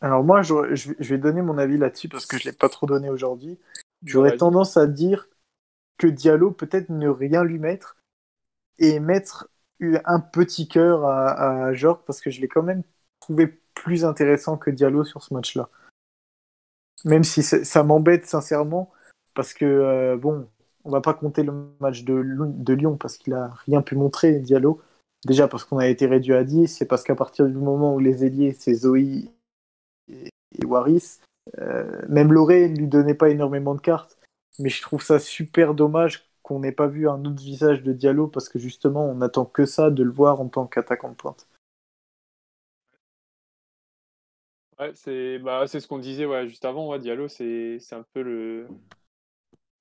[0.00, 2.52] Alors moi, je, je vais- je vais donner mon avis là-dessus parce que je l'ai
[2.52, 3.58] pas trop donné aujourd'hui.
[4.04, 5.28] J'aurais tendance à dire
[5.96, 7.96] que Diallo peut-être ne rien lui mettre
[8.78, 9.48] et mettre
[9.80, 12.82] un petit cœur à, à Jorg parce que je l'ai quand même
[13.20, 15.68] trouvé plus intéressant que Diallo sur ce match-là.
[17.04, 18.92] Même si ça m'embête sincèrement,
[19.34, 20.48] parce que euh, bon,
[20.84, 24.80] on va pas compter le match de, Lyon- parce qu'il a rien pu montrer, Diallo.
[25.24, 28.00] Déjà parce qu'on a été réduit à 10, c'est parce qu'à partir du moment où
[28.00, 29.30] les ailiers, c'est Zoé
[30.08, 30.30] et,
[30.64, 31.20] Waris,
[31.58, 34.18] euh, même Loré ne lui donnait pas énormément de cartes.
[34.58, 38.26] Mais je trouve ça super dommage qu'on n'ait pas vu un autre visage de Diallo
[38.26, 41.46] parce que justement, on attend que ça de le voir en tant qu'attaquant de pointe.
[44.78, 46.98] Ouais, c'est bah, ce qu'on disait juste avant.
[46.98, 48.66] Diallo, c'est un peu le,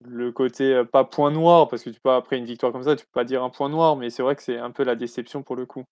[0.06, 3.06] le côté, pas point noir, parce que tu peux, après une victoire comme ça, tu
[3.06, 5.44] peux pas dire un point noir, mais c'est vrai que c'est un peu la déception
[5.44, 5.84] pour le coup.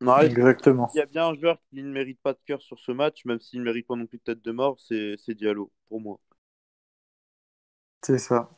[0.00, 0.90] Non, Exactement.
[0.94, 3.24] Il y a bien un joueur qui ne mérite pas de cœur sur ce match,
[3.24, 6.00] même s'il ne mérite pas non plus de tête de mort, c'est c'est Diallo, pour
[6.00, 6.20] moi.
[8.02, 8.50] C'est ça.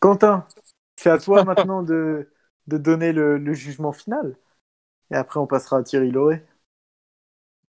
[0.00, 0.46] Quentin,
[0.96, 2.30] c'est à toi maintenant de,
[2.66, 4.36] de donner le, le jugement final.
[5.12, 6.44] Et après, on passera à Thierry Loré.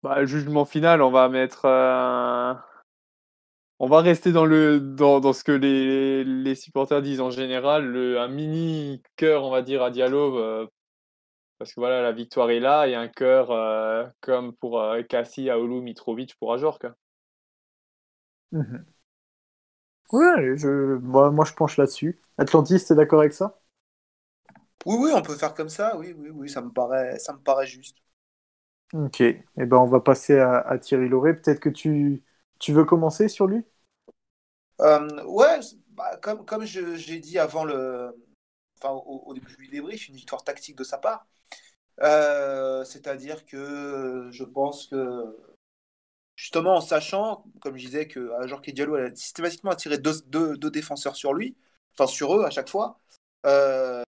[0.03, 1.65] Bah, le jugement final, on va mettre.
[1.65, 2.53] euh,
[3.81, 7.83] On va rester dans, le, dans, dans ce que les, les supporters disent en général,
[7.85, 10.67] le, un mini cœur, on va dire, à Diallo, euh,
[11.59, 15.49] parce que voilà, la victoire est là, et un cœur euh, comme pour euh, Cassie,
[15.49, 16.85] Aoulou, Mitrovic pour Ajorc.
[18.51, 18.91] Mhm.
[20.13, 20.67] Ouais, je,
[20.99, 22.19] moi, moi je penche là-dessus.
[22.37, 23.59] Atlantis, t'es d'accord avec ça?
[24.85, 25.97] Oui, oui, on peut faire comme ça.
[25.97, 27.97] Oui, oui, oui, ça me paraît, ça me paraît juste.
[28.93, 29.21] Ok.
[29.21, 31.33] Eh ben, on va passer à, à Thierry Loré.
[31.35, 32.23] Peut-être que tu,
[32.61, 33.65] tu veux commencer sur lui?
[34.79, 35.59] Euh, ouais,
[35.89, 38.15] bah, comme, comme j'ai dit avant le,
[38.79, 41.27] enfin, au, début du débrief, une victoire tactique de sa part.
[42.01, 45.38] Euh, c'est-à-dire que je pense que,
[46.35, 51.15] justement, en sachant, comme je disais, que Jorge Diallo a systématiquement attiré deux, deux, défenseurs
[51.15, 51.57] sur lui,
[51.93, 52.99] enfin sur eux à chaque fois.
[53.45, 54.03] Euh,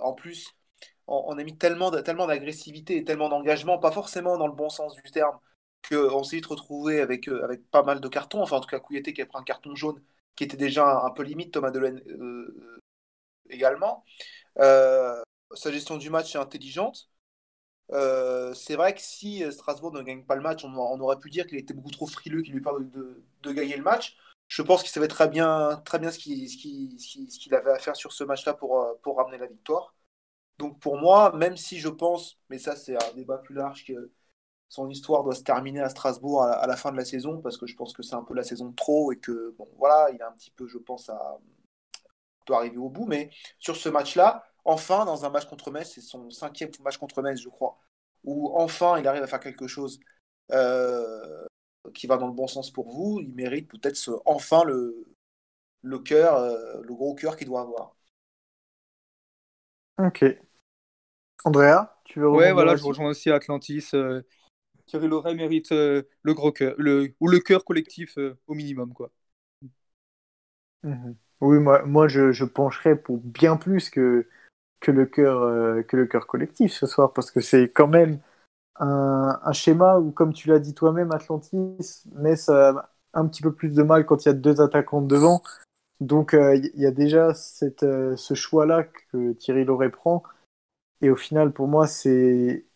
[0.00, 0.54] en plus,
[1.06, 4.68] on, on a mis tellement, tellement d'agressivité et tellement d'engagement, pas forcément dans le bon
[4.70, 5.38] sens du terme,
[5.88, 8.42] qu'on s'est vite retrouvé avec, euh, avec pas mal de cartons.
[8.42, 10.02] Enfin, en tout cas, Kouyaté qui a pris un carton jaune
[10.36, 12.80] qui était déjà un, peu limite, Thomas Delaine euh,
[13.50, 14.04] également.
[14.58, 15.20] Euh,
[15.54, 17.10] sa gestion du match est intelligente.
[17.92, 21.46] Euh, c'est vrai que si Strasbourg ne gagne pas le match, on, aurait pu dire
[21.46, 24.16] qu'il était beaucoup trop frileux, qu'il lui permet de, de gagner le match.
[24.48, 27.78] Je pense qu'il savait très bien, très bien ce qu'il ce ce qu'il avait à
[27.78, 29.94] faire sur ce match-là pour, euh, pour ramener la victoire.
[30.58, 34.12] Donc pour moi, même si je pense, mais ça c'est un débat plus large, que
[34.68, 37.56] son histoire doit se terminer à Strasbourg à, à la fin de la saison, parce
[37.58, 40.10] que je pense que c'est un peu la saison de trop et que, bon, voilà,
[40.14, 41.38] il a un petit peu, je pense, à
[42.46, 43.06] doit arriver au bout.
[43.06, 47.22] Mais sur ce match-là, enfin, dans un match contre Metz, c'est son cinquième match contre
[47.22, 47.78] Metz, je crois,
[48.24, 50.00] où enfin il arrive à faire quelque chose
[50.52, 51.44] euh,
[51.94, 55.06] qui va dans le bon sens pour vous, il mérite peut-être ce- enfin le,
[55.82, 57.96] le cœur, euh, le gros cœur qu'il doit avoir.
[59.98, 60.22] Ok.
[61.44, 63.84] Andrea, tu veux Ouais, voilà, je rejoins aussi Atlantis.
[63.94, 64.22] euh,
[64.86, 68.92] Thierry Loret mérite euh, le gros cœur, le, ou le cœur collectif euh, au minimum,
[68.92, 69.10] quoi.
[70.82, 71.16] Mhm.
[71.40, 74.26] Oui, moi, moi je, je pencherais pour bien plus que,
[74.80, 78.20] que le cœur euh, que le cœur collectif ce soir, parce que c'est quand même
[78.76, 83.52] un, un schéma où, comme tu l'as dit toi-même, Atlantis, mais ça un petit peu
[83.52, 85.42] plus de mal quand il y a deux attaquants devant.
[86.00, 90.22] Donc il y, a déjà cette, ce choix-là que Thierry Loret prend.
[91.00, 92.66] Et au final, pour moi, c'est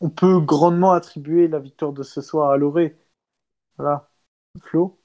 [0.00, 2.96] on peut grandement attribuer la victoire de ce soir à Loré.
[3.76, 4.10] Voilà.
[4.60, 5.00] Flo?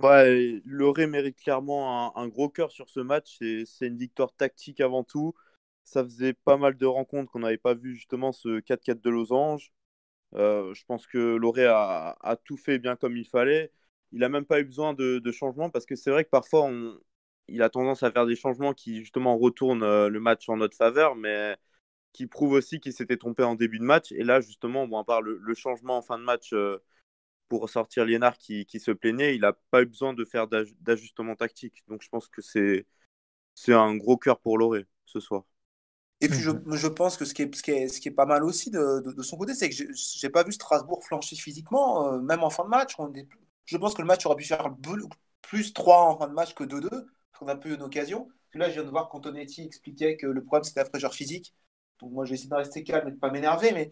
[0.00, 3.38] Ouais, Loré mérite clairement un, gros cœur sur ce match.
[3.66, 5.34] C'est une victoire tactique avant tout.
[5.84, 9.72] Ça faisait pas mal de rencontres qu'on n'avait pas vu justement ce 4-4 de Losange.
[10.34, 13.72] Euh, je pense que Loré a, tout fait bien comme il fallait.
[14.12, 16.70] Il a même pas eu besoin de, de changements parce que c'est vrai que parfois
[17.48, 20.76] il a tendance à faire des changements qui justement retournent euh, le match en notre
[20.76, 21.56] faveur, mais
[22.12, 24.12] qui prouvent aussi qu'il s'était trompé en début de match.
[24.12, 26.78] Et là, justement, bon, à part le, le changement en fin de match euh,
[27.48, 30.74] pour sortir Liénard qui, qui se plaignait, il n'a pas eu besoin de faire d'aj-
[30.80, 31.84] d'ajustement tactique.
[31.88, 32.86] Donc je pense que c'est
[33.54, 35.44] c'est un gros cœur pour Loré ce soir.
[36.20, 38.12] Et puis je, je pense que ce qui est, ce qui est, ce qui est
[38.12, 41.36] pas mal aussi de, de, de son côté, c'est que j'ai- pas vu Strasbourg flancher
[41.36, 42.94] physiquement, euh, même en fin de match.
[42.98, 43.28] On est-
[43.66, 44.68] je pense que le match aurait pu faire
[45.42, 48.28] plus 3 en fin de match que 2-2, parce qu'on a peu eu une occasion.
[48.54, 51.54] Là, je viens de voir qu'Antonetti expliquait que le problème c'était la fraîcheur physique.
[52.00, 53.90] Donc moi, j'ai essayé de rester calme et de pas m'énerver, mais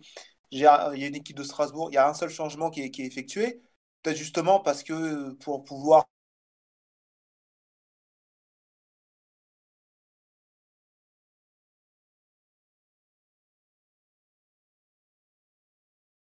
[0.66, 2.82] un- il y a une équipe de Strasbourg, il y a un seul changement qui
[2.82, 3.62] est, qui est effectué.
[4.02, 6.06] Peut-être justement parce que pour pouvoir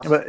[0.05, 0.25] Bah,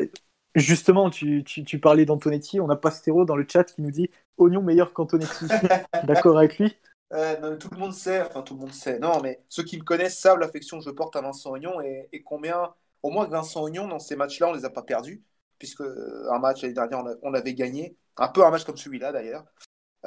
[0.56, 2.60] justement, tu, tu, tu parlais d'Antonetti.
[2.60, 5.48] On a Pastero dans le chat qui nous dit Oignon meilleur qu'Antonetti.
[6.04, 6.76] D'accord avec lui?
[7.14, 9.78] Euh, non, tout le monde sait, enfin tout le monde sait, non, mais ceux qui
[9.78, 12.74] me connaissent savent l'affection que je porte à Vincent Ognon et, et combien,
[13.04, 15.24] au moins que Vincent Ognon, dans ces matchs-là, on les a pas perdus.
[15.60, 17.96] puisque un match l'année dernière, on l'a- on l'avait gagné.
[18.18, 19.46] Un peu un match comme celui-là, d'ailleurs.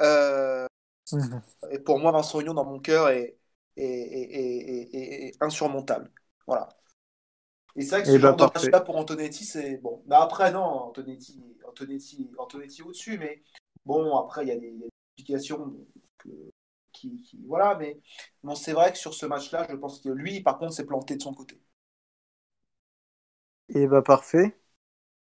[0.01, 0.65] Euh,
[1.13, 1.41] Mhm.
[1.71, 3.37] et pour moi, Vincent Ognon, dans mon cœur, est,
[3.77, 6.11] est, est- est- est- est insurmontable.
[6.45, 6.67] Voilà.
[7.77, 8.59] Et c'est vrai que ce Eh ben, genre de parfait.
[8.67, 10.03] match-là pour Antonetti, c'est bon.
[10.07, 13.41] Mais après, non, Antonetti, Antonetti, Antonetti au-dessus, mais
[13.85, 15.73] bon, après, il y a des, des explications
[16.17, 16.51] que-
[17.09, 17.99] qui, qui- Voilà, mais
[18.43, 21.15] bon, c'est vrai que sur ce match-là, je pense que lui, par contre, s'est planté
[21.15, 21.59] de son côté.
[23.69, 24.57] Et bah parfait.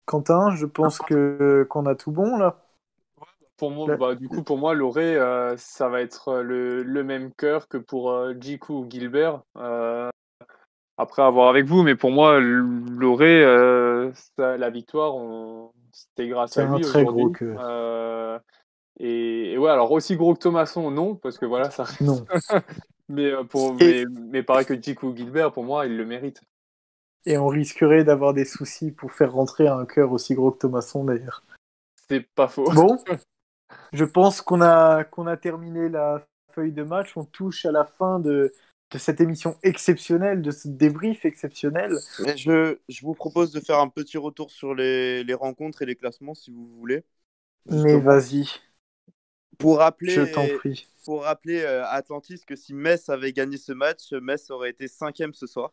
[0.06, 2.66] Quentin, je pense que qu'on a tout bon là.
[3.56, 7.32] Pour moi, bah, du coup, pour moi, Loré, euh, ça va être le, le même
[7.34, 9.42] cœur que pour euh, Jiku ou Gilbert.
[9.56, 10.10] Euh,
[10.98, 16.28] après, à voir avec vous, mais pour moi, Loré, euh, ça- la victoire, on- c'était
[16.28, 17.04] grâce C'est à un lui très aujourd'hui.
[17.04, 17.68] gros cœur.
[19.00, 21.84] Et, et ouais, alors aussi gros que Thomasson, non, parce que voilà, ça.
[22.00, 22.24] Non.
[23.08, 26.06] mais, euh, pour, Et- mais, mais pareil que Jiku ou Gilbert, pour moi, il le
[26.06, 26.40] mérite.
[27.26, 31.04] Et on risquerait d'avoir des soucis pour faire rentrer un cœur aussi gros que Thomasson
[31.04, 31.42] d'ailleurs.
[32.08, 32.70] C'est pas faux.
[32.70, 32.98] Bon,
[33.92, 37.16] je pense qu'on a, qu'on a terminé la feuille de match.
[37.16, 38.52] On touche à la fin de,
[38.90, 41.96] de cette émission exceptionnelle, de ce débrief exceptionnel.
[42.36, 45.96] Je, je vous propose de faire un petit retour sur les, les rencontres et les
[45.96, 47.04] classements si vous voulez.
[47.70, 48.46] Mais vas-y,
[49.58, 50.86] Pour rappeler, je prie.
[51.04, 54.88] pour rappeler euh, à Atlantis que si Metz avait gagné ce match, Metz aurait été
[54.88, 55.70] cinquième ce soir.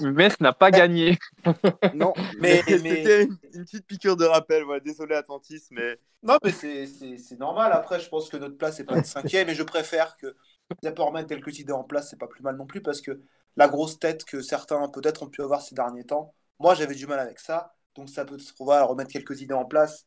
[0.00, 1.18] Metz n'a pas gagné.
[1.94, 4.64] Non, Mais- mais, mais- c'était une, une petite piqûre de rappel.
[4.64, 4.80] Voilà.
[4.80, 7.72] Désolé Atlantis, mais Non, mais c'est- normal.
[7.72, 10.36] Après, je pense que notre place n'est pas de cinquième et je préfère que
[10.82, 13.20] ça peut remettre quelques idées en place, c'est pas plus mal non plus parce que
[13.56, 17.06] la grosse tête que certains peut-être ont pu avoir ces derniers temps, moi j'avais du
[17.06, 17.74] mal avec ça.
[17.94, 20.06] Donc ça peut on va remettre quelques idées en place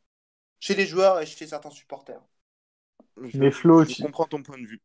[0.59, 2.21] chez les joueurs et chez certains supporters.
[3.23, 4.81] je, Mais Flo, je tu- comprends ton point de vue.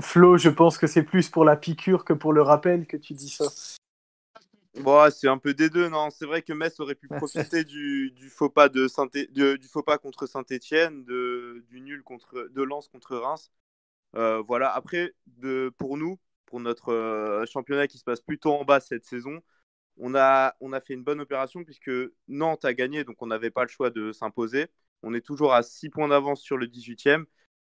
[0.00, 3.14] Flo, je pense que c'est plus pour la piqûre que pour le rappel que tu
[3.14, 3.46] dis ça.
[4.74, 6.08] Bon, c'est un peu des deux, non?
[6.10, 9.82] C'est vrai que Metz aurait pu profiter du, du faux pas de Saint du faux
[9.82, 13.50] pas contre Saint-Étienne, de du nul contre de Lens contre Reims.
[14.16, 14.70] Euh, voilà.
[14.74, 19.04] Après, de pour nous, pour notre euh, championnat qui se passe plutôt en bas cette
[19.06, 19.40] saison,
[19.98, 21.90] on a on a fait une bonne opération puisque
[22.28, 24.68] Nantes a gagné, donc on n'avait pas le choix de s'imposer.
[25.02, 27.24] On est toujours à 6 points d'avance sur le 18e.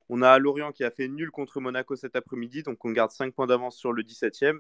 [0.10, 3.34] On a Lorient qui a fait nul contre Monaco cet après-midi, donc on garde 5
[3.34, 4.60] points d'avance sur le 17e.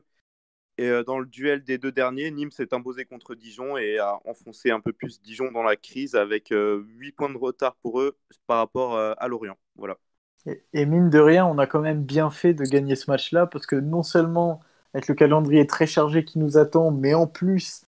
[0.77, 4.19] Et euh, dans le duel des deux derniers, Nîmes s'est imposé contre Dijon et a
[4.25, 7.99] enfoncé un peu plus Dijon dans la crise avec euh, 8 points de retard pour
[8.01, 9.57] eux par rapport euh, à Lorient.
[9.75, 9.97] Voilà.
[10.73, 13.65] Et mine de rien, on a quand même bien fait de gagner ce match-là parce
[13.65, 14.61] que non seulement
[14.93, 17.86] avec le calendrier très chargé qui nous attend, mais en plus,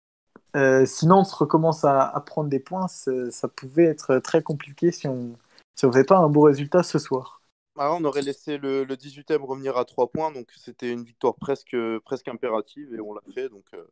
[0.57, 5.07] euh, si Nantes recommence à, à prendre des points, ça, pouvait être très compliqué si
[5.09, 5.37] on
[5.77, 7.43] si on faisait pas un beau résultat ce soir.
[7.79, 11.35] Ah, on aurait laissé le, le 18e revenir à 3 points, donc c'était une victoire
[11.35, 13.51] presque, presque impérative et on l'a fait.
[13.51, 13.85] Donc, euh,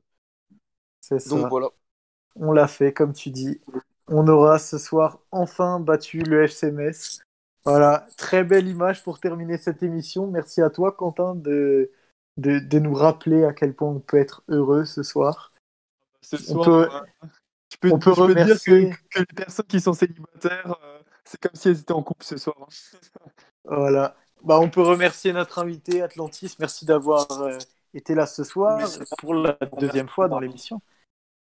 [1.02, 1.36] C'est ça.
[1.36, 1.68] donc voilà.
[2.36, 3.60] On l'a fait, comme tu dis.
[4.08, 7.20] On aura ce soir enfin battu le FC Metz.
[7.64, 10.26] Voilà, très belle image pour terminer cette émission.
[10.26, 11.90] Merci à toi, Quentin, de,
[12.36, 15.53] de, de nous rappeler à quel point on peut être heureux ce soir.
[16.24, 17.26] Ce On soir, peut- euh,
[17.72, 20.78] je peux, on peut je peux dire remercier- que, que les personnes qui sont célibataires,
[20.82, 22.56] euh, c'est comme si elles étaient en couple ce soir.
[22.60, 22.66] hein.
[23.64, 24.16] Voilà.
[24.42, 26.54] Bah, on peut remercier notre invité, Atlantis.
[26.58, 27.58] Merci d'avoir euh,
[27.94, 28.78] été là ce soir
[29.18, 30.80] pour la deuxième fois dans l'émission.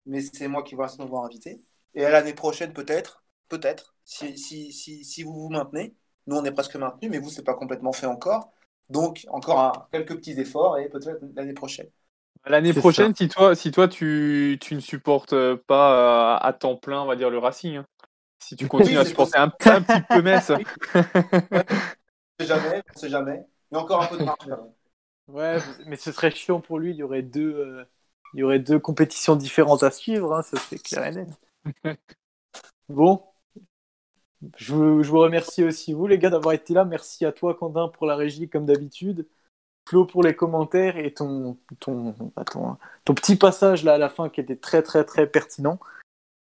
[0.06, 1.62] Mais c'est moi qui vais nous avoir invité.
[1.94, 5.96] Et à l'année prochaine, peut-être, peut-être, si, si, si, si vous vous maintenez.
[6.28, 8.52] Nous, on est presque maintenus, mais vous, c'est pas complètement fait encore.
[8.90, 11.90] Donc, encore un- quelques petits efforts et peut-être l'année prochaine.
[12.46, 15.36] L'année prochaine, si toi, si toi tu, tu ne supportes
[15.68, 17.86] pas euh, à temps plein, on va dire, le Racing, hein.
[18.40, 20.52] si tu continues à supporter un, un petit peu Metz,
[22.40, 23.46] On sait jamais, on sait jamais.
[23.72, 24.48] Il y a encore un peu de marge.
[25.28, 26.92] Ouais, mais ce serait chiant pour lui.
[26.92, 27.86] Il y aurait deux, euh,
[28.34, 30.34] il y aurait deux compétitions différentes à suivre.
[30.36, 31.30] hein, ça c'est clair et net.
[32.90, 33.24] Bon,
[34.58, 36.86] je vous, je vous remercie aussi vous les gars d'avoir été là.
[36.86, 39.28] Merci à toi Quentin pour la régie comme d'habitude.
[39.92, 42.14] Flo pour les commentaires et ton, ton,
[42.46, 45.80] ton, ton petit passage là à la fin qui était très très très pertinent.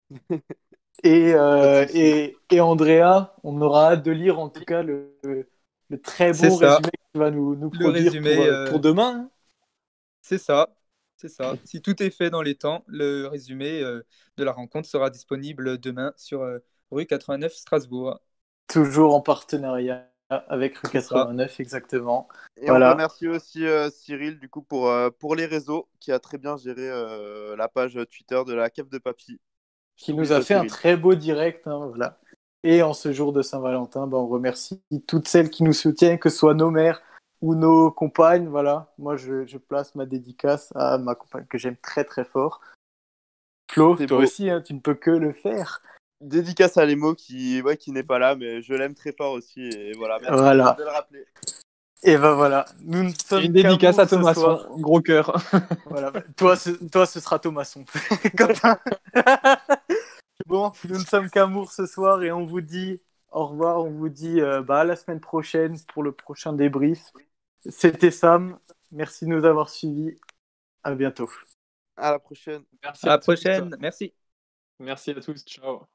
[1.03, 5.11] Et, euh, et, et Andrea, on aura hâte de lire en tout cas le,
[6.01, 9.15] très bon résumé que tu vas nous, nous produire résumé, pour, euh, euh, pour demain.
[9.15, 9.29] hein.
[10.21, 10.75] C'est ça.
[11.17, 11.53] C'est ça.
[11.63, 14.03] Si tout est fait dans les temps, le résumé euh,
[14.37, 16.43] de la rencontre sera disponible demain sur
[16.89, 18.19] rue 89 Strasbourg.
[18.67, 21.15] Toujours en partenariat avec Rue C'est ça.
[21.15, 22.27] 89, exactement.
[22.57, 22.89] Et Voilà.
[22.89, 26.37] on remercie aussi euh, Cyril du coup pour, euh, pour les réseaux qui a très
[26.37, 29.39] bien géré euh, la page Twitter de la cave de papy.
[29.97, 31.67] Qui nous a fait un très beau direct.
[31.67, 32.19] hein, voilà.
[32.63, 36.29] Et en ce jour de Saint-Valentin, ben, on remercie toutes celles qui nous soutiennent, que
[36.29, 37.01] ce soit nos mères
[37.41, 38.47] ou nos compagnes.
[38.47, 38.91] Voilà.
[38.97, 42.61] Moi, je, je place ma dédicace à ma compagne que j'aime très très fort.
[43.71, 44.23] Flo, toi beau.
[44.23, 45.81] aussi, hein, tu ne peux que le faire.
[46.27, 49.61] Dédicace à Lemo qui, ouais, qui n'est pas là, mais je l'aime très fort aussi.
[49.61, 50.75] Et voilà, merci Voilà.
[50.77, 51.25] de le rappeler.
[52.03, 54.05] Et ben voilà, nous ne sommes Une dédicace à.
[54.05, 55.35] Thomasson, gros cœur.
[55.89, 57.83] Voilà, toi, ce, toi, ce sera Thomasson.
[58.37, 58.77] Quentin.
[60.45, 63.79] bon, nous ne sommes qu'amour ce soir et on vous dit au revoir.
[63.83, 67.11] On vous dit euh, bah, à la semaine prochaine pour le prochain débrief.
[67.67, 68.57] C'était Sam.
[68.91, 70.15] Merci de nous avoir suivis.
[70.83, 71.29] À bientôt.
[71.97, 72.63] À la prochaine.
[72.83, 73.23] Merci À la tous.
[73.23, 73.75] prochaine.
[73.79, 74.13] Merci.
[74.79, 75.43] Merci à tous.
[75.45, 75.94] Ciao.